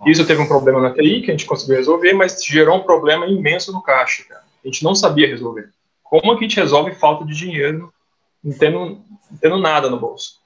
Isso 0.06 0.26
teve 0.26 0.42
um 0.42 0.48
problema 0.48 0.82
na 0.82 0.92
TI 0.92 1.22
que 1.22 1.32
a 1.32 1.34
gente 1.34 1.46
conseguiu 1.46 1.78
resolver, 1.78 2.14
mas 2.14 2.44
gerou 2.44 2.78
um 2.78 2.84
problema 2.84 3.26
imenso 3.26 3.72
no 3.72 3.82
caixa, 3.82 4.24
cara. 4.28 4.42
A 4.64 4.68
gente 4.68 4.84
não 4.84 4.96
sabia 4.96 5.28
resolver. 5.28 5.70
Como 6.04 6.34
é 6.34 6.38
que 6.38 6.46
a 6.46 6.48
gente 6.48 6.60
resolve 6.60 6.94
falta 6.94 7.26
de 7.26 7.34
dinheiro 7.34 7.92
não 8.46 8.58
tendo, 8.58 8.80
não 8.80 9.38
tendo 9.42 9.58
nada 9.58 9.90
no 9.90 10.00
bolso. 10.00 10.40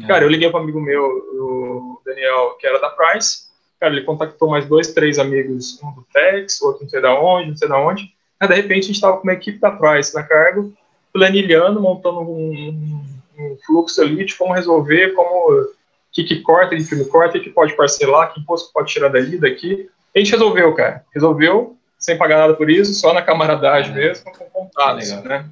É. 0.00 0.06
Cara, 0.06 0.24
eu 0.24 0.28
liguei 0.28 0.48
para 0.48 0.60
um 0.60 0.62
amigo 0.62 0.80
meu, 0.80 1.04
o 1.04 2.00
Daniel, 2.06 2.56
que 2.58 2.66
era 2.66 2.80
da 2.80 2.90
Price. 2.90 3.50
Cara, 3.80 3.92
ele 3.92 4.04
contactou 4.04 4.48
mais 4.48 4.66
dois, 4.66 4.92
três 4.94 5.18
amigos, 5.18 5.82
um 5.82 5.92
do 5.92 6.06
Tex, 6.12 6.62
outro 6.62 6.84
não 6.84 6.88
sei 6.88 7.00
da 7.00 7.18
onde, 7.18 7.50
não 7.50 7.56
sei 7.56 7.68
da 7.68 7.78
onde. 7.78 8.14
Aí, 8.38 8.48
de 8.48 8.54
repente, 8.54 8.84
a 8.84 8.86
gente 8.86 8.94
estava 8.94 9.16
com 9.16 9.24
uma 9.24 9.32
equipe 9.32 9.58
da 9.58 9.72
Price 9.72 10.14
na 10.14 10.22
cargo, 10.22 10.72
planilhando, 11.12 11.80
montando 11.80 12.20
um, 12.20 13.04
um 13.38 13.58
fluxo 13.66 14.00
ali 14.00 14.24
de 14.24 14.36
como 14.36 14.52
resolver, 14.52 15.12
como 15.14 15.52
o 15.52 15.74
que, 16.12 16.24
que 16.24 16.40
corta, 16.40 16.76
que 16.76 16.94
não 16.94 17.04
corta, 17.06 17.38
o 17.38 17.40
que 17.40 17.50
pode 17.50 17.74
parcelar, 17.76 18.32
que 18.32 18.40
imposto 18.40 18.72
pode 18.72 18.92
tirar 18.92 19.08
dali, 19.08 19.38
daqui. 19.38 19.90
A 20.14 20.18
gente 20.18 20.32
resolveu, 20.32 20.74
cara. 20.74 21.04
Resolveu, 21.12 21.76
sem 21.98 22.16
pagar 22.16 22.38
nada 22.38 22.54
por 22.54 22.70
isso, 22.70 22.94
só 22.94 23.12
na 23.12 23.22
camaradagem 23.22 23.92
é. 23.92 23.96
mesmo, 23.96 24.32
com 24.32 24.44
contatos, 24.46 25.10
né? 25.22 25.46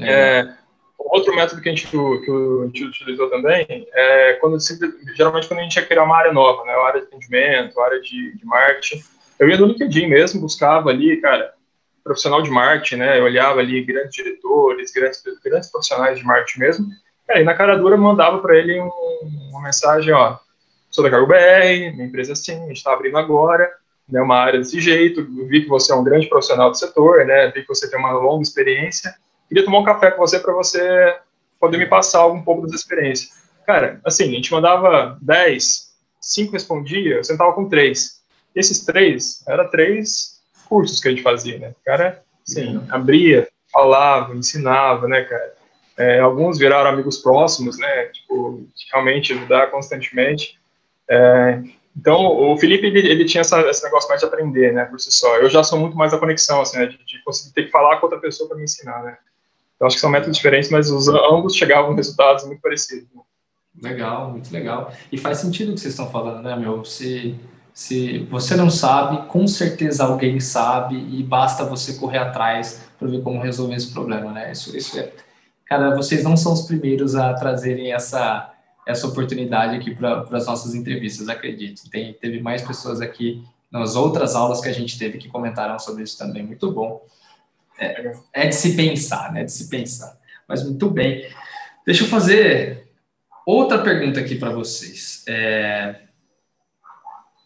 É, 0.00 0.54
outro 1.04 1.34
método 1.34 1.60
que 1.60 1.68
a 1.68 1.72
gente, 1.72 1.86
que 1.86 1.96
a 1.96 2.66
gente 2.66 2.84
utilizou 2.84 3.28
também 3.30 3.66
é 3.92 4.34
quando 4.34 4.56
geralmente 5.14 5.46
quando 5.46 5.60
a 5.60 5.62
gente 5.62 5.76
ia 5.76 5.86
criar 5.86 6.04
uma 6.04 6.16
área 6.16 6.32
nova, 6.32 6.64
né, 6.64 6.74
uma 6.76 6.88
área 6.88 7.00
de 7.00 7.06
atendimento, 7.06 7.80
área 7.80 8.00
de, 8.00 8.36
de 8.36 8.44
marketing, 8.44 9.02
eu 9.38 9.48
ia 9.48 9.56
no 9.58 9.66
LinkedIn 9.66 10.06
mesmo, 10.06 10.40
buscava 10.40 10.90
ali, 10.90 11.20
cara, 11.20 11.52
profissional 12.02 12.42
de 12.42 12.50
marketing, 12.50 12.96
né, 12.96 13.18
eu 13.18 13.24
olhava 13.24 13.60
ali 13.60 13.82
grandes 13.84 14.12
diretores, 14.12 14.92
grandes, 14.92 15.22
grandes 15.42 15.70
profissionais 15.70 16.18
de 16.18 16.24
marketing 16.24 16.60
mesmo, 16.60 16.86
e 17.28 17.42
na 17.42 17.54
cara 17.54 17.76
dura 17.76 17.96
mandava 17.96 18.38
para 18.38 18.56
ele 18.56 18.80
um, 18.80 18.90
uma 19.50 19.62
mensagem, 19.62 20.12
ó, 20.12 20.36
sou 20.90 21.02
da 21.02 21.10
Cargo 21.10 21.26
BR, 21.26 21.94
minha 21.94 22.06
empresa 22.06 22.32
é 22.32 22.34
assim, 22.34 22.62
a 22.64 22.68
gente 22.68 22.76
está 22.76 22.92
abrindo 22.92 23.16
agora, 23.16 23.70
né, 24.08 24.20
uma 24.20 24.36
área 24.36 24.58
desse 24.58 24.80
jeito, 24.80 25.26
vi 25.48 25.62
que 25.62 25.68
você 25.68 25.92
é 25.92 25.94
um 25.94 26.04
grande 26.04 26.28
profissional 26.28 26.70
do 26.70 26.76
setor, 26.76 27.24
né, 27.24 27.50
vi 27.54 27.62
que 27.62 27.68
você 27.68 27.90
tem 27.90 27.98
uma 27.98 28.12
longa 28.12 28.42
experiência, 28.42 29.14
queria 29.48 29.64
tomar 29.64 29.78
um 29.78 29.84
café 29.84 30.10
com 30.10 30.18
você 30.18 30.38
para 30.38 30.52
você 30.52 31.16
poder 31.60 31.78
me 31.78 31.86
passar 31.86 32.20
algum 32.20 32.42
pouco 32.42 32.62
dessa 32.62 32.76
experiência. 32.76 33.28
Cara, 33.66 34.00
assim, 34.04 34.24
a 34.24 34.34
gente 34.34 34.52
mandava 34.52 35.18
10, 35.22 35.94
5 36.20 36.52
respondia, 36.52 37.16
eu 37.16 37.24
sentava 37.24 37.52
com 37.52 37.68
3. 37.68 38.22
Esses 38.54 38.84
três, 38.84 39.42
era 39.48 39.68
três 39.68 40.40
cursos 40.68 41.00
que 41.00 41.08
a 41.08 41.10
gente 41.10 41.22
fazia, 41.22 41.58
né? 41.58 41.70
O 41.70 41.84
cara, 41.84 42.22
assim, 42.46 42.76
uhum. 42.76 42.86
abria, 42.90 43.48
falava, 43.72 44.34
ensinava, 44.34 45.08
né, 45.08 45.24
cara? 45.24 45.54
É, 45.96 46.20
alguns 46.20 46.58
viraram 46.58 46.90
amigos 46.90 47.18
próximos, 47.18 47.78
né? 47.78 48.04
Tipo, 48.06 48.66
realmente 48.92 49.32
ajudar 49.32 49.70
constantemente. 49.70 50.58
É, 51.08 51.62
então, 51.96 52.26
o 52.26 52.56
Felipe, 52.56 52.86
ele, 52.86 52.98
ele 53.08 53.24
tinha 53.24 53.40
essa, 53.40 53.60
esse 53.68 53.82
negócio 53.84 54.08
mais 54.08 54.20
de 54.20 54.26
aprender, 54.26 54.72
né, 54.72 54.84
por 54.84 54.98
si 54.98 55.12
só. 55.12 55.36
Eu 55.36 55.48
já 55.48 55.62
sou 55.62 55.78
muito 55.78 55.96
mais 55.96 56.12
a 56.12 56.18
conexão, 56.18 56.60
assim, 56.60 56.78
né, 56.78 56.86
de, 56.86 56.98
de 57.04 57.22
conseguir 57.22 57.54
ter 57.54 57.64
que 57.64 57.70
falar 57.70 57.98
com 57.98 58.06
outra 58.06 58.18
pessoa 58.18 58.48
para 58.48 58.58
me 58.58 58.64
ensinar, 58.64 59.02
né. 59.04 59.16
Eu 59.80 59.86
acho 59.86 59.96
que 59.96 60.00
são 60.00 60.10
métodos 60.10 60.36
diferentes, 60.36 60.70
mas 60.70 60.90
os, 60.90 61.08
ambos 61.08 61.56
chegavam 61.56 61.92
a 61.92 61.96
resultados 61.96 62.44
muito 62.46 62.60
parecidos. 62.60 63.08
Legal, 63.82 64.30
muito 64.30 64.52
legal. 64.52 64.92
E 65.10 65.18
faz 65.18 65.38
sentido 65.38 65.72
o 65.72 65.74
que 65.74 65.80
vocês 65.80 65.94
estão 65.94 66.10
falando, 66.10 66.42
né, 66.42 66.54
meu? 66.56 66.84
Se, 66.84 67.34
se 67.72 68.20
você 68.30 68.54
não 68.54 68.70
sabe, 68.70 69.26
com 69.28 69.46
certeza 69.48 70.04
alguém 70.04 70.38
sabe 70.38 70.96
e 70.96 71.22
basta 71.22 71.64
você 71.64 71.94
correr 71.94 72.18
atrás 72.18 72.88
para 72.98 73.08
ver 73.08 73.22
como 73.22 73.40
resolver 73.40 73.74
esse 73.74 73.92
problema, 73.92 74.30
né? 74.32 74.52
Isso, 74.52 74.76
isso 74.76 74.98
é... 74.98 75.12
Cara, 75.66 75.96
vocês 75.96 76.22
não 76.22 76.36
são 76.36 76.52
os 76.52 76.62
primeiros 76.62 77.16
a 77.16 77.34
trazerem 77.34 77.92
essa, 77.92 78.52
essa 78.86 79.06
oportunidade 79.08 79.76
aqui 79.76 79.94
para 79.94 80.24
as 80.30 80.46
nossas 80.46 80.74
entrevistas, 80.74 81.28
acredito. 81.28 81.90
Tem, 81.90 82.12
teve 82.12 82.40
mais 82.40 82.62
pessoas 82.62 83.00
aqui 83.00 83.42
nas 83.72 83.96
outras 83.96 84.36
aulas 84.36 84.60
que 84.60 84.68
a 84.68 84.72
gente 84.72 84.96
teve 84.96 85.18
que 85.18 85.28
comentaram 85.28 85.78
sobre 85.80 86.04
isso 86.04 86.16
também. 86.16 86.44
Muito 86.44 86.70
bom. 86.70 87.04
É, 87.78 88.12
é 88.32 88.46
de 88.46 88.54
se 88.54 88.76
pensar, 88.76 89.32
né? 89.32 89.44
De 89.44 89.52
se 89.52 89.68
pensar. 89.68 90.16
Mas 90.48 90.62
muito 90.62 90.88
bem. 90.90 91.28
Deixa 91.86 92.04
eu 92.04 92.08
fazer 92.08 92.88
outra 93.46 93.82
pergunta 93.82 94.20
aqui 94.20 94.36
para 94.36 94.50
vocês. 94.50 95.24
É, 95.28 95.96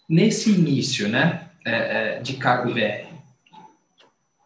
nesse 0.08 0.50
início, 0.50 1.08
né, 1.08 1.48
é, 1.64 2.16
é 2.16 2.20
de 2.20 2.34
Cargo 2.34 2.72
BR, 2.72 3.09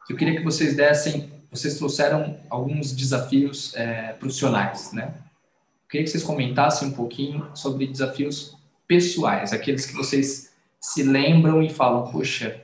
eu 0.08 0.16
queria 0.16 0.36
que 0.36 0.44
vocês 0.44 0.76
dessem, 0.76 1.32
vocês 1.50 1.78
trouxeram 1.78 2.38
alguns 2.50 2.92
desafios 2.92 3.74
é, 3.74 4.12
profissionais, 4.14 4.92
né? 4.92 5.14
Eu 5.14 5.88
queria 5.88 6.04
que 6.04 6.10
vocês 6.10 6.22
comentassem 6.22 6.88
um 6.88 6.92
pouquinho 6.92 7.50
sobre 7.54 7.86
desafios 7.86 8.56
pessoais, 8.86 9.52
aqueles 9.52 9.86
que 9.86 9.94
vocês 9.94 10.52
se 10.80 11.02
lembram 11.02 11.62
e 11.62 11.70
falam, 11.70 12.10
poxa, 12.10 12.60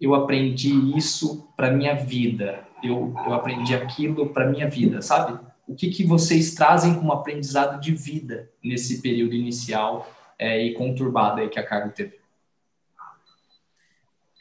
eu 0.00 0.14
aprendi 0.14 0.72
isso 0.96 1.48
para 1.56 1.70
minha 1.70 1.94
vida, 1.94 2.66
eu, 2.82 3.12
eu 3.26 3.34
aprendi 3.34 3.74
aquilo 3.74 4.28
para 4.28 4.48
minha 4.48 4.68
vida, 4.68 5.02
sabe? 5.02 5.38
O 5.66 5.74
que, 5.74 5.90
que 5.90 6.04
vocês 6.04 6.54
trazem 6.54 6.94
como 6.94 7.12
aprendizado 7.12 7.80
de 7.80 7.92
vida 7.92 8.48
nesse 8.62 9.02
período 9.02 9.34
inicial 9.34 10.10
é, 10.38 10.62
e 10.62 10.72
conturbado 10.72 11.40
aí 11.40 11.48
que 11.48 11.58
a 11.58 11.66
Cargo 11.66 11.92
teve? 11.92 12.18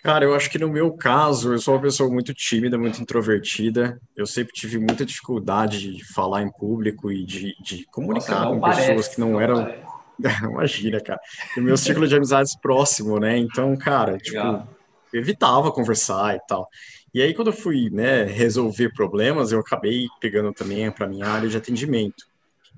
Cara, 0.04 0.24
eu 0.24 0.34
acho 0.34 0.50
que 0.50 0.60
no 0.60 0.70
meu 0.70 0.94
caso, 0.94 1.54
eu 1.54 1.60
sou 1.60 1.74
uma 1.74 1.82
pessoa 1.82 2.10
muito 2.10 2.34
tímida, 2.34 2.78
muito 2.78 3.02
introvertida. 3.02 4.00
Eu 4.16 4.26
sempre 4.26 4.54
tive 4.54 4.78
muita 4.78 5.06
dificuldade 5.06 5.98
de 5.98 6.14
falar 6.14 6.44
em 6.44 6.52
público 6.52 7.12
e 7.12 7.26
de, 7.26 7.54
de 7.62 7.84
comunicar 7.88 8.42
Nossa, 8.42 8.54
com 8.54 8.60
parece, 8.62 8.88
pessoas 8.88 9.08
que 9.10 9.20
não, 9.20 9.32
não 9.32 9.42
eram. 9.42 9.68
Imagina, 10.50 11.02
cara. 11.02 11.20
O 11.58 11.62
meu 11.62 11.76
círculo 11.76 12.08
de 12.08 12.16
amizades 12.16 12.56
próximo, 12.56 13.20
né? 13.20 13.38
Então, 13.38 13.76
cara, 13.76 14.18
tipo, 14.18 14.38
Legal. 14.38 14.68
eu 14.72 14.77
evitava 15.14 15.72
conversar 15.72 16.36
e 16.36 16.40
tal. 16.48 16.68
E 17.14 17.22
aí, 17.22 17.34
quando 17.34 17.48
eu 17.48 17.54
fui, 17.54 17.90
né, 17.90 18.24
resolver 18.24 18.94
problemas, 18.94 19.52
eu 19.52 19.60
acabei 19.60 20.08
pegando 20.20 20.54
também 20.54 20.92
para 20.92 21.08
minha 21.08 21.26
área 21.26 21.50
de 21.50 21.58
atendimento. 21.58 22.26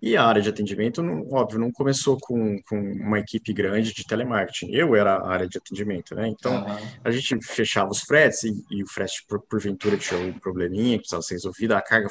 E 0.02 0.16
a 0.16 0.24
área 0.24 0.42
de 0.42 0.48
atendimento, 0.48 1.04
não, 1.04 1.28
óbvio, 1.30 1.60
não 1.60 1.72
começou 1.72 2.18
com, 2.18 2.58
com, 2.64 2.80
uma 2.80 3.20
equipe 3.20 3.52
grande 3.52 3.94
de 3.94 4.06
telemarketing. 4.06 4.72
Eu 4.72 4.96
era 4.96 5.16
a 5.16 5.30
área 5.30 5.48
de 5.48 5.58
atendimento, 5.58 6.16
né? 6.16 6.28
Então, 6.30 6.64
uhum. 6.64 6.78
a 7.04 7.12
gente 7.12 7.38
fechava 7.46 7.90
os 7.90 8.00
fretes 8.02 8.44
e, 8.44 8.66
e 8.72 8.82
o 8.82 8.88
frete, 8.88 9.26
por, 9.28 9.42
porventura, 9.42 9.98
tinha 9.98 10.20
um 10.20 10.32
probleminha 10.32 10.94
que 10.94 11.00
precisava 11.00 11.22
ser 11.22 11.34
resolvido, 11.34 11.74
a 11.74 11.82
carga 11.82 12.10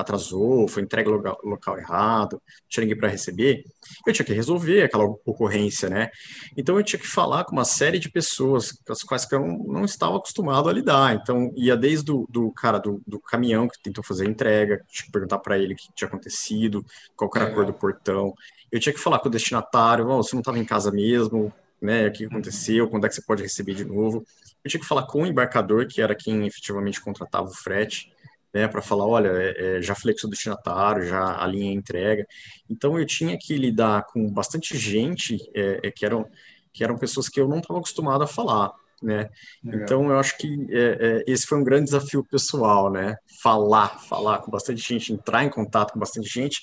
atrasou, 0.00 0.68
foi 0.68 0.82
entregue 0.82 1.10
no 1.10 1.16
local, 1.16 1.38
local 1.42 1.78
errado, 1.78 2.40
tinha 2.68 2.82
ninguém 2.82 2.98
para 2.98 3.08
receber, 3.08 3.64
eu 4.06 4.12
tinha 4.12 4.24
que 4.24 4.32
resolver 4.32 4.82
aquela 4.82 5.04
ocorrência, 5.04 5.88
né? 5.88 6.10
Então 6.56 6.76
eu 6.76 6.84
tinha 6.84 7.00
que 7.00 7.06
falar 7.06 7.44
com 7.44 7.52
uma 7.52 7.64
série 7.64 7.98
de 7.98 8.10
pessoas 8.10 8.72
com 8.72 8.92
as 8.92 9.02
quais 9.02 9.26
eu 9.32 9.40
não, 9.40 9.58
não 9.58 9.84
estava 9.84 10.16
acostumado 10.16 10.68
a 10.68 10.72
lidar. 10.72 11.14
Então 11.14 11.52
ia 11.56 11.76
desde 11.76 12.04
do, 12.04 12.26
do 12.30 12.50
cara 12.52 12.78
do, 12.78 13.02
do, 13.06 13.18
caminhão 13.20 13.68
que 13.68 13.80
tentou 13.82 14.04
fazer 14.04 14.26
a 14.26 14.30
entrega, 14.30 14.80
tinha 14.88 15.06
que 15.06 15.12
perguntar 15.12 15.38
para 15.38 15.58
ele 15.58 15.74
o 15.74 15.76
que 15.76 15.88
tinha 15.94 16.08
acontecido, 16.08 16.84
qual 17.16 17.30
era 17.34 17.46
a 17.46 17.54
cor 17.54 17.66
do 17.66 17.72
portão. 17.72 18.32
Eu 18.70 18.78
tinha 18.78 18.92
que 18.92 19.00
falar 19.00 19.18
com 19.18 19.28
o 19.28 19.32
destinatário, 19.32 20.08
oh, 20.08 20.22
você 20.22 20.34
não 20.34 20.40
estava 20.40 20.58
em 20.58 20.64
casa 20.64 20.90
mesmo, 20.92 21.52
né? 21.80 22.08
O 22.08 22.12
que 22.12 22.24
aconteceu? 22.24 22.88
Quando 22.88 23.06
é 23.06 23.08
que 23.08 23.14
você 23.14 23.22
pode 23.22 23.42
receber 23.42 23.74
de 23.74 23.84
novo? 23.84 24.24
Eu 24.62 24.70
tinha 24.70 24.80
que 24.80 24.86
falar 24.86 25.04
com 25.04 25.22
o 25.22 25.26
embarcador, 25.26 25.86
que 25.86 26.02
era 26.02 26.14
quem 26.14 26.46
efetivamente 26.46 27.00
contratava 27.00 27.48
o 27.48 27.54
frete 27.54 28.12
né, 28.52 28.66
para 28.66 28.80
falar, 28.80 29.06
olha, 29.06 29.28
é, 29.28 29.78
é, 29.78 29.82
já 29.82 29.94
falei 29.94 30.16
com 30.18 30.26
o 30.26 30.30
destinatário, 30.30 31.06
já 31.06 31.42
a 31.42 31.48
entrega. 31.54 32.26
Então 32.68 32.98
eu 32.98 33.06
tinha 33.06 33.36
que 33.38 33.56
lidar 33.56 34.04
com 34.06 34.30
bastante 34.30 34.76
gente 34.76 35.36
é, 35.54 35.80
é 35.84 35.90
que 35.90 36.04
eram 36.04 36.26
que 36.72 36.84
eram 36.84 36.98
pessoas 36.98 37.28
que 37.28 37.40
eu 37.40 37.48
não 37.48 37.58
estava 37.58 37.80
acostumado 37.80 38.22
a 38.22 38.26
falar, 38.26 38.70
né? 39.02 39.30
Legal. 39.64 39.82
Então 39.82 40.10
eu 40.10 40.18
acho 40.18 40.36
que 40.38 40.66
é, 40.70 41.24
esse 41.26 41.46
foi 41.46 41.58
um 41.58 41.64
grande 41.64 41.86
desafio 41.86 42.22
pessoal, 42.22 42.90
né? 42.92 43.16
Falar, 43.42 43.98
falar 44.00 44.38
com 44.38 44.50
bastante 44.50 44.80
gente, 44.80 45.12
entrar 45.12 45.44
em 45.44 45.50
contato 45.50 45.92
com 45.92 45.98
bastante 45.98 46.28
gente 46.28 46.62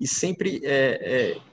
e 0.00 0.06
sempre 0.06 0.60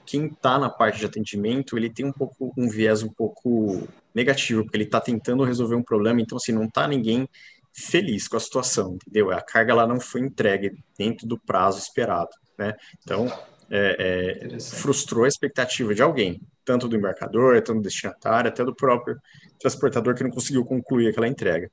quem 0.04 0.26
está 0.26 0.58
na 0.58 0.68
parte 0.68 0.98
de 1.00 1.06
atendimento 1.06 1.76
ele 1.76 1.90
tem 1.90 2.04
um 2.06 2.12
pouco 2.12 2.52
um 2.56 2.68
viés 2.68 3.02
um 3.02 3.08
pouco 3.08 3.88
negativo 4.14 4.62
porque 4.62 4.76
ele 4.76 4.84
está 4.84 5.00
tentando 5.00 5.42
resolver 5.44 5.74
um 5.74 5.82
problema, 5.82 6.20
então 6.20 6.36
assim 6.36 6.52
não 6.52 6.64
está 6.64 6.86
ninguém 6.86 7.26
feliz 7.74 8.28
com 8.28 8.36
a 8.36 8.40
situação, 8.40 8.94
entendeu? 8.94 9.30
A 9.30 9.42
carga 9.42 9.72
ela 9.72 9.86
não 9.86 10.00
foi 10.00 10.20
entregue 10.20 10.72
dentro 10.96 11.26
do 11.26 11.38
prazo 11.38 11.78
esperado, 11.78 12.30
né? 12.56 12.74
Então, 13.02 13.26
é, 13.70 14.46
é, 14.54 14.60
frustrou 14.60 15.24
a 15.24 15.28
expectativa 15.28 15.94
de 15.94 16.02
alguém, 16.02 16.40
tanto 16.64 16.88
do 16.88 16.96
embarcador, 16.96 17.60
tanto 17.62 17.78
do 17.78 17.82
destinatário, 17.82 18.48
até 18.48 18.64
do 18.64 18.74
próprio 18.74 19.18
transportador 19.58 20.14
que 20.14 20.22
não 20.22 20.30
conseguiu 20.30 20.64
concluir 20.64 21.08
aquela 21.08 21.26
entrega. 21.26 21.70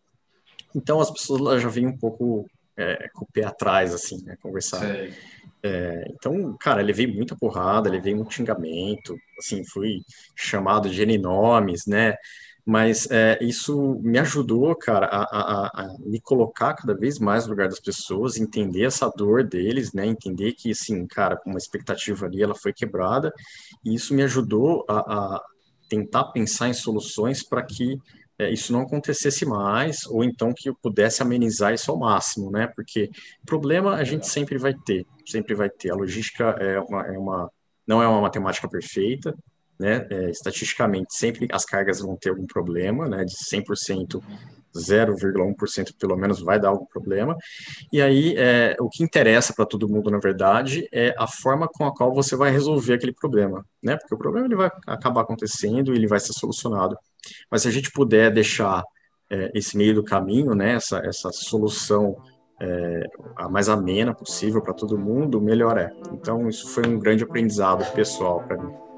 Então, 0.74 1.00
as 1.00 1.12
pessoas 1.12 1.62
já 1.62 1.70
vêm 1.70 1.86
um 1.86 1.98
pouco 1.98 2.50
é, 2.76 3.10
com 3.14 3.26
o 3.26 3.28
pé 3.32 3.44
atrás, 3.44 3.94
assim, 3.94 4.24
né, 4.24 4.36
conversar. 4.42 4.84
É, 5.64 6.06
então, 6.10 6.58
cara, 6.60 6.82
levei 6.82 7.06
muita 7.06 7.36
porrada, 7.36 7.90
levei 7.90 8.16
muito 8.16 8.34
xingamento, 8.34 9.16
assim, 9.38 9.64
fui 9.64 10.02
chamado 10.36 10.90
de 10.90 11.02
N 11.04 11.18
nomes, 11.20 11.86
né? 11.86 12.16
Mas 12.66 13.10
é, 13.10 13.40
isso 13.42 14.00
me 14.02 14.20
ajudou, 14.20 14.76
cara, 14.76 15.08
a, 15.08 15.24
a, 15.24 15.68
a, 15.68 15.98
me 16.00 16.20
colocar 16.20 16.74
cada 16.74 16.94
vez 16.94 17.20
mais 17.20 17.46
no 17.46 17.52
lugar 17.52 17.68
das 17.68 17.80
pessoas, 17.80 18.38
entender 18.38 18.84
essa 18.84 19.10
dor 19.10 19.44
deles, 19.44 19.94
né, 19.94 20.06
entender 20.06 20.54
que, 20.54 20.72
assim, 20.72 21.06
cara, 21.08 21.42
uma 21.46 21.58
expectativa 21.58 22.26
ali, 22.26 22.44
ela 22.44 22.56
foi 22.56 22.72
quebrada, 22.72 23.34
e 23.84 23.96
isso 23.96 24.14
me 24.14 24.24
ajudou 24.24 24.86
a, 24.88 25.00
a 25.00 25.44
tentar 25.90 26.26
pensar 26.26 26.70
em 26.70 26.74
soluções 26.74 27.44
para 27.44 27.64
que 27.64 27.98
é, 28.38 28.52
isso 28.52 28.72
não 28.72 28.82
acontecesse 28.82 29.46
mais, 29.46 30.06
ou 30.06 30.24
então 30.24 30.54
que 30.56 30.70
eu 30.70 30.76
pudesse 30.76 31.22
amenizar 31.22 31.74
isso 31.74 31.92
ao 31.92 31.98
máximo, 31.98 32.52
né, 32.52 32.68
porque 32.76 33.10
problema 33.46 33.96
a 33.96 34.04
gente 34.04 34.28
sempre 34.28 34.58
vai 34.58 34.74
ter, 34.74 35.06
sempre 35.26 35.56
vai 35.56 35.70
ter, 35.70 35.92
a 35.92 35.96
logística 35.96 36.56
é 36.60 36.80
uma, 36.80 37.08
é 37.08 37.18
uma 37.18 37.52
não 37.88 38.02
é 38.02 38.08
uma 38.08 38.22
matemática 38.22 38.70
perfeita, 38.70 39.36
né? 39.82 40.06
É, 40.12 40.30
estatisticamente, 40.30 41.16
sempre 41.16 41.48
as 41.52 41.66
cargas 41.66 42.00
vão 42.00 42.16
ter 42.16 42.30
algum 42.30 42.46
problema, 42.46 43.10
né? 43.10 43.26
De 43.26 43.34
100%, 43.34 44.22
0,1% 44.74 45.94
pelo 46.00 46.16
menos 46.16 46.40
vai 46.40 46.60
dar 46.60 46.70
algum 46.70 46.86
problema. 46.86 47.36
E 47.92 48.00
aí, 48.00 48.36
é, 48.38 48.76
o 48.80 48.88
que 48.88 49.04
interessa 49.04 49.54
para 49.54 49.66
todo 49.66 49.90
mundo, 49.90 50.12
na 50.12 50.20
verdade, 50.20 50.88
é 50.94 51.16
a 51.18 51.28
forma 51.28 51.68
com 51.68 51.86
a 51.86 51.94
qual 51.94 52.14
você 52.14 52.36
vai 52.36 52.52
resolver 52.52 52.94
aquele 52.94 53.12
problema, 53.12 53.66
né? 53.82 53.98
Porque 53.98 54.14
o 54.14 54.18
problema 54.20 54.46
ele 54.46 54.56
vai 54.56 54.70
acabar 54.86 55.22
acontecendo 55.22 55.94
e 55.94 55.98
ele 55.98 56.08
vai 56.08 56.20
ser 56.20 56.34
solucionado. 56.34 56.96
Mas 57.50 57.64
se 57.64 57.68
a 57.68 57.72
gente 57.72 57.92
puder 57.92 58.32
deixar 58.32 58.84
é, 59.32 59.52
esse 59.56 59.76
meio 59.76 59.96
do 59.96 60.04
caminho, 60.04 60.54
né? 60.54 60.74
Essa, 60.74 61.00
essa 61.00 61.32
solução 61.32 62.16
é, 62.62 63.08
a 63.36 63.50
mais 63.50 63.68
amena 63.68 64.14
possível 64.14 64.62
para 64.62 64.76
todo 64.76 64.96
mundo, 64.96 65.42
melhor 65.42 65.80
é. 65.80 65.92
Então, 66.14 66.48
isso 66.48 66.70
foi 66.70 66.86
um 66.86 67.00
grande 67.00 67.24
aprendizado 67.24 67.84
pessoal 67.94 68.44
para 68.44 68.62
mim. 68.62 68.91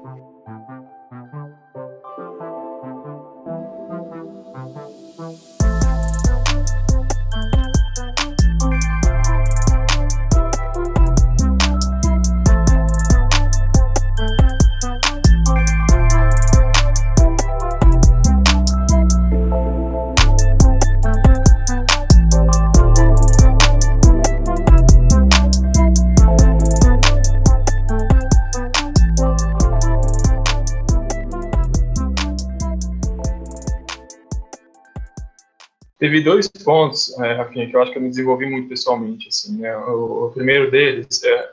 Teve 36.04 36.20
dois 36.20 36.46
pontos, 36.48 37.18
é, 37.18 37.32
Rafinha, 37.32 37.66
que 37.66 37.74
eu 37.74 37.80
acho 37.80 37.90
que 37.90 37.96
eu 37.96 38.02
me 38.02 38.10
desenvolvi 38.10 38.44
muito 38.44 38.68
pessoalmente, 38.68 39.28
assim, 39.28 39.56
né? 39.56 39.74
O, 39.74 40.26
o 40.26 40.30
primeiro 40.32 40.70
deles 40.70 41.22
é, 41.24 41.50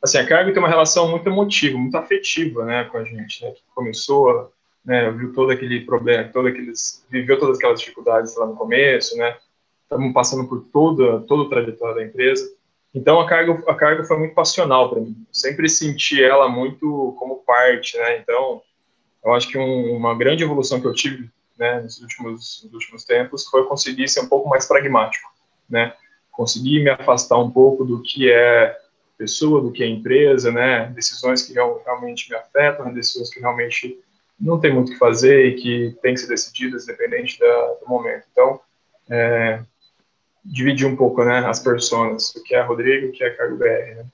assim, 0.00 0.18
a 0.18 0.26
carga 0.26 0.52
tem 0.52 0.62
uma 0.62 0.68
relação 0.68 1.10
muito 1.10 1.28
emotiva, 1.28 1.76
muito 1.76 1.96
afetiva, 1.96 2.64
né, 2.64 2.84
com 2.84 2.98
a 2.98 3.04
gente, 3.04 3.44
né, 3.44 3.50
que 3.50 3.60
começou, 3.74 4.52
né, 4.84 5.10
viu 5.10 5.32
todo 5.32 5.50
aquele 5.50 5.80
problema, 5.80 6.30
todo 6.32 6.46
aqueles, 6.46 7.04
viveu 7.10 7.36
todas 7.40 7.58
aquelas 7.58 7.80
dificuldades 7.80 8.36
lá 8.36 8.46
no 8.46 8.54
começo, 8.54 9.16
né, 9.16 9.36
estamos 9.82 10.12
passando 10.12 10.46
por 10.48 10.64
toda, 10.72 11.18
toda 11.22 11.42
a 11.42 11.48
trajetória 11.48 11.96
da 11.96 12.04
empresa, 12.04 12.48
então 12.94 13.20
a 13.20 13.26
carga, 13.28 13.64
a 13.66 13.74
carga 13.74 14.04
foi 14.04 14.16
muito 14.16 14.34
passional 14.34 14.90
para 14.90 15.00
mim, 15.00 15.16
eu 15.18 15.34
sempre 15.34 15.68
senti 15.68 16.22
ela 16.22 16.48
muito 16.48 17.16
como 17.18 17.42
parte, 17.44 17.96
né, 17.96 18.18
então 18.18 18.62
eu 19.24 19.34
acho 19.34 19.48
que 19.48 19.58
um, 19.58 19.96
uma 19.96 20.16
grande 20.16 20.44
evolução 20.44 20.80
que 20.80 20.86
eu 20.86 20.94
tive 20.94 21.28
né, 21.62 21.80
nos 21.80 22.00
últimos, 22.00 22.62
nos 22.64 22.74
últimos 22.74 23.04
tempos, 23.04 23.46
foi 23.46 23.64
conseguir 23.66 24.08
ser 24.08 24.20
um 24.20 24.28
pouco 24.28 24.48
mais 24.48 24.66
pragmático, 24.66 25.30
né, 25.70 25.94
conseguir 26.32 26.82
me 26.82 26.90
afastar 26.90 27.38
um 27.38 27.50
pouco 27.50 27.84
do 27.84 28.02
que 28.02 28.30
é 28.30 28.76
pessoa, 29.16 29.62
do 29.62 29.70
que 29.70 29.84
é 29.84 29.86
empresa, 29.86 30.50
né, 30.50 30.86
decisões 30.94 31.42
que 31.42 31.54
realmente 31.54 32.28
me 32.28 32.36
afetam, 32.36 32.92
decisões 32.92 33.32
que 33.32 33.38
realmente 33.38 33.96
não 34.40 34.58
tem 34.58 34.74
muito 34.74 34.88
o 34.88 34.92
que 34.92 34.98
fazer 34.98 35.46
e 35.46 35.54
que 35.54 35.96
tem 36.02 36.14
que 36.14 36.20
ser 36.20 36.26
decididas 36.26 36.82
independente 36.82 37.38
da, 37.38 37.74
do 37.80 37.88
momento. 37.88 38.24
Então, 38.32 38.60
é, 39.08 39.62
dividir 40.44 40.86
um 40.86 40.96
pouco, 40.96 41.24
né, 41.24 41.38
as 41.46 41.60
pessoas, 41.60 42.34
o 42.34 42.42
que 42.42 42.56
é 42.56 42.60
Rodrigo, 42.60 43.06
o 43.08 43.12
que 43.12 43.22
é 43.22 43.30
Cargo 43.30 43.56
BR, 43.56 43.94
né. 43.96 44.06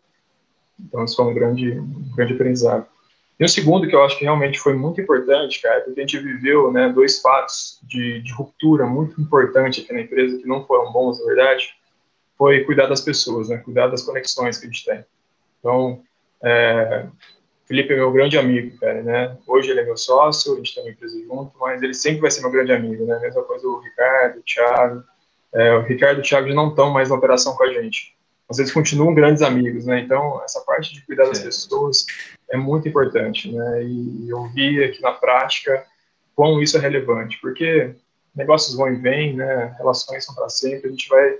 Então, 0.79 1.05
isso 1.05 1.17
foi 1.17 1.25
um 1.25 1.35
grande, 1.35 1.73
um 1.73 2.15
grande 2.15 2.35
aprendizado. 2.35 2.87
E 3.39 3.45
o 3.45 3.49
segundo, 3.49 3.87
que 3.87 3.95
eu 3.95 4.03
acho 4.03 4.19
que 4.19 4.25
realmente 4.25 4.59
foi 4.59 4.75
muito 4.75 5.01
importante, 5.01 5.63
cara, 5.63 5.81
porque 5.83 6.01
a 6.01 6.03
gente 6.03 6.19
viveu 6.19 6.73
né, 6.73 6.89
dois 6.89 7.21
fatos 7.21 7.79
de, 7.85 8.21
de 8.21 8.33
ruptura 8.33 8.85
muito 8.85 9.21
importante 9.21 9.81
aqui 9.81 9.93
na 9.93 10.01
empresa, 10.01 10.39
que 10.39 10.49
não 10.49 10.67
foram 10.67 10.93
bons, 10.93 11.21
na 11.21 11.27
verdade, 11.27 11.73
foi 12.37 12.65
cuidar 12.65 12.87
das 12.87 13.01
pessoas, 13.01 13.49
né, 13.49 13.59
cuidar 13.59 13.87
das 13.87 14.03
conexões 14.03 14.59
que 14.59 14.67
a 14.67 14.71
gente 14.71 14.85
tem. 14.85 15.05
Então, 15.61 16.03
é, 16.43 17.07
Felipe 17.69 17.93
é 17.93 17.97
meu 17.97 18.11
grande 18.11 18.39
amigo, 18.39 18.79
cara, 18.79 19.03
né? 19.03 19.37
Hoje 19.47 19.71
ele 19.71 19.81
é 19.81 19.85
meu 19.85 19.97
sócio, 19.97 20.55
a 20.55 20.57
gente 20.57 20.75
tem 20.75 20.83
uma 20.83 20.91
empresa 20.91 21.21
junto, 21.21 21.53
mas 21.61 21.83
ele 21.83 21.93
sempre 21.93 22.23
vai 22.23 22.31
ser 22.31 22.41
meu 22.41 22.51
grande 22.51 22.73
amigo, 22.73 23.05
né? 23.05 23.19
Mesma 23.21 23.43
coisa 23.43 23.69
o 23.69 23.81
Ricardo, 23.81 24.39
o 24.39 24.43
Thiago. 24.43 25.05
É, 25.53 25.75
o 25.75 25.83
Ricardo 25.83 26.19
e 26.19 26.21
o 26.21 26.23
Thiago 26.23 26.49
já 26.49 26.55
não 26.55 26.71
estão 26.71 26.91
mais 26.91 27.11
na 27.11 27.17
operação 27.17 27.55
com 27.55 27.65
a 27.65 27.73
gente. 27.73 28.17
Mas 28.49 28.59
eles 28.59 28.73
continuam 28.73 29.15
grandes 29.15 29.43
amigos, 29.43 29.85
né? 29.85 30.01
Então, 30.01 30.43
essa 30.43 30.61
parte 30.61 30.95
de 30.95 31.05
cuidar 31.05 31.27
das 31.27 31.41
pessoas, 31.41 32.07
é 32.51 32.57
muito 32.57 32.89
importante, 32.89 33.53
né? 33.53 33.85
E 33.85 34.29
eu 34.31 34.49
vi 34.49 34.83
aqui 34.83 35.03
na 35.03 35.13
prática 35.13 35.85
quão 36.35 36.63
isso 36.63 36.77
é 36.79 36.81
relevante, 36.81 37.39
porque 37.41 37.95
negócios 38.35 38.75
vão 38.75 38.91
e 38.91 38.97
vêm, 38.97 39.37
né? 39.37 39.75
Relações 39.77 40.25
são 40.25 40.35
para 40.35 40.49
sempre. 40.49 40.89
A 40.89 40.91
gente 40.91 41.09
vai 41.09 41.39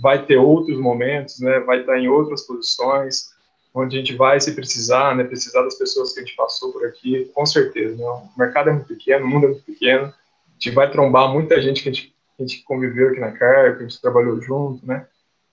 vai 0.00 0.24
ter 0.24 0.36
outros 0.36 0.78
momentos, 0.78 1.40
né? 1.40 1.60
Vai 1.60 1.80
estar 1.80 1.98
em 1.98 2.08
outras 2.08 2.46
posições, 2.46 3.30
onde 3.74 3.96
a 3.96 3.98
gente 4.00 4.16
vai 4.16 4.40
se 4.40 4.54
precisar, 4.54 5.14
né? 5.14 5.24
Precisar 5.24 5.62
das 5.62 5.76
pessoas 5.76 6.12
que 6.12 6.20
a 6.20 6.24
gente 6.24 6.36
passou 6.36 6.72
por 6.72 6.84
aqui, 6.86 7.30
com 7.34 7.44
certeza. 7.44 7.96
Né? 7.96 8.04
O 8.04 8.38
mercado 8.38 8.70
é 8.70 8.72
muito 8.72 8.88
pequeno, 8.88 9.24
o 9.24 9.28
mundo 9.28 9.46
é 9.46 9.48
muito 9.50 9.64
pequeno. 9.64 10.06
A 10.06 10.52
gente 10.54 10.74
vai 10.74 10.90
trombar 10.90 11.30
muita 11.30 11.60
gente 11.60 11.82
que 11.82 11.88
a 11.88 11.92
gente, 11.92 12.14
a 12.38 12.42
gente 12.42 12.62
conviveu 12.64 13.08
aqui 13.08 13.20
na 13.20 13.32
CAR, 13.32 13.76
que 13.76 13.84
a 13.84 13.88
gente 13.88 14.00
trabalhou 14.00 14.40
junto, 14.40 14.84
né? 14.86 15.06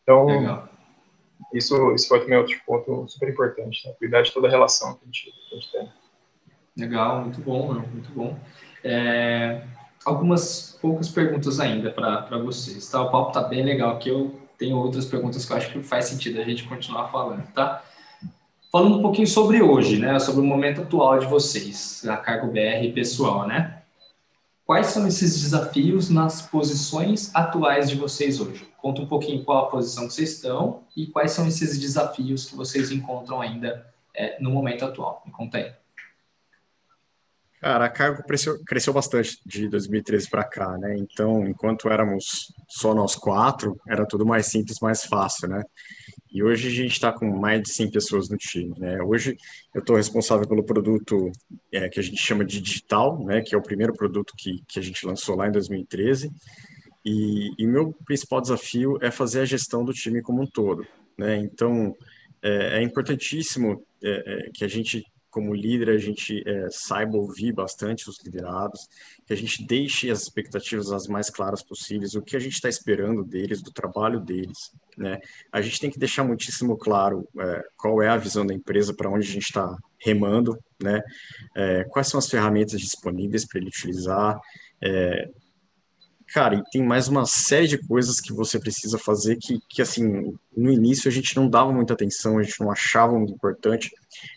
Então, 0.03 0.25
Legal. 0.25 0.69
Isso, 1.53 1.93
isso 1.93 2.07
foi 2.07 2.19
também 2.21 2.37
outro 2.37 2.55
ponto 2.65 3.07
super 3.07 3.29
importante, 3.29 3.87
né? 3.87 3.93
Cuidar 3.97 4.21
de 4.21 4.33
toda 4.33 4.47
a 4.47 4.51
relação 4.51 4.95
que 4.95 5.01
a 5.03 5.05
gente, 5.05 5.33
que 5.49 5.55
a 5.55 5.59
gente 5.59 5.71
tem. 5.71 5.89
Legal, 6.77 7.21
muito 7.21 7.41
bom, 7.41 7.73
muito 7.73 8.11
bom. 8.11 8.37
É, 8.83 9.63
algumas 10.05 10.77
poucas 10.81 11.09
perguntas 11.09 11.59
ainda 11.59 11.91
para 11.91 12.37
vocês, 12.37 12.89
tá? 12.89 13.01
O 13.01 13.09
papo 13.09 13.31
tá 13.31 13.41
bem 13.41 13.63
legal 13.63 13.95
aqui, 13.95 14.09
eu 14.09 14.39
tenho 14.57 14.77
outras 14.77 15.05
perguntas 15.05 15.45
que 15.45 15.51
eu 15.51 15.57
acho 15.57 15.71
que 15.71 15.81
faz 15.83 16.05
sentido 16.05 16.39
a 16.39 16.43
gente 16.43 16.63
continuar 16.67 17.09
falando, 17.09 17.45
tá? 17.53 17.83
Falando 18.71 18.97
um 18.97 19.01
pouquinho 19.01 19.27
sobre 19.27 19.61
hoje, 19.61 19.97
né? 19.97 20.19
Sobre 20.19 20.41
o 20.41 20.43
momento 20.43 20.81
atual 20.81 21.17
de 21.19 21.25
vocês, 21.25 22.05
a 22.07 22.17
Cargo 22.17 22.51
BR 22.51 22.93
pessoal, 22.93 23.47
né? 23.47 23.76
Quais 24.67 24.87
são 24.87 25.07
esses 25.07 25.41
desafios 25.41 26.09
nas 26.09 26.41
posições 26.41 27.33
atuais 27.33 27.89
de 27.89 27.95
vocês 27.95 28.41
hoje? 28.41 28.67
Conta 28.75 29.01
um 29.01 29.07
pouquinho 29.07 29.41
qual 29.45 29.65
a 29.65 29.69
posição 29.69 30.05
que 30.05 30.13
vocês 30.13 30.33
estão 30.33 30.83
e 30.93 31.07
quais 31.07 31.31
são 31.31 31.47
esses 31.47 31.79
desafios 31.79 32.49
que 32.49 32.53
vocês 32.53 32.91
encontram 32.91 33.39
ainda 33.39 33.87
é, 34.13 34.37
no 34.41 34.51
momento 34.51 34.83
atual. 34.83 35.23
Me 35.25 35.31
conta 35.31 35.59
aí. 35.59 35.71
Cara, 37.61 37.85
a 37.85 37.89
Cargo 37.89 38.23
cresceu, 38.23 38.61
cresceu 38.65 38.91
bastante 38.91 39.39
de 39.45 39.69
2013 39.69 40.29
para 40.29 40.43
cá, 40.43 40.77
né? 40.77 40.97
Então, 40.97 41.47
enquanto 41.47 41.87
éramos 41.87 42.53
só 42.67 42.93
nós 42.93 43.15
quatro, 43.15 43.79
era 43.87 44.05
tudo 44.05 44.25
mais 44.25 44.47
simples, 44.47 44.81
mais 44.81 45.05
fácil, 45.05 45.47
né? 45.47 45.63
E 46.31 46.43
hoje 46.43 46.67
a 46.67 46.71
gente 46.71 46.91
está 46.91 47.11
com 47.11 47.25
mais 47.25 47.61
de 47.61 47.73
100 47.73 47.91
pessoas 47.91 48.29
no 48.29 48.37
time, 48.37 48.73
né? 48.77 49.01
Hoje 49.01 49.37
eu 49.73 49.79
estou 49.79 49.95
responsável 49.95 50.47
pelo 50.47 50.63
produto 50.63 51.31
é, 51.71 51.87
que 51.89 51.99
a 51.99 52.03
gente 52.03 52.21
chama 52.21 52.43
de 52.43 52.61
digital, 52.61 53.23
né? 53.25 53.41
Que 53.41 53.55
é 53.55 53.57
o 53.57 53.61
primeiro 53.61 53.93
produto 53.93 54.33
que, 54.37 54.61
que 54.67 54.79
a 54.79 54.81
gente 54.81 55.05
lançou 55.05 55.35
lá 55.35 55.47
em 55.47 55.51
2013. 55.51 56.29
E, 57.05 57.49
e 57.57 57.65
meu 57.65 57.93
principal 58.05 58.41
desafio 58.41 58.97
é 59.01 59.09
fazer 59.09 59.41
a 59.41 59.45
gestão 59.45 59.85
do 59.85 59.93
time 59.93 60.21
como 60.21 60.41
um 60.41 60.47
todo, 60.47 60.85
né? 61.17 61.37
Então, 61.37 61.95
é, 62.41 62.79
é 62.79 62.81
importantíssimo 62.81 63.83
é, 64.03 64.47
é 64.47 64.49
que 64.53 64.65
a 64.65 64.67
gente 64.67 65.03
como 65.37 65.53
líder, 65.53 65.91
a 65.91 65.99
gente 65.99 66.43
é, 66.47 66.67
saiba 66.71 67.15
ouvir 67.15 67.51
bastante 67.51 68.09
os 68.09 68.17
liderados, 68.25 68.89
que 69.23 69.31
a 69.31 69.35
gente 69.35 69.63
deixe 69.63 70.09
as 70.09 70.23
expectativas 70.23 70.91
as 70.91 71.07
mais 71.07 71.29
claras 71.29 71.61
possíveis, 71.61 72.15
o 72.15 72.23
que 72.23 72.35
a 72.35 72.39
gente 72.39 72.53
está 72.53 72.67
esperando 72.67 73.23
deles, 73.23 73.61
do 73.61 73.71
trabalho 73.71 74.19
deles. 74.19 74.71
Né? 74.97 75.19
A 75.51 75.61
gente 75.61 75.79
tem 75.79 75.91
que 75.91 75.99
deixar 75.99 76.23
muitíssimo 76.23 76.75
claro 76.75 77.29
é, 77.39 77.63
qual 77.77 78.01
é 78.01 78.09
a 78.09 78.17
visão 78.17 78.47
da 78.47 78.51
empresa, 78.51 78.95
para 78.95 79.11
onde 79.11 79.27
a 79.27 79.31
gente 79.31 79.43
está 79.43 79.77
remando, 79.99 80.57
né? 80.81 81.03
É, 81.55 81.83
quais 81.83 82.07
são 82.07 82.17
as 82.17 82.27
ferramentas 82.27 82.81
disponíveis 82.81 83.45
para 83.45 83.59
ele 83.59 83.67
utilizar, 83.67 84.39
é, 84.81 85.29
Cara, 86.33 86.55
e 86.55 86.63
tem 86.71 86.83
mais 86.83 87.07
uma 87.07 87.25
série 87.25 87.67
de 87.67 87.77
coisas 87.87 88.19
que 88.19 88.33
você 88.33 88.59
precisa 88.59 88.97
fazer 88.99 89.37
que, 89.37 89.59
que, 89.69 89.81
assim, 89.81 90.37
no 90.55 90.71
início 90.71 91.07
a 91.07 91.11
gente 91.11 91.35
não 91.35 91.49
dava 91.49 91.71
muita 91.71 91.93
atenção, 91.93 92.37
a 92.37 92.43
gente 92.43 92.59
não 92.59 92.69
achava 92.69 93.17
muito 93.17 93.33
importante, 93.33 93.89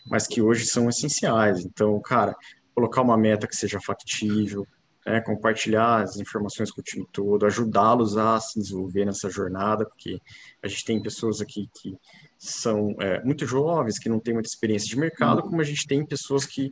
mas 0.07 0.25
que 0.25 0.41
hoje 0.41 0.65
são 0.65 0.87
essenciais. 0.87 1.65
Então, 1.65 1.99
cara, 2.01 2.33
colocar 2.73 3.01
uma 3.01 3.17
meta 3.17 3.45
que 3.45 3.55
seja 3.55 3.79
factível, 3.81 4.65
né, 5.05 5.19
compartilhar 5.21 6.01
as 6.03 6.17
informações 6.17 6.71
com 6.71 6.79
o 6.79 6.83
time 6.83 7.05
todo, 7.11 7.45
ajudá-los 7.45 8.17
a 8.17 8.39
se 8.39 8.59
desenvolver 8.59 9.05
nessa 9.05 9.29
jornada, 9.29 9.85
porque 9.85 10.19
a 10.63 10.67
gente 10.67 10.85
tem 10.85 11.01
pessoas 11.01 11.41
aqui 11.41 11.69
que 11.73 11.97
são 12.37 12.95
é, 12.99 13.21
muito 13.23 13.45
jovens, 13.45 13.99
que 13.99 14.09
não 14.09 14.19
têm 14.19 14.33
muita 14.33 14.49
experiência 14.49 14.87
de 14.87 14.97
mercado, 14.97 15.41
como 15.41 15.59
a 15.59 15.63
gente 15.63 15.85
tem 15.85 16.05
pessoas 16.05 16.45
que 16.45 16.71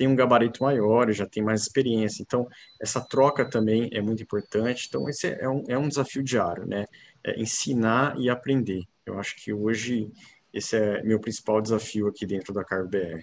tem 0.00 0.08
um 0.08 0.16
gabarito 0.16 0.62
maior, 0.62 1.12
já 1.12 1.26
tem 1.26 1.42
mais 1.42 1.60
experiência. 1.60 2.22
Então, 2.22 2.48
essa 2.80 3.02
troca 3.02 3.44
também 3.44 3.90
é 3.92 4.00
muito 4.00 4.22
importante. 4.22 4.86
Então, 4.88 5.06
esse 5.10 5.26
é 5.26 5.46
um, 5.46 5.62
é 5.68 5.76
um 5.76 5.88
desafio 5.88 6.22
diário, 6.22 6.66
né? 6.66 6.86
É 7.22 7.38
ensinar 7.38 8.18
e 8.18 8.30
aprender. 8.30 8.84
Eu 9.04 9.18
acho 9.20 9.36
que 9.36 9.52
hoje 9.52 10.10
esse 10.54 10.74
é 10.74 11.02
meu 11.02 11.20
principal 11.20 11.60
desafio 11.60 12.08
aqui 12.08 12.24
dentro 12.24 12.54
da 12.54 12.64
Cargo 12.64 12.88
BR. 12.88 13.20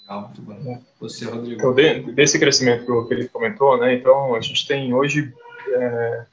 Legal, 0.00 0.22
muito 0.22 0.42
bom. 0.42 0.82
Você, 0.98 1.24
Rodrigo. 1.26 1.54
Então, 1.54 2.12
desse 2.14 2.36
crescimento 2.36 2.84
que 2.84 2.90
o 2.90 3.06
Felipe 3.06 3.28
comentou, 3.28 3.78
né? 3.78 3.94
Então, 3.94 4.34
a 4.34 4.40
gente 4.40 4.66
tem 4.66 4.92
hoje 4.92 5.32
é, 5.68 6.26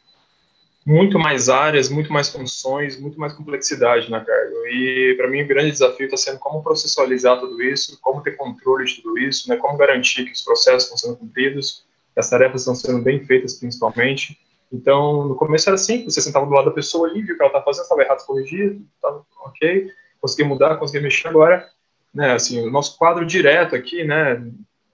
muito 0.86 1.18
mais 1.18 1.50
áreas, 1.50 1.90
muito 1.90 2.14
mais 2.14 2.30
funções, 2.30 3.00
muito 3.00 3.20
mais 3.20 3.34
complexidade 3.34 4.12
na 4.12 4.24
Cargo. 4.24 4.56
E 4.68 5.16
para 5.18 5.28
mim 5.28 5.42
o 5.42 5.48
grande 5.48 5.72
desafio 5.72 6.06
está 6.06 6.16
sendo 6.16 6.38
como 6.38 6.62
processualizar 6.62 7.40
tudo 7.40 7.62
isso, 7.64 8.00
como 8.02 8.22
ter 8.22 8.38
controle 8.38 8.86
de 8.86 9.02
tudo 9.02 9.18
isso, 9.18 9.50
né, 9.50 9.58
como 9.58 9.78
garantir 9.78 10.26
que 10.26 10.32
os 10.32 10.44
processos 10.44 10.84
estão 10.84 10.98
sendo 10.98 11.18
cumpridos, 11.18 11.84
que 12.14 12.20
as 12.20 12.30
tarefas 12.30 12.62
estão 12.62 12.76
sendo 12.76 13.02
bem 13.02 13.26
feitas 13.26 13.56
principalmente. 13.56 14.40
Então, 14.72 15.28
no 15.28 15.36
começo 15.36 15.68
era 15.70 15.78
simples, 15.78 16.14
você 16.14 16.22
sentava 16.22 16.46
do 16.46 16.52
lado 16.52 16.66
da 16.66 16.72
pessoa 16.72 17.08
ali, 17.10 17.24
viu 17.24 17.34
o 17.34 17.38
que 17.38 17.44
ela 17.44 17.50
estava 17.50 17.66
fazendo, 17.66 17.84
estava 17.84 18.02
errado, 18.04 18.26
corrigir, 18.26 18.80
estava 18.96 19.26
ok, 19.44 19.90
consegui 20.22 20.44
mudar, 20.44 20.78
consegui 20.78 21.04
mexer 21.04 21.28
agora. 21.30 21.68
Né, 22.14 22.34
assim, 22.34 22.66
o 22.66 22.72
nosso 22.72 22.98
quadro 22.98 23.26
direto 23.26 23.76
aqui, 23.76 24.04
né, 24.04 24.42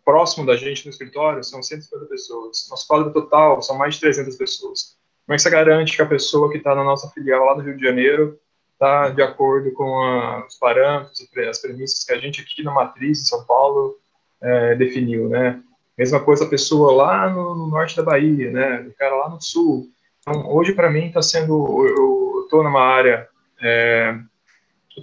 próximo 0.06 0.46
da 0.46 0.56
gente 0.56 0.86
no 0.86 0.90
escritório, 0.90 1.44
são 1.44 1.62
150 1.62 2.06
pessoas. 2.06 2.68
Nosso 2.70 2.88
quadro 2.88 3.12
total 3.12 3.62
são 3.62 3.78
mais 3.78 3.96
de 3.96 4.02
300 4.02 4.36
pessoas. 4.38 5.01
Como 5.26 5.34
é 5.34 5.36
que 5.36 5.42
você 5.42 5.50
garante 5.50 5.96
que 5.96 6.02
a 6.02 6.06
pessoa 6.06 6.52
que 6.52 6.58
está 6.58 6.76
na 6.76 6.84
nossa 6.84 7.10
filial 7.10 7.46
lá 7.46 7.56
no 7.56 7.64
Rio 7.64 7.78
de 7.78 7.84
Janeiro 7.84 8.40
está 8.74 9.10
de 9.10 9.22
acordo 9.22 9.72
com 9.74 10.02
a, 10.02 10.46
os 10.46 10.56
parâmetros, 10.56 11.28
as 11.50 11.62
premissas 11.62 12.04
que 12.04 12.12
a 12.12 12.18
gente 12.18 12.42
aqui 12.42 12.64
na 12.64 12.72
matriz 12.72 13.22
em 13.22 13.26
São 13.26 13.46
Paulo 13.46 13.96
é, 14.42 14.76
definiu, 14.76 15.30
né? 15.30 15.62
Mesma 15.96 16.20
coisa 16.20 16.46
a 16.46 16.50
pessoa 16.50 16.92
lá 16.92 17.30
no, 17.30 17.56
no, 17.56 17.68
norte 17.68 17.96
da 17.96 18.02
Bahia, 18.02 18.50
né? 18.50 18.88
O 18.88 18.94
cara 18.98 19.16
lá 19.16 19.30
no 19.30 19.40
sul. 19.40 19.88
Então, 20.20 20.52
hoje 20.52 20.74
para 20.74 20.90
mim 20.90 21.08
está 21.08 21.22
sendo, 21.22 21.86
eu 21.88 22.44
estou 22.44 22.64
numa 22.64 22.82
área, 22.82 23.28
é, 23.62 24.16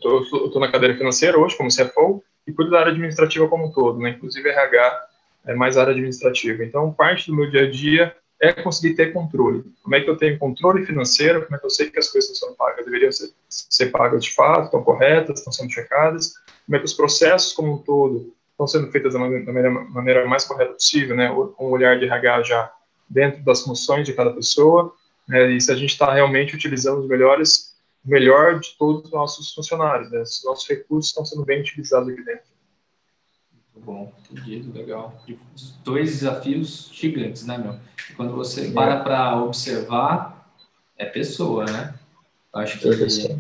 eu 0.02 0.22
estou 0.22 0.60
na 0.60 0.72
cadeira 0.72 0.96
financeira 0.96 1.38
hoje 1.38 1.56
como 1.56 1.70
CFO 1.70 2.22
e 2.46 2.52
cuido 2.52 2.72
da 2.72 2.80
área 2.80 2.90
administrativa 2.90 3.46
como 3.46 3.66
um 3.66 3.72
todo, 3.72 4.00
né? 4.00 4.10
Inclusive 4.10 4.48
RH 4.48 5.06
é 5.46 5.54
mais 5.54 5.78
área 5.78 5.92
administrativa. 5.92 6.64
Então, 6.64 6.92
parte 6.92 7.30
do 7.30 7.36
meu 7.36 7.48
dia 7.48 7.62
a 7.62 7.70
dia 7.70 8.14
é 8.40 8.52
conseguir 8.52 8.94
ter 8.94 9.12
controle. 9.12 9.64
Como 9.82 9.94
é 9.94 10.00
que 10.00 10.08
eu 10.08 10.16
tenho 10.16 10.38
controle 10.38 10.86
financeiro? 10.86 11.44
Como 11.44 11.56
é 11.56 11.58
que 11.58 11.66
eu 11.66 11.70
sei 11.70 11.90
que 11.90 11.98
as 11.98 12.08
coisas 12.08 12.30
estão 12.30 12.54
pagas 12.54 12.84
deveriam 12.84 13.10
ser, 13.10 13.30
ser 13.48 13.86
pagas 13.86 14.22
de 14.22 14.32
fato, 14.32 14.66
estão 14.66 14.82
corretas, 14.82 15.38
estão 15.38 15.52
sendo 15.52 15.72
checadas? 15.72 16.34
Como 16.64 16.76
é 16.76 16.78
que 16.78 16.84
os 16.84 16.94
processos 16.94 17.52
como 17.52 17.74
um 17.74 17.78
todo 17.78 18.32
estão 18.52 18.66
sendo 18.66 18.90
feitos 18.90 19.14
da 19.14 19.18
maneira, 19.18 19.70
maneira 19.70 20.26
mais 20.26 20.44
correta 20.44 20.72
possível, 20.72 21.16
né? 21.16 21.28
Com 21.56 21.66
o 21.66 21.70
olhar 21.70 21.98
de 21.98 22.06
RH 22.06 22.42
já 22.42 22.72
dentro 23.08 23.42
das 23.42 23.62
funções 23.62 24.06
de 24.06 24.12
cada 24.12 24.32
pessoa, 24.32 24.92
né? 25.28 25.50
E 25.52 25.60
se 25.60 25.70
a 25.72 25.74
gente 25.74 25.90
está 25.90 26.12
realmente 26.12 26.54
utilizando 26.54 27.00
os 27.00 27.08
melhores, 27.08 27.76
melhor 28.04 28.58
de 28.60 28.76
todos 28.78 29.04
os 29.06 29.12
nossos 29.12 29.52
funcionários, 29.54 30.10
né? 30.10 30.20
Os 30.20 30.42
nossos 30.44 30.68
recursos 30.68 31.10
estão 31.10 31.24
sendo 31.24 31.44
bem 31.44 31.60
utilizados 31.60 32.08
aqui 32.08 32.22
dentro. 32.24 32.47
Bom, 33.84 34.12
entendido, 34.30 34.76
legal. 34.76 35.22
Dois 35.84 36.10
desafios 36.10 36.90
gigantes, 36.92 37.46
né, 37.46 37.58
meu? 37.58 37.76
Quando 38.16 38.34
você 38.34 38.70
para 38.70 39.00
para 39.00 39.42
observar, 39.42 40.52
é 40.96 41.04
pessoa, 41.04 41.64
né? 41.64 41.94
Acho 42.52 42.78
que 42.78 42.88
é 42.88 43.36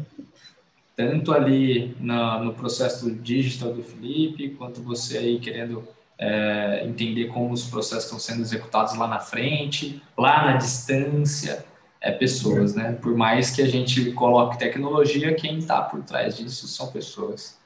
tanto 0.96 1.32
ali 1.32 1.96
na, 2.00 2.40
no 2.40 2.52
processo 2.52 3.10
digital 3.10 3.72
do 3.72 3.82
Felipe, 3.82 4.50
quanto 4.50 4.82
você 4.82 5.18
aí 5.18 5.38
querendo 5.38 5.86
é, 6.18 6.84
entender 6.84 7.26
como 7.26 7.52
os 7.52 7.68
processos 7.68 8.04
estão 8.04 8.18
sendo 8.18 8.42
executados 8.42 8.96
lá 8.96 9.06
na 9.06 9.20
frente, 9.20 10.02
lá 10.16 10.46
na 10.46 10.56
distância, 10.56 11.64
é 12.00 12.10
pessoas, 12.10 12.74
né? 12.74 12.92
Por 13.00 13.16
mais 13.16 13.50
que 13.50 13.62
a 13.62 13.68
gente 13.68 14.10
coloque 14.12 14.58
tecnologia, 14.58 15.34
quem 15.34 15.58
está 15.58 15.82
por 15.82 16.02
trás 16.02 16.36
disso 16.36 16.66
são 16.66 16.90
pessoas. 16.90 17.58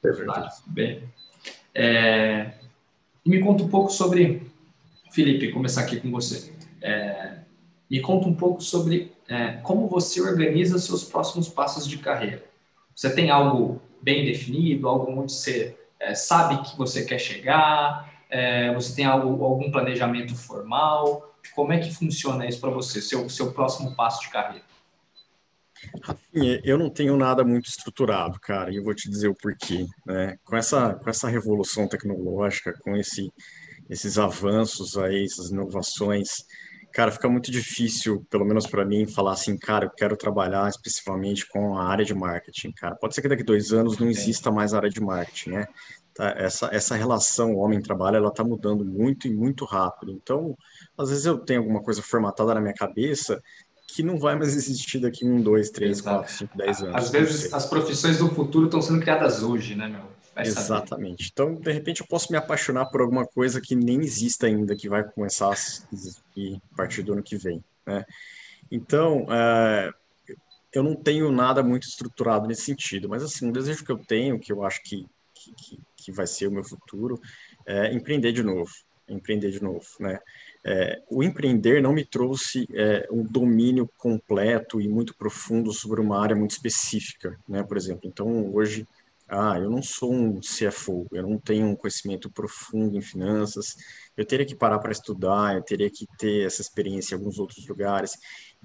Perfeito. 0.00 0.32
Tá, 0.32 0.52
bem. 0.66 1.04
É, 1.74 2.52
me 3.24 3.40
conta 3.40 3.64
um 3.64 3.68
pouco 3.68 3.90
sobre, 3.90 4.42
Felipe, 5.10 5.52
começar 5.52 5.82
aqui 5.82 6.00
com 6.00 6.10
você. 6.10 6.52
É, 6.80 7.38
me 7.90 8.00
conta 8.00 8.28
um 8.28 8.34
pouco 8.34 8.62
sobre 8.62 9.12
é, 9.28 9.52
como 9.62 9.88
você 9.88 10.20
organiza 10.20 10.78
seus 10.78 11.04
próximos 11.04 11.48
passos 11.48 11.86
de 11.86 11.98
carreira. 11.98 12.44
Você 12.94 13.14
tem 13.14 13.30
algo 13.30 13.80
bem 14.02 14.24
definido, 14.24 14.88
algo 14.88 15.10
onde 15.12 15.32
você 15.32 15.76
é, 16.00 16.14
sabe 16.14 16.62
que 16.68 16.76
você 16.76 17.04
quer 17.04 17.18
chegar? 17.18 18.12
É, 18.28 18.72
você 18.74 18.94
tem 18.94 19.04
algo, 19.04 19.44
algum 19.44 19.70
planejamento 19.70 20.34
formal? 20.34 21.34
Como 21.54 21.72
é 21.72 21.78
que 21.78 21.94
funciona 21.94 22.46
isso 22.46 22.60
para 22.60 22.70
você, 22.70 23.00
seu, 23.00 23.28
seu 23.28 23.52
próximo 23.52 23.94
passo 23.94 24.22
de 24.22 24.30
carreira? 24.30 24.71
Rafinha, 26.02 26.60
eu 26.64 26.78
não 26.78 26.90
tenho 26.90 27.16
nada 27.16 27.44
muito 27.44 27.68
estruturado, 27.68 28.38
cara, 28.40 28.72
e 28.72 28.76
eu 28.76 28.84
vou 28.84 28.94
te 28.94 29.10
dizer 29.10 29.28
o 29.28 29.34
porquê, 29.34 29.86
né? 30.06 30.36
Com 30.44 30.56
essa, 30.56 30.94
com 30.94 31.10
essa 31.10 31.28
revolução 31.28 31.88
tecnológica, 31.88 32.72
com 32.82 32.96
esse, 32.96 33.32
esses 33.90 34.18
avanços 34.18 34.96
aí, 34.96 35.24
essas 35.24 35.50
inovações, 35.50 36.44
Cara, 36.92 37.10
fica 37.10 37.28
muito 37.28 37.50
difícil, 37.50 38.24
pelo 38.28 38.44
menos 38.44 38.66
para 38.66 38.84
mim, 38.84 39.06
falar 39.06 39.32
assim, 39.32 39.56
cara, 39.56 39.86
eu 39.86 39.90
quero 39.90 40.14
trabalhar 40.14 40.68
especificamente 40.68 41.48
com 41.48 41.74
a 41.78 41.84
área 41.84 42.04
de 42.04 42.14
marketing, 42.14 42.70
cara. 42.72 42.94
Pode 42.96 43.14
ser 43.14 43.22
que 43.22 43.28
daqui 43.28 43.42
a 43.42 43.46
dois 43.46 43.72
anos 43.72 43.98
não 43.98 44.08
exista 44.10 44.50
mais 44.50 44.74
área 44.74 44.90
de 44.90 45.00
marketing, 45.00 45.50
né? 45.52 45.66
Tá, 46.14 46.34
essa, 46.36 46.68
essa 46.70 46.94
relação 46.94 47.56
homem-trabalho, 47.56 48.18
ela 48.18 48.30
tá 48.30 48.44
mudando 48.44 48.84
muito 48.84 49.26
e 49.26 49.32
muito 49.32 49.64
rápido. 49.64 50.12
Então, 50.12 50.54
às 50.98 51.08
vezes 51.08 51.24
eu 51.24 51.38
tenho 51.38 51.60
alguma 51.60 51.82
coisa 51.82 52.02
formatada 52.02 52.52
na 52.52 52.60
minha 52.60 52.74
cabeça 52.74 53.42
que 53.94 54.02
não 54.02 54.16
vai 54.16 54.34
mais 54.36 54.56
existir 54.56 54.98
daqui 54.98 55.24
um, 55.24 55.40
dois, 55.40 55.70
três, 55.70 55.98
Exato. 55.98 56.18
quatro, 56.18 56.32
cinco, 56.32 56.56
dez 56.56 56.82
anos. 56.82 56.94
Às 56.94 57.10
vezes 57.10 57.52
as 57.52 57.66
profissões 57.66 58.18
do 58.18 58.28
futuro 58.30 58.66
estão 58.66 58.80
sendo 58.80 59.00
criadas 59.00 59.42
hoje, 59.42 59.74
né, 59.74 59.86
meu? 59.86 60.10
Vai 60.34 60.46
Exatamente. 60.46 61.24
Saber. 61.24 61.30
Então, 61.32 61.54
de 61.60 61.72
repente, 61.72 62.00
eu 62.00 62.06
posso 62.06 62.32
me 62.32 62.38
apaixonar 62.38 62.86
por 62.86 63.02
alguma 63.02 63.26
coisa 63.26 63.60
que 63.60 63.74
nem 63.74 64.00
exista 64.00 64.46
ainda, 64.46 64.74
que 64.74 64.88
vai 64.88 65.04
começar 65.04 65.50
a 65.50 65.52
existir 65.52 66.60
a 66.72 66.76
partir 66.76 67.02
do 67.02 67.12
ano 67.12 67.22
que 67.22 67.36
vem. 67.36 67.62
Né? 67.86 68.04
Então, 68.70 69.26
é, 69.30 69.92
eu 70.72 70.82
não 70.82 70.94
tenho 70.94 71.30
nada 71.30 71.62
muito 71.62 71.86
estruturado 71.86 72.46
nesse 72.46 72.62
sentido, 72.62 73.10
mas 73.10 73.22
assim, 73.22 73.46
um 73.46 73.52
desejo 73.52 73.84
que 73.84 73.92
eu 73.92 73.98
tenho, 73.98 74.38
que 74.38 74.50
eu 74.50 74.64
acho 74.64 74.82
que, 74.82 75.06
que, 75.34 75.78
que 75.98 76.10
vai 76.10 76.26
ser 76.26 76.46
o 76.46 76.52
meu 76.52 76.64
futuro, 76.64 77.20
é 77.66 77.92
empreender 77.92 78.32
de 78.32 78.42
novo. 78.42 78.72
Empreender 79.06 79.50
de 79.50 79.62
novo, 79.62 79.84
né? 80.00 80.18
É, 80.64 81.02
o 81.10 81.22
empreender 81.22 81.82
não 81.82 81.92
me 81.92 82.04
trouxe 82.04 82.68
é, 82.72 83.08
um 83.10 83.24
domínio 83.24 83.90
completo 83.98 84.80
e 84.80 84.88
muito 84.88 85.14
profundo 85.16 85.72
sobre 85.72 86.00
uma 86.00 86.22
área 86.22 86.36
muito 86.36 86.52
específica, 86.52 87.36
né? 87.48 87.62
Por 87.64 87.76
exemplo, 87.76 88.02
então 88.04 88.54
hoje 88.54 88.86
ah, 89.28 89.58
eu 89.58 89.70
não 89.70 89.82
sou 89.82 90.12
um 90.12 90.40
CFO, 90.40 91.06
eu 91.10 91.22
não 91.22 91.38
tenho 91.38 91.66
um 91.66 91.74
conhecimento 91.74 92.30
profundo 92.30 92.98
em 92.98 93.00
finanças, 93.00 93.74
eu 94.14 94.26
teria 94.26 94.44
que 94.44 94.54
parar 94.54 94.78
para 94.78 94.92
estudar, 94.92 95.54
eu 95.56 95.62
teria 95.62 95.90
que 95.90 96.06
ter 96.18 96.46
essa 96.46 96.60
experiência 96.60 97.14
em 97.14 97.18
alguns 97.18 97.38
outros 97.38 97.66
lugares. 97.66 98.12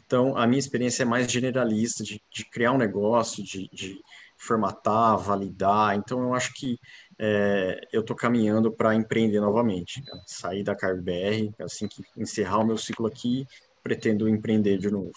Então, 0.05 0.35
a 0.35 0.45
minha 0.45 0.59
experiência 0.59 1.03
é 1.03 1.05
mais 1.05 1.31
generalista, 1.31 2.03
de, 2.03 2.21
de 2.29 2.45
criar 2.49 2.73
um 2.73 2.77
negócio, 2.77 3.41
de, 3.43 3.69
de, 3.71 3.97
formatar, 4.37 5.17
validar. 5.17 5.95
Então, 5.95 6.21
eu 6.21 6.33
acho 6.33 6.53
que 6.53 6.77
é, 7.19 7.81
eu 7.91 8.01
estou 8.01 8.15
caminhando 8.15 8.71
para 8.71 8.95
empreender 8.95 9.39
novamente. 9.39 10.03
Sair 10.25 10.63
da 10.63 10.75
CarBR, 10.75 11.53
assim 11.59 11.87
que 11.87 12.03
encerrar 12.15 12.59
o 12.59 12.65
meu 12.65 12.77
ciclo 12.77 13.07
aqui, 13.07 13.47
pretendo 13.83 14.27
empreender 14.29 14.77
de 14.77 14.91
novo. 14.91 15.13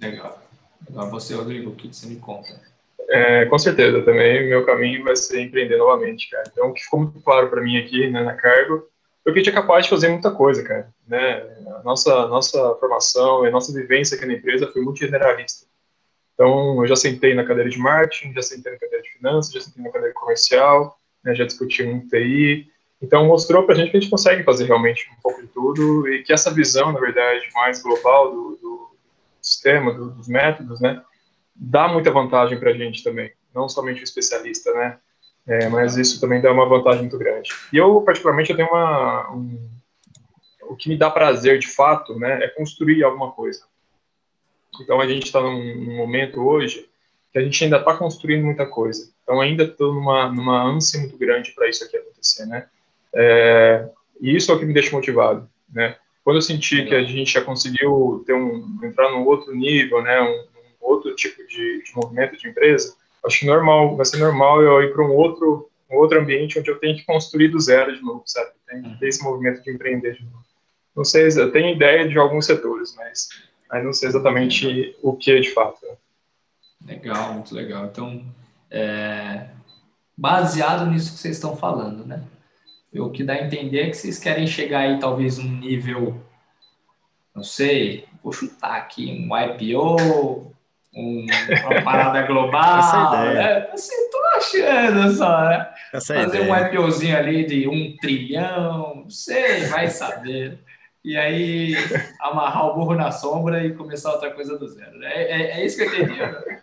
Legal. 0.00 0.42
Agora 0.88 1.10
você, 1.10 1.34
Rodrigo, 1.34 1.70
o 1.70 1.76
que 1.76 1.88
você 1.88 2.06
me 2.06 2.16
conta? 2.16 2.60
É, 3.08 3.44
com 3.46 3.58
certeza, 3.58 4.02
também 4.02 4.48
meu 4.48 4.64
caminho 4.64 5.04
vai 5.04 5.16
ser 5.16 5.40
empreender 5.40 5.76
novamente, 5.76 6.30
cara. 6.30 6.44
Então, 6.50 6.70
o 6.70 6.72
que 6.72 6.82
ficou 6.82 7.00
muito 7.00 7.20
claro 7.20 7.50
para 7.50 7.60
mim 7.60 7.76
aqui, 7.76 8.08
né, 8.08 8.22
na 8.22 8.34
Cargo, 8.34 8.88
foi 9.22 9.32
que 9.32 9.38
a 9.38 9.42
gente 9.42 9.50
é 9.50 9.54
capaz 9.54 9.84
de 9.84 9.90
fazer 9.90 10.08
muita 10.08 10.30
coisa, 10.30 10.62
cara. 10.62 10.88
Né? 11.06 11.42
A 11.78 11.82
nossa, 11.84 12.26
nossa 12.28 12.74
formação 12.76 13.44
e 13.44 13.48
a 13.48 13.50
nossa 13.50 13.72
vivência 13.72 14.16
aqui 14.16 14.26
na 14.26 14.34
empresa 14.34 14.70
foi 14.72 14.82
muito 14.82 14.98
generalista. 14.98 15.66
Então, 16.42 16.82
eu 16.82 16.88
já 16.88 16.96
sentei 16.96 17.34
na 17.34 17.44
cadeira 17.44 17.70
de 17.70 17.78
marketing, 17.78 18.32
já 18.32 18.42
sentei 18.42 18.72
na 18.72 18.78
cadeira 18.78 19.00
de 19.00 19.12
finanças, 19.12 19.52
já 19.52 19.60
sentei 19.60 19.84
na 19.84 19.90
cadeira 19.90 20.12
comercial, 20.12 20.98
né, 21.22 21.36
já 21.36 21.44
discuti 21.44 21.84
um 21.84 22.00
TI. 22.08 22.66
Então, 23.00 23.28
mostrou 23.28 23.62
para 23.62 23.76
a 23.76 23.78
gente 23.78 23.92
que 23.92 23.96
a 23.96 24.00
gente 24.00 24.10
consegue 24.10 24.42
fazer 24.42 24.64
realmente 24.64 25.08
um 25.16 25.22
pouco 25.22 25.40
de 25.40 25.46
tudo 25.46 26.08
e 26.08 26.24
que 26.24 26.32
essa 26.32 26.52
visão, 26.52 26.90
na 26.90 26.98
verdade, 26.98 27.48
mais 27.54 27.80
global 27.80 28.32
do, 28.32 28.58
do 28.60 28.90
sistema, 29.40 29.94
do, 29.94 30.10
dos 30.10 30.26
métodos, 30.26 30.80
né, 30.80 31.00
dá 31.54 31.86
muita 31.86 32.10
vantagem 32.10 32.58
para 32.58 32.70
a 32.70 32.74
gente 32.74 33.04
também, 33.04 33.30
não 33.54 33.68
somente 33.68 34.00
o 34.00 34.04
especialista, 34.04 34.72
né? 34.74 34.98
É, 35.46 35.68
mas 35.68 35.96
isso 35.96 36.20
também 36.20 36.40
dá 36.40 36.50
uma 36.50 36.68
vantagem 36.68 37.02
muito 37.02 37.18
grande. 37.18 37.52
E 37.72 37.76
eu, 37.76 38.00
particularmente, 38.00 38.50
eu 38.50 38.56
tenho 38.56 38.68
uma... 38.68 39.30
Um, 39.32 39.70
o 40.62 40.74
que 40.74 40.88
me 40.88 40.98
dá 40.98 41.08
prazer, 41.08 41.60
de 41.60 41.68
fato, 41.68 42.18
né, 42.18 42.42
é 42.42 42.48
construir 42.48 43.04
alguma 43.04 43.30
coisa. 43.30 43.62
Então, 44.80 45.00
a 45.00 45.06
gente 45.06 45.24
está 45.24 45.40
num, 45.40 45.96
momento 45.96 46.40
hoje 46.40 46.88
que 47.32 47.38
a 47.38 47.42
gente 47.42 47.64
ainda 47.64 47.78
está 47.78 47.94
construindo 47.96 48.44
muita 48.44 48.66
coisa. 48.66 49.10
Então, 49.22 49.40
ainda 49.40 49.64
estou 49.64 49.94
numa, 49.94 50.30
numa 50.30 50.62
ânsia 50.62 51.00
muito 51.00 51.16
grande 51.16 51.52
para 51.52 51.68
isso 51.68 51.84
aqui 51.84 51.96
acontecer, 51.96 52.46
né? 52.46 52.66
É, 53.14 53.88
e 54.20 54.36
isso 54.36 54.50
é 54.50 54.54
o 54.54 54.58
que 54.58 54.64
me 54.64 54.74
deixa 54.74 54.94
motivado, 54.94 55.48
né? 55.72 55.96
Quando 56.24 56.36
eu 56.36 56.42
senti 56.42 56.84
que 56.84 56.94
a 56.94 57.02
gente 57.02 57.32
já 57.32 57.40
conseguiu 57.40 58.22
ter 58.26 58.32
um, 58.32 58.78
entrar 58.84 59.10
num 59.10 59.24
outro 59.26 59.54
nível, 59.54 60.02
né, 60.02 60.20
um, 60.20 60.44
outro 60.80 61.14
tipo 61.16 61.44
de, 61.46 61.82
de 61.82 61.96
movimento 61.96 62.36
de 62.36 62.48
empresa, 62.48 62.94
acho 63.24 63.40
que 63.40 63.46
normal, 63.46 63.96
vai 63.96 64.04
ser 64.04 64.18
normal 64.18 64.62
eu 64.62 64.82
ir 64.82 64.92
para 64.92 65.04
um 65.04 65.10
outro, 65.10 65.68
um 65.90 65.96
outro 65.96 66.20
ambiente 66.20 66.58
onde 66.58 66.70
eu 66.70 66.78
tenho 66.78 66.96
que 66.96 67.04
construir 67.04 67.48
do 67.48 67.60
zero 67.60 67.94
de 67.94 68.02
novo, 68.02 68.22
sabe? 68.26 68.50
Tem 68.68 68.82
que 68.82 68.98
ter 69.00 69.08
esse 69.08 69.22
movimento 69.22 69.62
de 69.62 69.70
empreender 69.70 70.14
de 70.14 70.24
novo. 70.24 70.42
Não 70.94 71.04
sei, 71.04 71.26
eu 71.26 71.50
tenho 71.50 71.74
ideia 71.74 72.08
de 72.08 72.18
alguns 72.18 72.46
setores, 72.46 72.94
mas 72.96 73.28
aí 73.72 73.82
não 73.82 73.92
sei 73.92 74.10
exatamente 74.10 74.94
o 75.02 75.16
que 75.16 75.32
é 75.32 75.40
de 75.40 75.50
fato. 75.50 75.80
Legal, 76.86 77.32
muito 77.32 77.54
legal. 77.54 77.86
Então, 77.86 78.22
é, 78.70 79.46
baseado 80.16 80.86
nisso 80.86 81.12
que 81.12 81.18
vocês 81.18 81.36
estão 81.36 81.56
falando, 81.56 82.04
né? 82.04 82.22
O 82.94 83.08
que 83.08 83.24
dá 83.24 83.32
a 83.32 83.42
entender 83.42 83.80
é 83.80 83.90
que 83.90 83.96
vocês 83.96 84.18
querem 84.18 84.46
chegar 84.46 84.80
aí 84.80 85.00
talvez 85.00 85.38
um 85.38 85.48
nível, 85.48 86.22
não 87.34 87.42
sei, 87.42 88.04
vou 88.22 88.32
chutar 88.32 88.76
aqui, 88.76 89.10
um 89.10 89.34
IPO, 89.34 90.52
um, 90.94 91.26
uma 91.64 91.82
parada 91.82 92.20
global. 92.28 92.78
Essa 92.78 92.96
é 92.96 93.30
ideia. 93.30 93.34
Né? 93.34 93.70
Assim, 93.72 94.10
tô 94.10 94.18
achando 94.36 95.14
só, 95.14 95.48
né? 95.48 95.72
Essa 95.94 96.14
é 96.14 96.22
Fazer 96.24 96.40
um 96.42 96.54
IPOzinho 96.54 97.16
ali 97.16 97.46
de 97.46 97.66
um 97.66 97.96
trilhão, 97.96 98.96
não 98.96 99.10
sei, 99.10 99.64
vai 99.64 99.88
saber. 99.88 100.58
E 101.04 101.16
aí 101.16 101.74
amarrar 102.20 102.66
o 102.66 102.74
burro 102.74 102.94
na 102.94 103.10
sombra 103.10 103.64
e 103.64 103.74
começar 103.74 104.12
outra 104.12 104.32
coisa 104.32 104.56
do 104.56 104.68
zero. 104.68 105.02
É, 105.02 105.22
é, 105.22 105.60
é 105.60 105.66
isso 105.66 105.76
que 105.76 105.82
eu 105.82 105.88
entendi. 105.88 106.20
Né? 106.20 106.62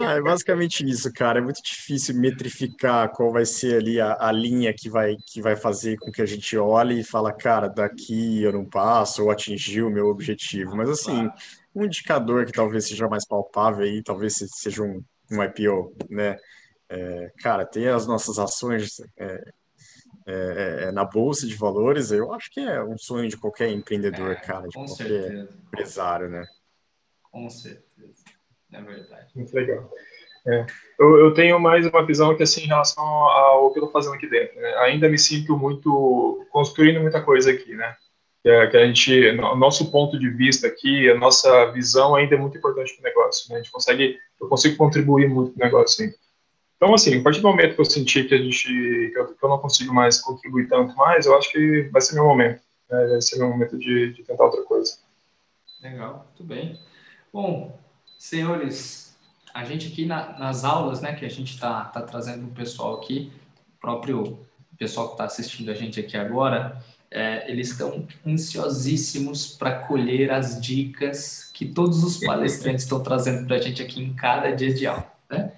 Ah, 0.00 0.14
é 0.14 0.20
basicamente 0.22 0.84
isso, 0.88 1.12
cara. 1.12 1.38
É 1.38 1.42
muito 1.42 1.62
difícil 1.62 2.14
metrificar 2.14 3.10
qual 3.10 3.30
vai 3.30 3.44
ser 3.44 3.78
ali 3.78 4.00
a, 4.00 4.16
a, 4.18 4.32
linha 4.32 4.72
que 4.72 4.88
vai, 4.88 5.16
que 5.26 5.42
vai 5.42 5.56
fazer 5.56 5.96
com 5.98 6.10
que 6.10 6.22
a 6.22 6.26
gente 6.26 6.56
olhe 6.56 7.00
e 7.00 7.04
fala, 7.04 7.32
cara, 7.32 7.68
daqui 7.68 8.42
eu 8.42 8.52
não 8.52 8.64
passo 8.64 9.24
ou 9.24 9.30
atingi 9.30 9.82
o 9.82 9.90
meu 9.90 10.06
objetivo. 10.06 10.76
Mas 10.76 10.88
assim, 10.88 11.30
um 11.74 11.84
indicador 11.84 12.46
que 12.46 12.52
talvez 12.52 12.88
seja 12.88 13.08
mais 13.08 13.26
palpável 13.26 13.84
aí, 13.84 14.02
talvez 14.02 14.36
seja 14.54 14.82
um, 14.82 15.02
um 15.30 15.42
IPO, 15.42 15.94
né? 16.08 16.36
É, 16.88 17.32
cara, 17.42 17.66
ter 17.66 17.88
as 17.88 18.06
nossas 18.06 18.38
ações 18.38 19.00
é, 19.18 19.52
é, 20.26 20.86
é, 20.88 20.92
na 20.92 21.04
bolsa 21.04 21.46
de 21.46 21.54
valores, 21.54 22.10
eu 22.10 22.32
acho 22.32 22.50
que 22.50 22.60
é 22.60 22.82
um 22.82 22.98
sonho 22.98 23.28
de 23.28 23.36
qualquer 23.36 23.70
empreendedor, 23.70 24.32
é, 24.32 24.34
cara, 24.34 24.66
de 24.66 24.74
qualquer 24.74 24.94
certeza. 24.94 25.48
empresário, 25.66 26.28
né? 26.28 26.46
Com 27.22 27.48
certeza, 27.48 28.24
é 28.72 28.82
verdade. 28.82 29.30
Muito 29.34 29.54
legal. 29.54 29.90
É. 30.46 30.64
Eu, 30.98 31.18
eu, 31.18 31.34
tenho 31.34 31.58
mais 31.58 31.84
uma 31.86 32.06
visão 32.06 32.36
que 32.36 32.42
assim 32.42 32.62
em 32.62 32.68
relação 32.68 33.02
ao 33.04 33.72
que 33.72 33.80
eu 33.80 33.84
estou 33.84 33.92
fazendo 33.92 34.14
aqui 34.14 34.28
dentro. 34.28 34.54
Né? 34.60 34.74
Ainda 34.76 35.08
me 35.08 35.18
sinto 35.18 35.56
muito 35.56 36.46
construindo 36.50 37.00
muita 37.00 37.20
coisa 37.20 37.50
aqui, 37.50 37.74
né? 37.74 37.96
que, 38.46 38.50
é, 38.50 38.66
que 38.68 38.76
a 38.76 38.86
gente, 38.86 39.32
nosso 39.32 39.90
ponto 39.90 40.16
de 40.16 40.30
vista 40.30 40.68
aqui, 40.68 41.10
a 41.10 41.16
nossa 41.16 41.72
visão 41.72 42.14
ainda 42.14 42.36
é 42.36 42.38
muito 42.38 42.56
importante 42.56 42.94
para 42.94 43.00
o 43.00 43.04
negócio. 43.04 43.50
Né? 43.50 43.56
A 43.56 43.58
gente 43.58 43.72
consegue, 43.72 44.16
eu 44.40 44.48
consigo 44.48 44.76
contribuir 44.76 45.28
muito 45.28 45.50
para 45.52 45.62
o 45.62 45.66
negócio. 45.66 46.04
Assim. 46.04 46.14
Então, 46.76 46.92
assim, 46.94 47.18
a 47.18 47.22
partir 47.22 47.40
do 47.40 47.48
momento 47.48 47.74
que 47.74 47.80
eu 47.80 47.84
senti 47.84 48.24
que 48.24 48.34
a 48.34 48.38
gente, 48.38 48.68
que 48.68 49.18
eu, 49.18 49.34
que 49.34 49.44
eu, 49.44 49.48
não 49.48 49.58
consigo 49.58 49.94
mais 49.94 50.20
contribuir 50.20 50.68
tanto 50.68 50.94
mais, 50.94 51.24
eu 51.24 51.36
acho 51.36 51.50
que 51.50 51.88
vai 51.90 52.02
ser 52.02 52.14
meu 52.14 52.24
momento. 52.24 52.60
Né? 52.90 53.06
Vai 53.06 53.22
ser 53.22 53.38
meu 53.38 53.48
momento 53.48 53.78
de, 53.78 54.12
de 54.12 54.22
tentar 54.22 54.44
outra 54.44 54.62
coisa. 54.62 54.98
Legal, 55.82 56.26
muito 56.26 56.44
bem. 56.44 56.78
Bom, 57.32 57.78
senhores, 58.18 59.16
a 59.54 59.64
gente 59.64 59.88
aqui 59.88 60.04
na, 60.04 60.38
nas 60.38 60.64
aulas, 60.64 61.00
né, 61.00 61.14
que 61.14 61.24
a 61.24 61.30
gente 61.30 61.54
está 61.54 61.84
tá 61.84 62.02
trazendo 62.02 62.46
o 62.46 62.50
pessoal 62.50 62.96
aqui, 62.96 63.32
o 63.76 63.80
próprio 63.80 64.38
pessoal 64.78 65.08
que 65.08 65.14
está 65.14 65.24
assistindo 65.24 65.70
a 65.70 65.74
gente 65.74 65.98
aqui 65.98 66.16
agora, 66.16 66.82
é, 67.10 67.50
eles 67.50 67.70
estão 67.70 68.06
ansiosíssimos 68.26 69.56
para 69.56 69.78
colher 69.86 70.30
as 70.30 70.60
dicas 70.60 71.50
que 71.54 71.64
todos 71.64 72.04
os 72.04 72.18
palestrantes 72.18 72.84
estão 72.84 73.02
trazendo 73.02 73.46
para 73.46 73.56
a 73.56 73.60
gente 73.60 73.82
aqui 73.82 74.02
em 74.02 74.12
cada 74.12 74.50
dia 74.50 74.74
de 74.74 74.86
aula. 74.86 75.10
Né? 75.30 75.52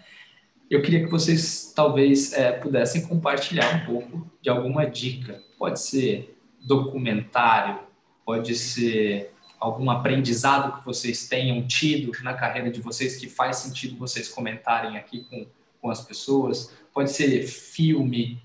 Eu 0.70 0.82
queria 0.82 1.02
que 1.02 1.10
vocês 1.10 1.72
talvez 1.74 2.34
é, 2.34 2.52
pudessem 2.52 3.06
compartilhar 3.06 3.74
um 3.74 3.86
pouco 3.86 4.30
de 4.42 4.50
alguma 4.50 4.84
dica. 4.84 5.42
Pode 5.58 5.80
ser 5.80 6.38
documentário, 6.60 7.80
pode 8.22 8.54
ser 8.54 9.32
algum 9.58 9.90
aprendizado 9.90 10.78
que 10.78 10.84
vocês 10.84 11.26
tenham 11.26 11.66
tido 11.66 12.12
na 12.22 12.34
carreira 12.34 12.70
de 12.70 12.82
vocês 12.82 13.16
que 13.16 13.28
faz 13.28 13.56
sentido 13.56 13.96
vocês 13.96 14.28
comentarem 14.28 14.98
aqui 14.98 15.24
com, 15.24 15.46
com 15.80 15.90
as 15.90 16.04
pessoas, 16.04 16.72
pode 16.92 17.10
ser 17.10 17.46
filme, 17.46 18.40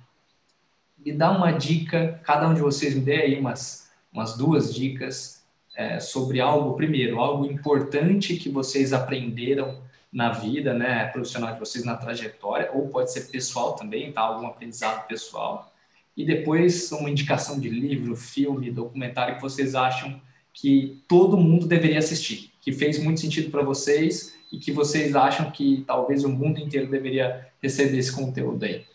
me 0.97 1.11
dá 1.11 1.29
uma 1.29 1.51
dica, 1.51 2.21
cada 2.23 2.47
um 2.47 2.53
de 2.53 2.61
vocês 2.61 2.95
me 2.95 3.01
dê 3.01 3.21
aí 3.21 3.39
umas, 3.39 3.91
umas 4.11 4.37
duas 4.37 4.73
dicas 4.73 5.43
é, 5.75 5.99
sobre 5.99 6.39
algo, 6.39 6.75
primeiro, 6.75 7.19
algo 7.19 7.45
importante 7.45 8.37
que 8.37 8.49
vocês 8.49 8.93
aprenderam 8.93 9.81
na 10.13 10.29
vida, 10.31 10.73
né, 10.73 11.05
profissional 11.05 11.53
de 11.53 11.59
vocês, 11.59 11.83
na 11.83 11.97
trajetória, 11.97 12.69
ou 12.71 12.87
pode 12.87 13.11
ser 13.11 13.21
pessoal 13.31 13.73
também, 13.73 14.11
tá? 14.11 14.21
Algum 14.21 14.45
aprendizado 14.45 15.07
pessoal. 15.07 15.73
E 16.15 16.23
depois 16.23 16.91
uma 16.91 17.09
indicação 17.09 17.59
de 17.59 17.67
livro, 17.67 18.15
filme, 18.15 18.69
documentário 18.69 19.35
que 19.35 19.41
vocês 19.41 19.73
acham 19.73 20.21
que 20.53 21.01
todo 21.07 21.35
mundo 21.35 21.65
deveria 21.65 21.97
assistir, 21.97 22.51
que 22.61 22.71
fez 22.71 22.99
muito 22.99 23.19
sentido 23.19 23.49
para 23.49 23.63
vocês 23.63 24.35
e 24.51 24.59
que 24.59 24.71
vocês 24.71 25.15
acham 25.15 25.49
que 25.49 25.83
talvez 25.87 26.23
o 26.23 26.29
mundo 26.29 26.59
inteiro 26.59 26.91
deveria 26.91 27.47
receber 27.59 27.97
esse 27.97 28.11
conteúdo 28.11 28.63
aí. 28.63 28.85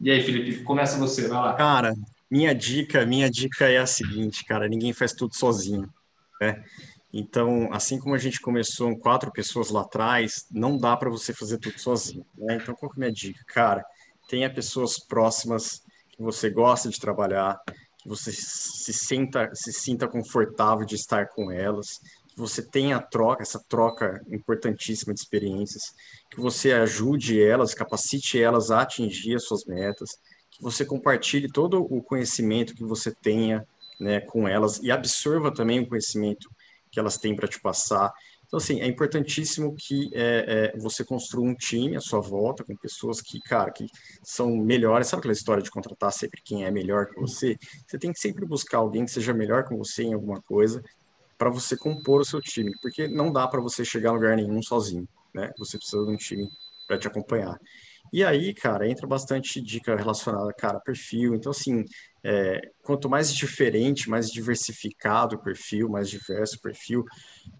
E 0.00 0.10
aí, 0.12 0.22
Felipe, 0.22 0.62
começa 0.62 0.96
você, 0.96 1.26
vai 1.26 1.38
lá. 1.38 1.54
Cara, 1.54 1.92
minha 2.30 2.54
dica, 2.54 3.04
minha 3.04 3.28
dica 3.28 3.68
é 3.68 3.78
a 3.78 3.86
seguinte, 3.86 4.44
cara, 4.44 4.68
ninguém 4.68 4.92
faz 4.92 5.12
tudo 5.12 5.34
sozinho, 5.34 5.88
né? 6.40 6.62
Então, 7.12 7.68
assim 7.72 7.98
como 7.98 8.14
a 8.14 8.18
gente 8.18 8.40
começou 8.40 8.88
com 8.88 8.98
quatro 8.98 9.30
pessoas 9.30 9.68
lá 9.68 9.82
atrás, 9.82 10.46
não 10.50 10.78
dá 10.78 10.96
para 10.96 11.10
você 11.10 11.34
fazer 11.34 11.58
tudo 11.58 11.78
sozinho, 11.78 12.24
né? 12.36 12.58
Então, 12.60 12.74
qual 12.74 12.90
que 12.90 12.96
é 12.96 12.98
a 12.98 13.04
minha 13.04 13.12
dica? 13.12 13.44
Cara, 13.46 13.84
tenha 14.28 14.52
pessoas 14.52 14.98
próximas 14.98 15.82
que 16.10 16.22
você 16.22 16.48
gosta 16.48 16.88
de 16.88 16.98
trabalhar, 16.98 17.60
que 17.98 18.08
você 18.08 18.32
se 18.32 18.94
sinta, 18.94 19.50
se 19.54 19.72
sinta 19.72 20.08
confortável 20.08 20.86
de 20.86 20.94
estar 20.94 21.28
com 21.28 21.50
elas, 21.50 21.98
que 22.28 22.38
você 22.38 22.62
tenha 22.62 22.98
troca, 22.98 23.42
essa 23.42 23.62
troca 23.68 24.22
importantíssima 24.30 25.12
de 25.12 25.20
experiências, 25.20 25.82
que 26.30 26.40
você 26.40 26.72
ajude 26.72 27.42
elas, 27.42 27.74
capacite 27.74 28.40
elas 28.40 28.70
a 28.70 28.80
atingir 28.80 29.34
as 29.34 29.44
suas 29.44 29.66
metas, 29.66 30.08
que 30.50 30.62
você 30.62 30.82
compartilhe 30.82 31.46
todo 31.46 31.82
o 31.82 32.02
conhecimento 32.02 32.74
que 32.74 32.84
você 32.84 33.14
tenha 33.14 33.66
né, 34.00 34.20
com 34.20 34.48
elas 34.48 34.78
e 34.82 34.90
absorva 34.90 35.52
também 35.52 35.80
o 35.80 35.88
conhecimento 35.88 36.48
que 36.92 37.00
elas 37.00 37.16
têm 37.16 37.34
para 37.34 37.48
te 37.48 37.58
passar. 37.58 38.12
Então, 38.46 38.58
assim, 38.58 38.80
é 38.82 38.86
importantíssimo 38.86 39.74
que 39.74 40.10
é, 40.12 40.72
é, 40.74 40.78
você 40.78 41.02
construa 41.02 41.48
um 41.48 41.54
time 41.54 41.96
à 41.96 42.00
sua 42.00 42.20
volta, 42.20 42.62
com 42.62 42.76
pessoas 42.76 43.22
que, 43.22 43.40
cara, 43.40 43.72
que 43.72 43.86
são 44.22 44.54
melhores. 44.54 45.08
Sabe 45.08 45.20
aquela 45.20 45.32
história 45.32 45.62
de 45.62 45.70
contratar 45.70 46.12
sempre 46.12 46.42
quem 46.44 46.66
é 46.66 46.70
melhor 46.70 47.06
que 47.06 47.18
você? 47.18 47.56
Você 47.86 47.98
tem 47.98 48.12
que 48.12 48.20
sempre 48.20 48.44
buscar 48.44 48.78
alguém 48.78 49.06
que 49.06 49.10
seja 49.10 49.32
melhor 49.32 49.64
que 49.64 49.74
você 49.74 50.02
em 50.02 50.12
alguma 50.12 50.40
coisa 50.42 50.82
para 51.38 51.48
você 51.50 51.76
compor 51.76 52.20
o 52.20 52.24
seu 52.24 52.40
time, 52.40 52.70
porque 52.80 53.08
não 53.08 53.32
dá 53.32 53.48
para 53.48 53.60
você 53.60 53.84
chegar 53.84 54.10
a 54.10 54.12
lugar 54.12 54.36
nenhum 54.36 54.62
sozinho, 54.62 55.08
né? 55.34 55.50
Você 55.58 55.78
precisa 55.78 56.04
de 56.04 56.12
um 56.12 56.16
time 56.16 56.46
para 56.86 56.98
te 56.98 57.08
acompanhar. 57.08 57.58
E 58.12 58.22
aí, 58.22 58.52
cara, 58.52 58.86
entra 58.88 59.06
bastante 59.06 59.60
dica 59.60 59.96
relacionada, 59.96 60.52
cara, 60.52 60.78
perfil. 60.80 61.34
Então, 61.34 61.50
assim, 61.50 61.84
é, 62.22 62.60
quanto 62.82 63.08
mais 63.08 63.32
diferente, 63.32 64.10
mais 64.10 64.28
diversificado 64.28 65.36
o 65.36 65.42
perfil, 65.42 65.88
mais 65.88 66.10
diverso 66.10 66.56
o 66.56 66.60
perfil, 66.60 67.04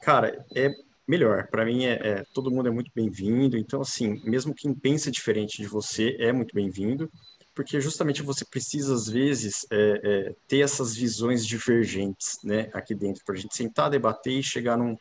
cara, 0.03 0.45
é 0.55 0.71
melhor. 1.09 1.49
Para 1.49 1.65
mim, 1.65 1.85
é, 1.85 1.93
é, 1.93 2.25
todo 2.35 2.51
mundo 2.51 2.69
é 2.69 2.71
muito 2.71 2.91
bem-vindo. 2.95 3.57
Então, 3.57 3.81
assim, 3.81 4.21
mesmo 4.25 4.55
quem 4.55 4.75
pensa 4.75 5.11
diferente 5.11 5.57
de 5.61 5.67
você 5.67 6.17
é 6.19 6.33
muito 6.33 6.55
bem-vindo, 6.55 7.11
porque 7.55 7.81
justamente 7.81 8.23
você 8.23 8.45
precisa, 8.45 8.95
às 8.95 9.09
vezes, 9.09 9.67
é, 9.71 10.01
é 10.05 10.35
ter 10.47 10.61
essas 10.61 10.95
visões 10.95 11.47
divergentes, 11.47 12.39
né, 12.45 12.71
aqui 12.73 12.95
dentro, 12.95 13.23
para 13.25 13.35
a 13.35 13.39
gente 13.39 13.57
sentar, 13.57 13.91
debater 13.91 14.39
e 14.39 14.43
chegar 14.43 14.77
num, 14.77 14.97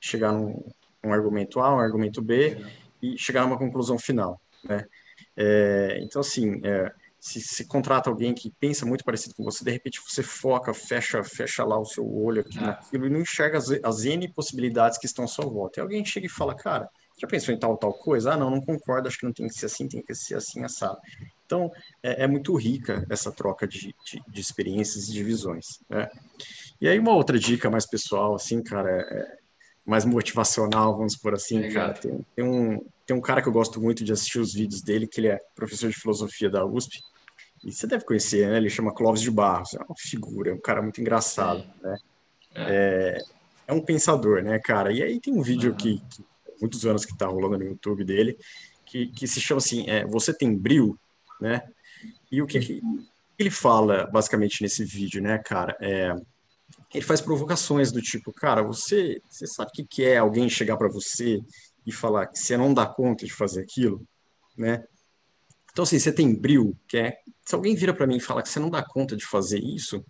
chegar 0.00 0.32
num 0.32 0.64
um 1.02 1.12
argumento 1.12 1.60
A, 1.60 1.74
um 1.74 1.78
argumento 1.78 2.22
B 2.22 2.56
e 3.02 3.18
chegar 3.18 3.42
a 3.42 3.46
uma 3.46 3.58
conclusão 3.58 3.98
final, 3.98 4.40
né? 4.68 4.86
É, 5.36 5.98
então, 6.00 6.20
assim, 6.20 6.60
é, 6.64 6.92
se, 7.20 7.40
se 7.40 7.64
contrata 7.66 8.10
alguém 8.10 8.34
que 8.34 8.52
pensa 8.60 8.84
muito 8.84 9.04
parecido 9.04 9.34
com 9.34 9.44
você, 9.44 9.64
de 9.64 9.70
repente 9.70 10.00
você 10.06 10.22
foca, 10.22 10.74
fecha, 10.74 11.22
fecha 11.24 11.64
lá 11.64 11.78
o 11.78 11.84
seu 11.84 12.06
olho 12.06 12.42
aqui 12.42 12.58
ah. 12.58 12.66
naquilo 12.66 13.06
e 13.06 13.10
não 13.10 13.20
enxerga 13.20 13.58
as, 13.58 13.70
as 13.82 14.04
N 14.04 14.28
possibilidades 14.32 14.98
que 14.98 15.06
estão 15.06 15.24
à 15.24 15.28
sua 15.28 15.46
volta. 15.46 15.80
E 15.80 15.82
alguém 15.82 16.04
chega 16.04 16.26
e 16.26 16.30
fala, 16.30 16.54
cara, 16.54 16.88
já 17.18 17.28
pensou 17.28 17.54
em 17.54 17.58
tal 17.58 17.76
tal 17.76 17.94
coisa? 17.94 18.32
Ah, 18.32 18.36
não, 18.36 18.50
não 18.50 18.60
concordo, 18.60 19.08
acho 19.08 19.18
que 19.18 19.24
não 19.24 19.32
tem 19.32 19.46
que 19.46 19.54
ser 19.54 19.66
assim, 19.66 19.88
tem 19.88 20.02
que 20.02 20.14
ser 20.14 20.36
assim, 20.36 20.62
assado. 20.64 20.98
Então, 21.46 21.70
é, 22.02 22.24
é 22.24 22.26
muito 22.26 22.54
rica 22.56 23.06
essa 23.08 23.30
troca 23.30 23.66
de, 23.66 23.94
de, 24.04 24.22
de, 24.28 24.40
experiências 24.40 25.08
e 25.08 25.12
de 25.12 25.22
visões, 25.22 25.80
né? 25.88 26.10
E 26.80 26.88
aí, 26.88 26.98
uma 26.98 27.14
outra 27.14 27.38
dica 27.38 27.70
mais 27.70 27.86
pessoal, 27.86 28.34
assim, 28.34 28.62
cara, 28.62 28.90
é, 28.90 29.18
é 29.18 29.36
mais 29.86 30.04
motivacional, 30.04 30.96
vamos 30.96 31.16
por 31.16 31.34
assim, 31.34 31.70
cara. 31.70 31.92
Tem, 31.94 32.26
tem, 32.34 32.44
um, 32.44 32.84
tem 33.06 33.16
um 33.16 33.20
cara 33.20 33.42
que 33.42 33.48
eu 33.48 33.52
gosto 33.52 33.80
muito 33.80 34.04
de 34.04 34.12
assistir 34.12 34.38
os 34.38 34.54
vídeos 34.54 34.82
dele, 34.82 35.06
que 35.06 35.20
ele 35.20 35.28
é 35.28 35.38
professor 35.54 35.90
de 35.90 35.96
filosofia 35.96 36.48
da 36.48 36.64
USP, 36.64 37.00
e 37.64 37.72
você 37.72 37.86
deve 37.86 38.04
conhecer, 38.04 38.48
né? 38.48 38.58
Ele 38.58 38.68
chama 38.68 38.94
Clóvis 38.94 39.22
de 39.22 39.30
Barros, 39.30 39.74
é 39.74 39.78
uma 39.78 39.94
figura, 39.96 40.50
é 40.50 40.54
um 40.54 40.60
cara 40.60 40.82
muito 40.82 41.00
engraçado, 41.00 41.64
né? 41.82 41.96
É. 42.54 43.16
é, 43.16 43.22
é 43.68 43.72
um 43.72 43.80
pensador, 43.80 44.42
né, 44.42 44.58
cara? 44.58 44.92
E 44.92 45.02
aí 45.02 45.18
tem 45.18 45.32
um 45.32 45.42
vídeo 45.42 45.70
uhum. 45.70 45.76
que, 45.76 45.98
que, 46.10 46.24
muitos 46.60 46.84
anos 46.86 47.04
que 47.04 47.16
tá 47.16 47.26
rolando 47.26 47.58
no 47.58 47.64
YouTube 47.64 48.04
dele, 48.04 48.38
que, 48.84 49.06
que 49.08 49.26
se 49.26 49.40
chama 49.40 49.58
assim, 49.58 49.88
é, 49.88 50.06
Você 50.06 50.32
tem 50.32 50.54
brilho, 50.54 50.98
né? 51.40 51.62
E 52.30 52.42
o 52.42 52.46
que, 52.46 52.60
que 52.60 52.82
ele 53.38 53.50
fala 53.50 54.06
basicamente 54.06 54.62
nesse 54.62 54.84
vídeo, 54.84 55.22
né, 55.22 55.38
cara? 55.38 55.76
É, 55.80 56.14
ele 56.92 57.04
faz 57.04 57.20
provocações 57.20 57.90
do 57.90 58.00
tipo, 58.00 58.32
cara, 58.32 58.62
você, 58.62 59.20
você 59.28 59.46
sabe 59.46 59.70
o 59.70 59.72
que, 59.72 59.84
que 59.84 60.04
é 60.04 60.18
alguém 60.18 60.48
chegar 60.48 60.76
para 60.76 60.88
você 60.88 61.40
e 61.86 61.92
falar 61.92 62.26
que 62.26 62.38
você 62.38 62.56
não 62.56 62.72
dá 62.72 62.86
conta 62.86 63.24
de 63.24 63.32
fazer 63.32 63.62
aquilo, 63.62 64.06
né? 64.56 64.84
Então, 65.72 65.82
assim, 65.82 65.98
você 65.98 66.12
tem 66.12 66.32
bril, 66.32 66.76
que 66.88 66.96
é. 66.96 67.18
Se 67.44 67.54
alguém 67.54 67.74
vira 67.74 67.92
para 67.92 68.06
mim 68.06 68.16
e 68.16 68.20
fala 68.20 68.42
que 68.42 68.48
você 68.48 68.60
não 68.60 68.70
dá 68.70 68.82
conta 68.82 69.16
de 69.16 69.26
fazer 69.26 69.58
isso, 69.58 70.04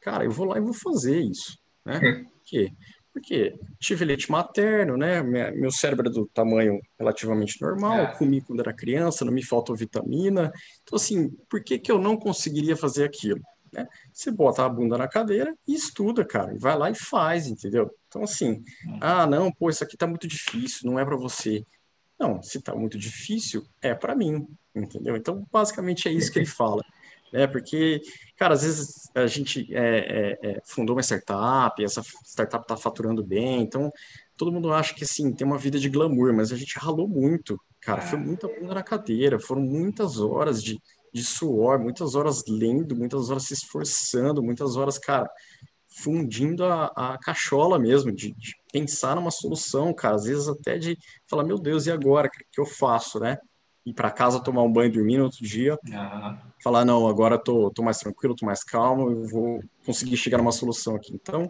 cara, 0.00 0.24
eu 0.24 0.30
vou 0.30 0.46
lá 0.46 0.58
e 0.58 0.60
vou 0.60 0.74
fazer 0.74 1.20
isso, 1.20 1.58
né? 1.84 1.98
Hum. 2.02 2.24
Por 2.24 2.42
quê? 2.44 2.72
Porque 3.12 3.54
tive 3.80 4.04
leite 4.04 4.30
materno, 4.30 4.96
né? 4.96 5.22
Meu 5.22 5.70
cérebro 5.70 6.08
é 6.08 6.12
do 6.12 6.26
tamanho 6.26 6.78
relativamente 6.98 7.60
normal, 7.62 7.98
é. 7.98 8.14
comi 8.18 8.42
quando 8.42 8.60
era 8.60 8.74
criança, 8.74 9.24
não 9.24 9.32
me 9.32 9.42
faltou 9.42 9.74
vitamina. 9.74 10.52
Então, 10.82 10.96
assim, 10.96 11.30
por 11.48 11.64
que, 11.64 11.78
que 11.78 11.90
eu 11.90 11.98
não 11.98 12.16
conseguiria 12.16 12.76
fazer 12.76 13.04
aquilo? 13.04 13.40
Né? 13.72 13.86
Você 14.12 14.30
bota 14.30 14.64
a 14.64 14.68
bunda 14.68 14.96
na 14.96 15.08
cadeira 15.08 15.54
e 15.66 15.74
estuda, 15.74 16.24
cara, 16.24 16.54
e 16.54 16.58
vai 16.58 16.76
lá 16.76 16.90
e 16.90 16.94
faz, 16.94 17.46
entendeu? 17.46 17.90
Então, 18.08 18.22
assim, 18.22 18.64
hum. 18.86 18.98
ah, 19.00 19.26
não, 19.26 19.52
pô, 19.52 19.70
isso 19.70 19.84
aqui 19.84 19.96
tá 19.96 20.06
muito 20.06 20.26
difícil, 20.26 20.90
não 20.90 20.98
é 20.98 21.04
para 21.04 21.16
você. 21.16 21.64
Não, 22.18 22.42
se 22.42 22.60
tá 22.60 22.74
muito 22.74 22.98
difícil, 22.98 23.66
é 23.82 23.94
para 23.94 24.14
mim 24.16 24.46
entendeu? 24.80 25.16
Então, 25.16 25.46
basicamente 25.50 26.08
é 26.08 26.12
isso 26.12 26.32
que 26.32 26.38
ele 26.38 26.46
fala, 26.46 26.82
né? 27.32 27.46
Porque, 27.46 28.00
cara, 28.36 28.54
às 28.54 28.62
vezes 28.62 29.10
a 29.14 29.26
gente 29.26 29.74
é, 29.74 29.80
é, 29.80 30.50
é, 30.50 30.62
fundou 30.64 30.96
uma 30.96 31.02
startup, 31.02 31.82
essa 31.82 32.02
startup 32.24 32.64
está 32.64 32.76
faturando 32.76 33.24
bem, 33.24 33.62
então 33.62 33.90
todo 34.36 34.52
mundo 34.52 34.72
acha 34.72 34.94
que, 34.94 35.04
assim, 35.04 35.32
tem 35.32 35.46
uma 35.46 35.58
vida 35.58 35.78
de 35.78 35.88
glamour, 35.88 36.32
mas 36.34 36.52
a 36.52 36.56
gente 36.56 36.78
ralou 36.78 37.08
muito, 37.08 37.60
cara, 37.80 38.02
foi 38.02 38.18
muita 38.18 38.48
bunda 38.48 38.74
na 38.74 38.82
cadeira, 38.82 39.38
foram 39.38 39.62
muitas 39.62 40.18
horas 40.18 40.62
de, 40.62 40.78
de 41.16 41.24
suor, 41.24 41.78
muitas 41.78 42.14
horas 42.14 42.44
lendo, 42.46 42.94
muitas 42.94 43.30
horas 43.30 43.44
se 43.44 43.54
esforçando, 43.54 44.42
muitas 44.42 44.76
horas, 44.76 44.98
cara, 44.98 45.30
fundindo 45.88 46.64
a, 46.64 46.92
a 46.94 47.18
cachola 47.18 47.78
mesmo, 47.78 48.12
de, 48.12 48.32
de 48.32 48.54
pensar 48.70 49.16
numa 49.16 49.30
solução, 49.30 49.94
cara, 49.94 50.16
às 50.16 50.24
vezes 50.24 50.46
até 50.46 50.76
de 50.76 50.98
falar, 51.26 51.42
meu 51.44 51.58
Deus, 51.58 51.86
e 51.86 51.90
agora, 51.90 52.28
o 52.28 52.30
que 52.30 52.60
eu 52.60 52.66
faço, 52.66 53.18
né? 53.18 53.38
ir 53.86 53.94
para 53.94 54.10
casa 54.10 54.40
tomar 54.40 54.62
um 54.62 54.72
banho, 54.72 54.92
dormir 54.92 55.16
no 55.16 55.24
outro 55.24 55.44
dia, 55.44 55.78
ah. 55.94 56.36
falar 56.60 56.84
não, 56.84 57.06
agora 57.06 57.38
tô, 57.38 57.70
tô 57.70 57.84
mais 57.84 57.98
tranquilo, 57.98 58.34
tô 58.34 58.44
mais 58.44 58.64
calmo, 58.64 59.12
eu 59.12 59.28
vou 59.28 59.62
conseguir 59.86 60.16
chegar 60.16 60.38
numa 60.38 60.50
solução 60.50 60.96
aqui. 60.96 61.14
Então, 61.14 61.48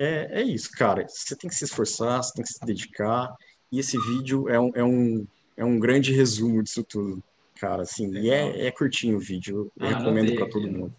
é, 0.00 0.40
é 0.40 0.42
isso, 0.42 0.70
cara. 0.72 1.06
Você 1.06 1.36
tem 1.36 1.48
que 1.50 1.54
se 1.54 1.64
esforçar, 1.64 2.22
você 2.22 2.32
tem 2.32 2.42
que 2.42 2.50
se 2.50 2.64
dedicar. 2.64 3.30
E 3.70 3.78
esse 3.78 3.98
vídeo 3.98 4.48
é 4.48 4.58
um, 4.58 4.70
é 4.74 4.82
um, 4.82 5.26
é 5.58 5.64
um 5.64 5.78
grande 5.78 6.10
resumo 6.10 6.62
disso 6.62 6.82
tudo, 6.82 7.22
cara. 7.58 7.82
Assim, 7.82 8.10
e 8.16 8.30
é, 8.30 8.66
é 8.66 8.70
curtinho 8.70 9.16
o 9.16 9.20
vídeo. 9.20 9.70
Eu 9.78 9.86
ah, 9.86 9.98
recomendo 9.98 10.34
para 10.36 10.48
todo 10.48 10.70
mundo. 10.70 10.94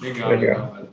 Legal, 0.00 0.30
legal. 0.30 0.72
legal 0.72 0.88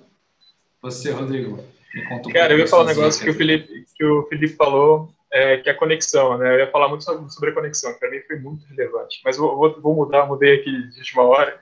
Você, 0.82 1.12
Rodrigo, 1.12 1.64
me 1.94 2.08
conta 2.08 2.30
um 2.30 2.32
Cara, 2.34 2.54
eu 2.54 2.60
ia 2.60 2.68
falar 2.68 2.84
um 2.84 2.88
negócio 2.88 3.24
que 3.24 3.30
o, 3.30 3.34
Felipe, 3.34 3.86
que 3.96 4.06
o 4.06 4.24
Felipe 4.28 4.56
falou 4.56 5.14
é, 5.34 5.58
que 5.58 5.68
é 5.68 5.72
a 5.72 5.78
conexão, 5.78 6.38
né? 6.38 6.54
Eu 6.54 6.60
ia 6.60 6.72
falar 6.72 6.88
muito 6.88 7.04
sobre, 7.04 7.28
sobre 7.32 7.50
a 7.50 7.54
conexão, 7.54 7.91
que 7.91 8.00
para 8.00 8.12
mim 8.12 8.22
foi 8.28 8.38
muito 8.38 8.64
relevante. 8.68 9.20
Mas 9.26 9.36
vou, 9.36 9.58
vou, 9.58 9.82
vou, 9.82 9.96
mudar, 9.96 10.28
mudei 10.28 10.60
aqui 10.60 10.72
de 10.89 11.00
última 11.00 11.24
hora, 11.24 11.60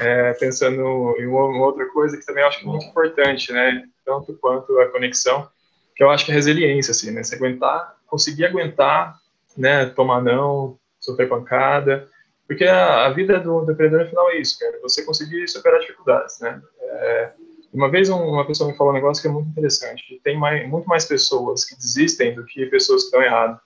é, 0.00 0.32
pensando 0.34 0.82
em 1.18 1.26
uma, 1.26 1.44
uma, 1.44 1.66
outra 1.66 1.86
coisa 1.90 2.16
que 2.16 2.26
também 2.26 2.42
acho 2.42 2.60
é 2.60 2.64
muito 2.64 2.84
importante, 2.84 3.52
né? 3.52 3.84
Tanto 4.04 4.36
quanto 4.38 4.76
a 4.80 4.88
conexão, 4.88 5.48
que 5.94 6.02
eu 6.02 6.10
acho 6.10 6.24
que 6.24 6.32
é 6.32 6.34
a 6.34 6.36
resiliência, 6.36 6.90
assim, 6.90 7.12
né? 7.12 7.22
Se 7.22 7.36
aguentar, 7.36 7.96
conseguir 8.08 8.44
aguentar, 8.44 9.16
né? 9.56 9.86
Tomar 9.86 10.20
não, 10.20 10.76
sofrer 10.98 11.28
pancada, 11.28 12.08
porque 12.46 12.64
a, 12.64 13.06
a 13.06 13.10
vida 13.10 13.38
do, 13.40 13.62
do 13.62 13.72
empreendedor, 13.72 14.04
no 14.04 14.10
final, 14.10 14.30
é 14.30 14.38
isso, 14.38 14.58
cara. 14.58 14.78
Você 14.82 15.04
conseguir 15.04 15.46
superar 15.48 15.80
dificuldades, 15.80 16.38
né? 16.40 16.60
É, 16.80 17.32
uma 17.72 17.88
vez 17.90 18.10
uma 18.10 18.46
pessoa 18.46 18.70
me 18.70 18.76
falou 18.76 18.92
um 18.92 18.96
negócio 18.96 19.22
que 19.22 19.28
é 19.28 19.30
muito 19.30 19.48
interessante, 19.48 20.04
que 20.06 20.20
tem 20.22 20.38
mais, 20.38 20.68
muito 20.68 20.86
mais 20.86 21.06
pessoas 21.06 21.64
que 21.64 21.74
desistem 21.74 22.34
do 22.34 22.44
que 22.44 22.66
pessoas 22.66 23.02
que 23.02 23.06
estão 23.06 23.22
erradas. 23.22 23.58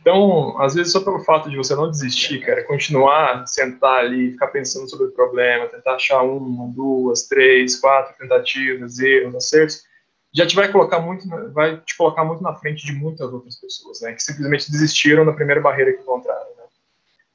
Então, 0.00 0.60
às 0.60 0.74
vezes, 0.74 0.92
só 0.92 1.00
pelo 1.00 1.20
fato 1.20 1.50
de 1.50 1.56
você 1.56 1.74
não 1.74 1.90
desistir, 1.90 2.40
cara, 2.40 2.64
continuar, 2.64 3.46
sentar 3.46 3.98
ali, 3.98 4.32
ficar 4.32 4.48
pensando 4.48 4.88
sobre 4.88 5.06
o 5.06 5.12
problema, 5.12 5.66
tentar 5.66 5.94
achar 5.94 6.22
uma, 6.22 6.66
duas, 6.72 7.24
três, 7.24 7.76
quatro 7.76 8.16
tentativas, 8.18 8.98
erros, 8.98 9.34
acertos, 9.34 9.82
já 10.32 10.46
te 10.46 10.54
vai 10.54 10.70
colocar 10.70 11.00
muito, 11.00 11.28
vai 11.52 11.78
te 11.78 11.96
colocar 11.96 12.24
muito 12.24 12.42
na 12.42 12.54
frente 12.54 12.86
de 12.86 12.92
muitas 12.92 13.32
outras 13.32 13.56
pessoas, 13.56 14.00
né, 14.00 14.12
que 14.12 14.22
simplesmente 14.22 14.70
desistiram 14.70 15.24
na 15.24 15.32
primeira 15.32 15.60
barreira 15.60 15.92
que 15.92 16.00
encontraram. 16.00 16.37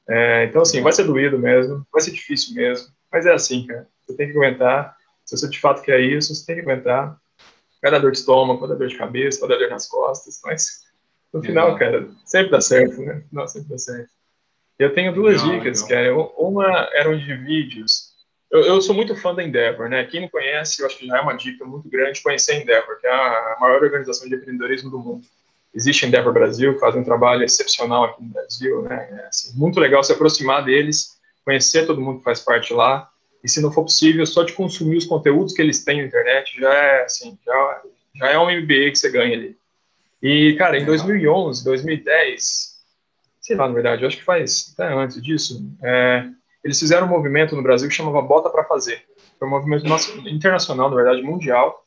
É, 0.08 0.44
então, 0.44 0.62
assim, 0.62 0.82
vai 0.82 0.92
ser 0.92 1.04
doído 1.04 1.38
mesmo, 1.38 1.86
vai 1.92 2.02
ser 2.02 2.10
difícil 2.10 2.54
mesmo, 2.54 2.88
mas 3.10 3.26
é 3.26 3.32
assim, 3.32 3.66
cara. 3.66 3.88
Você 4.06 4.16
tem 4.16 4.30
que 4.30 4.36
aguentar 4.36 4.96
se 5.24 5.36
você 5.36 5.48
de 5.48 5.58
fato 5.58 5.82
quer 5.82 6.00
isso, 6.00 6.34
você 6.34 6.44
tem 6.46 6.56
que 6.56 6.62
aguentar. 6.62 7.18
Vai 7.82 7.90
dar 7.90 7.98
dor 7.98 8.12
de 8.12 8.18
estômago, 8.18 8.60
vai 8.60 8.68
dar 8.68 8.74
dor 8.76 8.88
de 8.88 8.96
cabeça, 8.96 9.40
vai 9.40 9.48
dar 9.48 9.56
dor 9.56 9.70
nas 9.70 9.88
costas, 9.88 10.40
mas 10.44 10.84
no 11.32 11.42
final, 11.42 11.76
cara, 11.76 12.08
sempre 12.24 12.50
dá 12.50 12.60
certo, 12.60 13.00
né? 13.00 13.22
Final 13.28 13.48
sempre 13.48 13.68
dá 13.70 13.78
certo. 13.78 14.10
Eu 14.78 14.92
tenho 14.92 15.14
duas 15.14 15.42
legal, 15.42 15.58
dicas, 15.58 15.82
legal. 15.82 16.28
cara. 16.34 16.34
Uma 16.38 16.88
eram 16.92 17.16
de 17.16 17.34
vídeos. 17.36 18.14
Eu, 18.50 18.62
eu, 18.62 18.80
sou 18.80 18.94
muito 18.94 19.16
fã 19.16 19.34
da 19.34 19.42
Endeavor, 19.42 19.88
né? 19.88 20.04
Quem 20.04 20.20
não 20.20 20.28
conhece, 20.28 20.80
eu 20.80 20.86
acho 20.86 20.98
que 20.98 21.06
já 21.06 21.18
é 21.18 21.20
uma 21.20 21.36
dica 21.36 21.64
muito 21.64 21.88
grande 21.88 22.22
conhecer 22.22 22.52
a 22.52 22.56
Endeavor, 22.56 23.00
que 23.00 23.06
é 23.06 23.10
a 23.10 23.56
maior 23.60 23.82
organização 23.82 24.28
de 24.28 24.34
empreendedorismo 24.34 24.90
do 24.90 24.98
mundo. 24.98 25.26
Existe 25.74 26.06
Endeavor 26.06 26.32
Brasil, 26.32 26.78
faz 26.78 26.94
um 26.94 27.02
trabalho 27.02 27.42
excepcional 27.42 28.04
aqui 28.04 28.22
no 28.22 28.28
Brasil, 28.28 28.82
né? 28.82 29.08
É, 29.10 29.26
assim, 29.26 29.58
muito 29.58 29.80
legal 29.80 30.04
se 30.04 30.12
aproximar 30.12 30.64
deles, 30.64 31.18
conhecer 31.44 31.86
todo 31.86 32.00
mundo 32.00 32.18
que 32.18 32.24
faz 32.24 32.40
parte 32.40 32.72
lá. 32.72 33.10
E 33.42 33.48
se 33.48 33.60
não 33.60 33.72
for 33.72 33.82
possível, 33.82 34.24
só 34.24 34.44
de 34.44 34.52
consumir 34.52 34.96
os 34.96 35.04
conteúdos 35.04 35.52
que 35.52 35.60
eles 35.60 35.84
têm 35.84 36.00
na 36.00 36.06
internet 36.06 36.58
já 36.58 36.72
é 36.72 37.04
assim, 37.04 37.36
já, 37.44 37.82
já 38.14 38.30
é 38.30 38.38
um 38.38 38.50
MBA 38.50 38.90
que 38.90 38.96
você 38.96 39.10
ganha 39.10 39.36
ali. 39.36 39.56
E, 40.22 40.54
cara, 40.56 40.78
em 40.78 40.84
2011, 40.86 41.64
2010, 41.64 42.74
sei 43.40 43.56
lá, 43.56 43.68
na 43.68 43.74
verdade, 43.74 44.02
eu 44.02 44.08
acho 44.08 44.16
que 44.16 44.24
faz 44.24 44.72
até 44.72 44.90
antes 44.90 45.20
disso, 45.20 45.62
é, 45.82 46.26
eles 46.64 46.78
fizeram 46.78 47.06
um 47.06 47.10
movimento 47.10 47.54
no 47.54 47.62
Brasil 47.62 47.88
que 47.88 47.94
chamava 47.94 48.22
Bota 48.22 48.48
para 48.48 48.64
Fazer. 48.64 49.04
Foi 49.38 49.46
um 49.46 49.50
movimento 49.50 49.86
nosso, 49.86 50.16
internacional, 50.26 50.88
na 50.88 50.96
verdade, 50.96 51.20
mundial. 51.20 51.84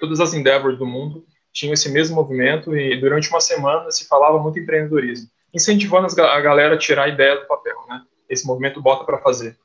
Todas 0.00 0.20
as 0.20 0.32
endeavors 0.32 0.78
do 0.78 0.86
mundo 0.86 1.26
tinham 1.56 1.72
esse 1.72 1.90
mesmo 1.90 2.14
movimento 2.14 2.76
e 2.76 3.00
durante 3.00 3.30
uma 3.30 3.40
semana 3.40 3.90
se 3.90 4.06
falava 4.06 4.38
muito 4.38 4.58
empreendedorismo, 4.58 5.30
incentivando 5.54 6.06
a 6.20 6.40
galera 6.40 6.74
a 6.74 6.78
tirar 6.78 7.04
a 7.04 7.08
ideia 7.08 7.36
do 7.36 7.46
papel, 7.46 7.76
né? 7.88 8.02
Esse 8.28 8.46
movimento 8.46 8.82
Bota 8.82 9.04
para 9.04 9.18
Fazer. 9.18 9.56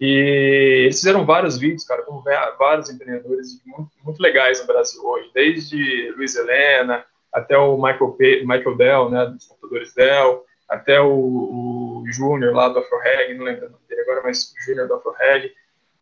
E 0.00 0.84
eles 0.86 0.96
fizeram 0.96 1.26
vários 1.26 1.58
vídeos, 1.58 1.84
cara, 1.84 2.02
com 2.02 2.22
vários 2.58 2.88
empreendedores 2.88 3.60
muito, 3.66 3.90
muito 4.02 4.22
legais 4.22 4.60
no 4.60 4.66
Brasil 4.66 5.04
hoje, 5.04 5.30
desde 5.34 6.12
Luiz 6.16 6.34
Helena, 6.34 7.04
até 7.30 7.58
o 7.58 7.76
Michael, 7.76 8.12
P, 8.12 8.40
Michael 8.46 8.76
Dell, 8.76 9.10
né, 9.10 9.26
dos 9.26 9.44
computadores 9.44 9.92
Dell, 9.94 10.44
até 10.66 10.98
o, 10.98 11.10
o 11.10 12.04
Júnior 12.10 12.54
lá 12.54 12.68
do 12.70 12.78
AfroReg, 12.78 13.34
não 13.34 13.44
lembro 13.44 13.66
o 13.66 13.70
nome 13.70 13.84
dele 13.86 14.00
agora, 14.00 14.22
mas 14.24 14.44
o 14.44 14.64
Júnior 14.64 14.88
do 14.88 14.94
AfroReg. 14.94 15.52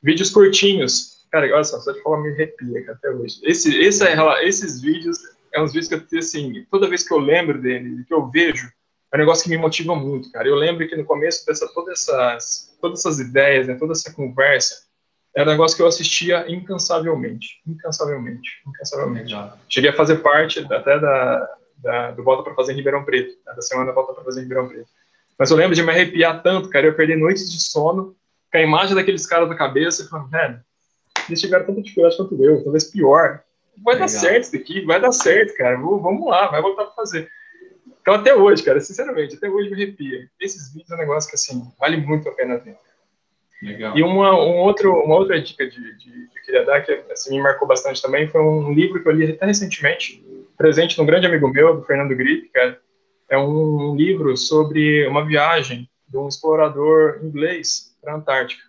Vídeos 0.01 0.31
curtinhos. 0.31 1.22
Cara, 1.33 1.47
olha 1.47 1.65
só, 1.65 1.81
só 1.81 1.93
de 1.93 2.03
falar 2.03 2.21
me 2.21 2.31
arrepia 2.31 2.93
até 2.93 3.11
hoje. 3.11 3.41
Esse, 3.43 3.75
esse 3.83 4.07
é, 4.07 4.15
esses 4.47 4.83
vídeos 4.83 5.19
é 5.55 5.63
uns 5.63 5.73
vídeos 5.73 5.89
que 5.89 6.15
eu 6.15 6.19
assim, 6.19 6.67
toda 6.71 6.89
vez 6.89 7.09
que 7.09 7.15
eu 7.15 7.19
lembro 7.19 7.61
deles, 7.61 8.07
que 8.07 8.13
eu 8.13 8.31
vejo, 8.31 8.71
é 9.11 9.17
um 9.17 9.21
negócio 9.21 9.45
que 9.45 9.51
me 9.51 9.57
motiva 9.57 9.95
muito, 9.95 10.31
cara. 10.31 10.47
Eu 10.47 10.55
lembro 10.55 10.87
que 10.87 10.95
no 10.95 11.07
começo 11.07 11.47
dessa 11.47 11.67
todas 11.73 12.01
essas 12.01 12.77
todas 12.83 13.01
essas 13.01 13.19
ideias, 13.19 13.67
né, 13.67 13.77
toda 13.77 13.93
essa 13.93 14.13
conversa, 14.13 14.85
era 15.35 15.49
um 15.49 15.53
negócio 15.53 15.75
que 15.75 15.83
eu 15.83 15.87
assistia 15.87 16.45
incansavelmente, 16.51 17.63
incansavelmente, 17.67 18.51
incansavelmente. 18.67 19.33
Legal. 19.33 19.59
Cheguei 19.71 19.89
a 19.89 19.97
fazer 19.97 20.17
parte 20.17 20.59
até 20.59 20.99
da, 20.99 21.57
da 21.79 22.11
do 22.11 22.23
Volta 22.23 22.43
para 22.43 22.55
Fazer 22.55 22.73
em 22.73 22.77
Ribeirão 22.77 23.05
Preto, 23.05 23.39
né, 23.47 23.55
da 23.55 23.63
semana 23.63 23.93
Volta 23.93 24.13
para 24.13 24.25
Fazer 24.25 24.41
em 24.41 24.43
Ribeirão 24.43 24.69
Preto. 24.69 24.89
Mas 25.39 25.51
eu 25.51 25.57
lembro 25.57 25.75
de 25.75 25.83
me 25.83 25.91
arrepiar 25.91 26.43
tanto, 26.43 26.69
cara, 26.69 26.87
eu 26.87 26.95
perdi 26.95 27.17
noites 27.17 27.51
de 27.51 27.59
sono, 27.59 28.15
com 28.51 28.59
a 28.59 28.63
imagem 28.63 28.95
daqueles 28.95 29.27
caras 29.27 29.49
na 29.49 29.55
cabeça, 29.55 30.07
falando, 30.09 30.29
velho, 30.29 30.61
eles 31.29 31.41
tiveram 31.41 31.67
tanta 31.67 31.83
dificuldade 31.83 32.17
quanto 32.17 32.43
eu, 32.43 32.63
talvez 32.63 32.85
pior. 32.85 33.43
Vai 33.83 33.95
Legal. 33.95 34.09
dar 34.09 34.09
certo 34.09 34.43
isso 34.43 34.53
daqui, 34.53 34.85
vai 34.85 35.01
dar 35.01 35.13
certo, 35.13 35.57
cara, 35.57 35.77
vamos 35.77 36.27
lá, 36.27 36.49
vai 36.49 36.61
voltar 36.61 36.85
para 36.85 36.95
fazer. 36.95 37.29
Então, 38.01 38.15
até 38.15 38.35
hoje, 38.35 38.63
cara, 38.63 38.81
sinceramente, 38.81 39.37
até 39.37 39.49
hoje 39.49 39.71
me 39.71 39.77
arrepia. 39.77 40.29
Esses 40.41 40.73
vídeos 40.73 40.91
é 40.91 40.95
um 40.95 40.99
negócio 40.99 41.31
que, 41.31 41.37
assim, 41.37 41.63
vale 41.79 41.97
muito 41.97 42.29
a 42.29 42.33
pena 42.33 42.59
ver. 42.59 42.77
Legal. 43.63 43.97
E 43.97 44.03
uma, 44.03 44.35
um 44.35 44.59
outro, 44.59 44.93
uma 45.05 45.15
outra 45.15 45.41
dica 45.41 45.65
de, 45.65 45.97
de, 45.97 46.11
que 46.11 46.39
eu 46.39 46.43
queria 46.45 46.65
dar, 46.65 46.81
que 46.81 46.93
assim, 47.13 47.37
me 47.37 47.43
marcou 47.43 47.67
bastante 47.67 48.03
também, 48.03 48.27
foi 48.27 48.41
um 48.41 48.73
livro 48.73 49.01
que 49.01 49.09
eu 49.09 49.13
li 49.13 49.31
até 49.31 49.47
recentemente, 49.47 50.25
presente 50.59 50.99
num 50.99 51.07
grande 51.07 51.27
amigo 51.27 51.49
meu, 51.49 51.77
do 51.77 51.85
Fernando 51.85 52.17
Grip, 52.17 52.49
cara. 52.49 52.81
É 53.31 53.39
um 53.39 53.95
livro 53.95 54.37
sobre 54.37 55.07
uma 55.07 55.25
viagem 55.25 55.89
de 56.09 56.19
um 56.19 56.27
explorador 56.27 57.21
inglês 57.23 57.97
para 58.03 58.13
a 58.13 58.17
Antártica. 58.17 58.63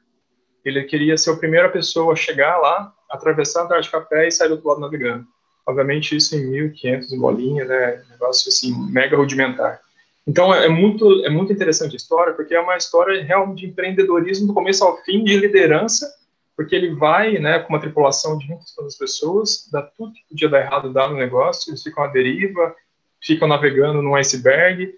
Ele 0.64 0.84
queria 0.84 1.18
ser 1.18 1.32
a 1.32 1.38
primeira 1.38 1.70
pessoa 1.70 2.14
a 2.14 2.16
chegar 2.16 2.58
lá, 2.58 2.94
atravessar 3.10 3.62
a 3.62 3.66
Antártica 3.66 3.98
a 3.98 4.02
pé 4.02 4.28
e 4.28 4.32
sair 4.32 4.48
do 4.48 4.56
outro 4.56 4.70
lado 4.70 4.82
navegando. 4.82 5.26
Obviamente 5.66 6.16
isso 6.16 6.36
em 6.36 6.46
1500 6.50 7.18
bolinhas, 7.18 7.68
né? 7.68 8.04
Negócio 8.10 8.50
assim, 8.50 8.74
mega 8.92 9.16
rudimentar. 9.16 9.80
Então 10.26 10.54
é 10.54 10.70
muito, 10.70 11.26
é 11.26 11.30
muito 11.30 11.52
interessante 11.52 11.94
a 11.94 11.98
história, 11.98 12.34
porque 12.34 12.56
é 12.56 12.60
uma 12.60 12.78
história 12.78 13.24
realmente 13.24 13.60
de 13.60 13.68
empreendedorismo 13.68 14.48
do 14.48 14.54
começo 14.54 14.84
ao 14.84 14.98
fim, 15.04 15.24
de 15.24 15.38
liderança, 15.38 16.10
porque 16.56 16.76
ele 16.76 16.94
vai 16.96 17.40
né, 17.40 17.60
com 17.60 17.70
uma 17.70 17.80
tripulação 17.80 18.38
de 18.38 18.48
muitas 18.48 18.98
pessoas, 18.98 19.68
dá 19.72 19.82
tudo 19.82 20.14
que 20.14 20.24
podia 20.30 20.50
dar 20.50 20.62
errado, 20.62 20.94
dá 20.94 21.08
no 21.08 21.18
negócio, 21.18 21.72
eles 21.72 21.84
ficam 21.84 22.04
à 22.04 22.08
deriva, 22.08 22.74
ficam 23.22 23.48
navegando 23.48 24.02
num 24.02 24.16
iceberg. 24.16 24.94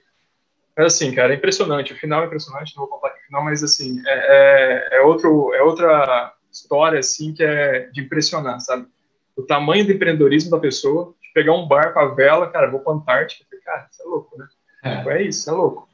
É 0.77 0.83
assim, 0.83 1.13
cara, 1.13 1.33
é 1.33 1.37
impressionante. 1.37 1.93
O 1.93 1.97
final 1.97 2.23
é 2.23 2.25
impressionante, 2.25 2.75
não 2.75 2.85
vou 2.85 2.99
contar 2.99 3.15
o 3.15 3.25
final, 3.25 3.43
mas 3.43 3.63
assim, 3.63 4.01
é, 4.05 4.89
é, 4.93 4.97
é, 4.97 5.01
outro, 5.01 5.53
é 5.53 5.61
outra 5.61 6.33
história 6.51 6.99
assim 6.99 7.33
que 7.33 7.43
é 7.43 7.89
de 7.91 8.01
impressionar, 8.01 8.59
sabe? 8.59 8.87
O 9.35 9.43
tamanho 9.43 9.85
do 9.85 9.91
empreendedorismo 9.91 10.51
da 10.51 10.59
pessoa, 10.59 11.13
de 11.21 11.31
pegar 11.33 11.53
um 11.53 11.67
barco, 11.67 11.99
a 11.99 12.13
vela, 12.13 12.49
cara, 12.49 12.69
vou 12.69 12.79
para 12.79 12.93
a 12.93 12.95
Antártica, 12.95 13.45
cara, 13.63 13.87
isso 13.91 14.01
é 14.01 14.05
louco, 14.05 14.37
né? 14.37 14.47
É, 14.83 15.13
é 15.13 15.21
isso, 15.23 15.49
é 15.49 15.53
louco. 15.53 15.89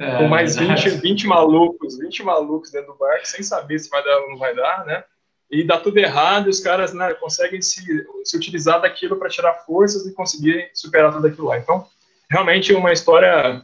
É, 0.00 0.16
Com 0.16 0.28
mais 0.28 0.56
20, 0.56 0.88
20 0.88 1.26
malucos, 1.26 1.98
20 1.98 2.22
malucos 2.22 2.70
dentro 2.70 2.94
do 2.94 2.98
barco, 2.98 3.28
sem 3.28 3.42
saber 3.42 3.78
se 3.78 3.90
vai 3.90 4.02
dar 4.02 4.16
ou 4.22 4.30
não 4.30 4.38
vai 4.38 4.54
dar, 4.56 4.86
né? 4.86 5.04
E 5.50 5.62
dá 5.62 5.78
tudo 5.78 5.98
errado 5.98 6.46
e 6.46 6.48
os 6.48 6.58
caras 6.58 6.94
né, 6.94 7.12
conseguem 7.14 7.60
se, 7.60 7.82
se 8.24 8.36
utilizar 8.36 8.80
daquilo 8.80 9.16
para 9.16 9.28
tirar 9.28 9.52
forças 9.66 10.06
e 10.06 10.14
conseguir 10.14 10.70
superar 10.72 11.12
tudo 11.12 11.26
aquilo 11.26 11.48
lá. 11.48 11.58
Então, 11.58 11.86
realmente 12.30 12.72
uma 12.72 12.92
história, 12.94 13.62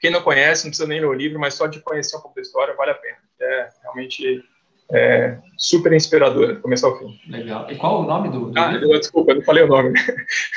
quem 0.00 0.10
não 0.10 0.22
conhece, 0.22 0.64
não 0.64 0.70
precisa 0.70 0.88
nem 0.88 1.00
ler 1.00 1.06
o 1.06 1.12
livro, 1.12 1.38
mas 1.38 1.54
só 1.54 1.66
de 1.66 1.80
conhecer 1.80 2.16
um 2.16 2.20
pouco 2.20 2.36
da 2.36 2.42
história 2.42 2.74
vale 2.74 2.92
a 2.92 2.94
pena. 2.94 3.18
É 3.40 3.68
realmente 3.82 4.44
é, 4.90 5.38
super 5.56 5.92
inspiradora, 5.92 6.54
do 6.54 6.60
começo 6.60 6.86
ao 6.86 6.98
fim. 6.98 7.20
Legal. 7.28 7.70
E 7.70 7.76
qual 7.76 8.00
o 8.00 8.06
nome 8.06 8.30
do, 8.30 8.50
do 8.50 8.58
ah, 8.58 8.72
livro? 8.72 8.98
desculpa, 8.98 9.34
não 9.34 9.42
falei 9.42 9.64
o 9.64 9.68
nome. 9.68 9.92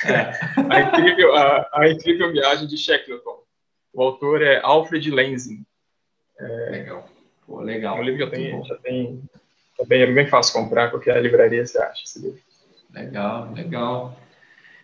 É. 0.05 0.31
a, 0.69 0.79
incrível, 0.81 1.35
a, 1.35 1.69
a, 1.73 1.89
incrível 1.89 2.31
Viagem 2.31 2.67
de 2.67 2.77
Shackleton. 2.77 3.41
O 3.93 4.01
autor 4.01 4.41
é 4.41 4.61
Alfred 4.63 5.11
Lenzing. 5.11 5.65
É, 6.39 6.69
legal. 6.71 7.09
Pô, 7.45 7.59
legal. 7.59 7.97
É 7.97 7.99
um 7.99 8.03
livro 8.03 8.17
que 8.17 8.23
eu 8.23 8.31
tenho, 8.31 8.65
já 8.65 8.75
tem, 8.77 9.21
tá 9.77 9.83
bem, 9.85 10.01
é 10.01 10.07
bem 10.07 10.27
fácil 10.27 10.53
comprar, 10.53 10.89
qualquer 10.89 11.21
livraria 11.21 11.65
você 11.65 11.77
acha 11.77 12.03
esse 12.05 12.19
livro. 12.19 12.39
Legal, 12.93 13.51
legal. 13.53 14.17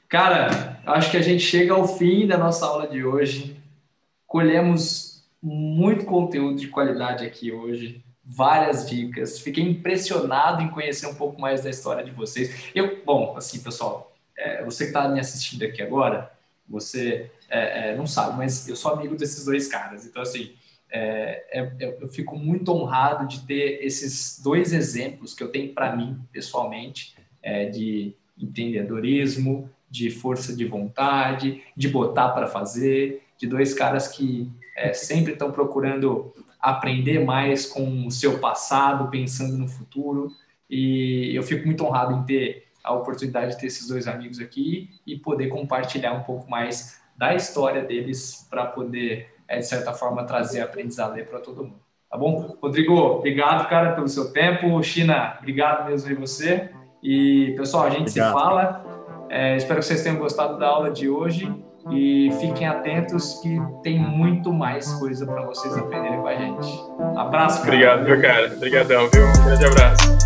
Cara, 0.10 0.80
acho 0.86 1.12
que 1.12 1.18
a 1.18 1.22
gente 1.22 1.42
chega 1.42 1.74
ao 1.74 1.88
fim 1.88 2.28
da 2.28 2.38
nossa 2.38 2.66
aula 2.66 2.88
de 2.88 3.04
hoje. 3.04 3.58
Colhemos 4.28 5.26
muito 5.42 6.06
conteúdo 6.06 6.60
de 6.60 6.68
qualidade 6.68 7.26
aqui 7.26 7.52
hoje 7.52 8.04
várias 8.28 8.88
dicas. 8.88 9.40
Fiquei 9.40 9.64
impressionado 9.64 10.62
em 10.62 10.70
conhecer 10.70 11.08
um 11.08 11.16
pouco 11.16 11.40
mais 11.40 11.64
da 11.64 11.70
história 11.70 12.04
de 12.04 12.12
vocês. 12.12 12.70
Eu, 12.76 13.02
bom, 13.06 13.36
assim, 13.38 13.60
pessoal, 13.60 14.14
é, 14.38 14.64
você 14.66 14.84
que 14.84 14.90
está 14.90 15.08
me 15.08 15.20
assistindo 15.20 15.64
aqui 15.64 15.82
agora, 15.82 16.30
você 16.68 17.32
é, 17.50 17.92
é, 17.92 17.96
não 17.96 18.06
sabe, 18.06 18.38
mas 18.38 18.68
eu 18.68 18.76
sou 18.76 18.92
amigo 18.92 19.16
desses 19.16 19.46
dois 19.46 19.68
caras. 19.68 20.06
Então, 20.06 20.22
assim, 20.22 20.54
é, 20.92 21.46
é, 21.52 21.98
eu 22.02 22.10
fico 22.10 22.36
muito 22.38 22.72
honrado 22.74 23.28
de 23.28 23.46
ter 23.46 23.80
esses 23.82 24.40
dois 24.44 24.74
exemplos 24.74 25.34
que 25.34 25.42
eu 25.42 25.50
tenho 25.50 25.74
para 25.74 25.96
mim, 25.96 26.20
pessoalmente, 26.32 27.16
é, 27.42 27.66
de 27.66 28.14
empreendedorismo, 28.38 29.70
de 29.90 30.12
força 30.12 30.54
de 30.54 30.66
vontade, 30.66 31.64
de 31.76 31.88
botar 31.88 32.30
para 32.30 32.48
fazer, 32.48 33.24
de 33.38 33.48
dois 33.48 33.74
caras 33.74 34.08
que 34.08 34.52
sempre 34.94 35.34
estão 35.34 35.52
procurando 35.52 36.34
aprender 36.60 37.24
mais 37.24 37.66
com 37.66 38.06
o 38.06 38.12
seu 38.12 38.40
passado, 38.40 39.10
pensando 39.10 39.58
no 39.58 39.68
futuro. 39.68 40.32
E 40.70 41.32
eu 41.34 41.44
fico 41.44 41.66
muito 41.66 41.84
honrado 41.86 42.14
em 42.14 42.24
ter 42.24 42.68
a 42.84 42.94
oportunidade 42.94 43.52
de 43.52 43.60
ter 43.60 43.68
esses 43.68 43.88
dois 43.88 44.08
amigos 44.08 44.40
aqui 44.40 44.90
e 45.06 45.18
poder 45.18 45.48
compartilhar 45.48 46.14
um 46.14 46.24
pouco 46.24 46.50
mais 46.50 47.02
da 47.18 47.34
história 47.34 47.84
deles 47.84 48.48
para 48.50 48.66
poder, 48.66 49.34
é, 49.48 49.60
de 49.60 49.68
certa 49.68 49.94
forma, 49.94 50.24
trazer 50.24 50.62
aprendizado 50.62 51.22
para 51.26 51.40
todo 51.40 51.64
mundo. 51.64 51.80
Tá 52.10 52.18
bom? 52.18 52.58
Rodrigo, 52.62 52.94
obrigado, 52.94 53.68
cara, 53.68 53.94
pelo 53.94 54.08
seu 54.08 54.32
tempo. 54.32 54.82
China, 54.84 55.36
obrigado 55.40 55.90
mesmo 55.90 56.10
aí 56.10 56.16
você. 56.16 56.70
E, 57.04 57.54
pessoal, 57.58 57.86
a 57.86 57.90
gente 57.90 58.10
obrigado. 58.10 58.28
se 58.28 58.34
fala. 58.34 59.28
É, 59.30 59.58
espero 59.58 59.80
que 59.80 59.86
vocês 59.86 60.04
tenham 60.04 60.18
gostado 60.18 60.58
da 60.58 60.68
aula 60.68 60.90
de 60.90 61.10
hoje 61.10 61.54
e 61.92 62.32
fiquem 62.40 62.68
atentos 62.68 63.40
que 63.42 63.60
tem 63.84 64.00
muito 64.00 64.52
mais 64.54 64.92
coisa 64.94 65.26
para 65.26 65.46
vocês 65.46 65.78
aprenderem 65.78 66.20
com 66.20 66.28
a 66.28 66.36
gente. 66.36 66.84
Abraço. 67.16 67.62
Cara. 67.62 67.74
Obrigado, 67.74 68.04
meu 68.04 68.22
cara. 68.22 68.54
Obrigadão, 68.56 69.10
viu? 69.14 69.26
Um 69.28 69.46
grande 69.46 69.66
abraço. 69.66 70.17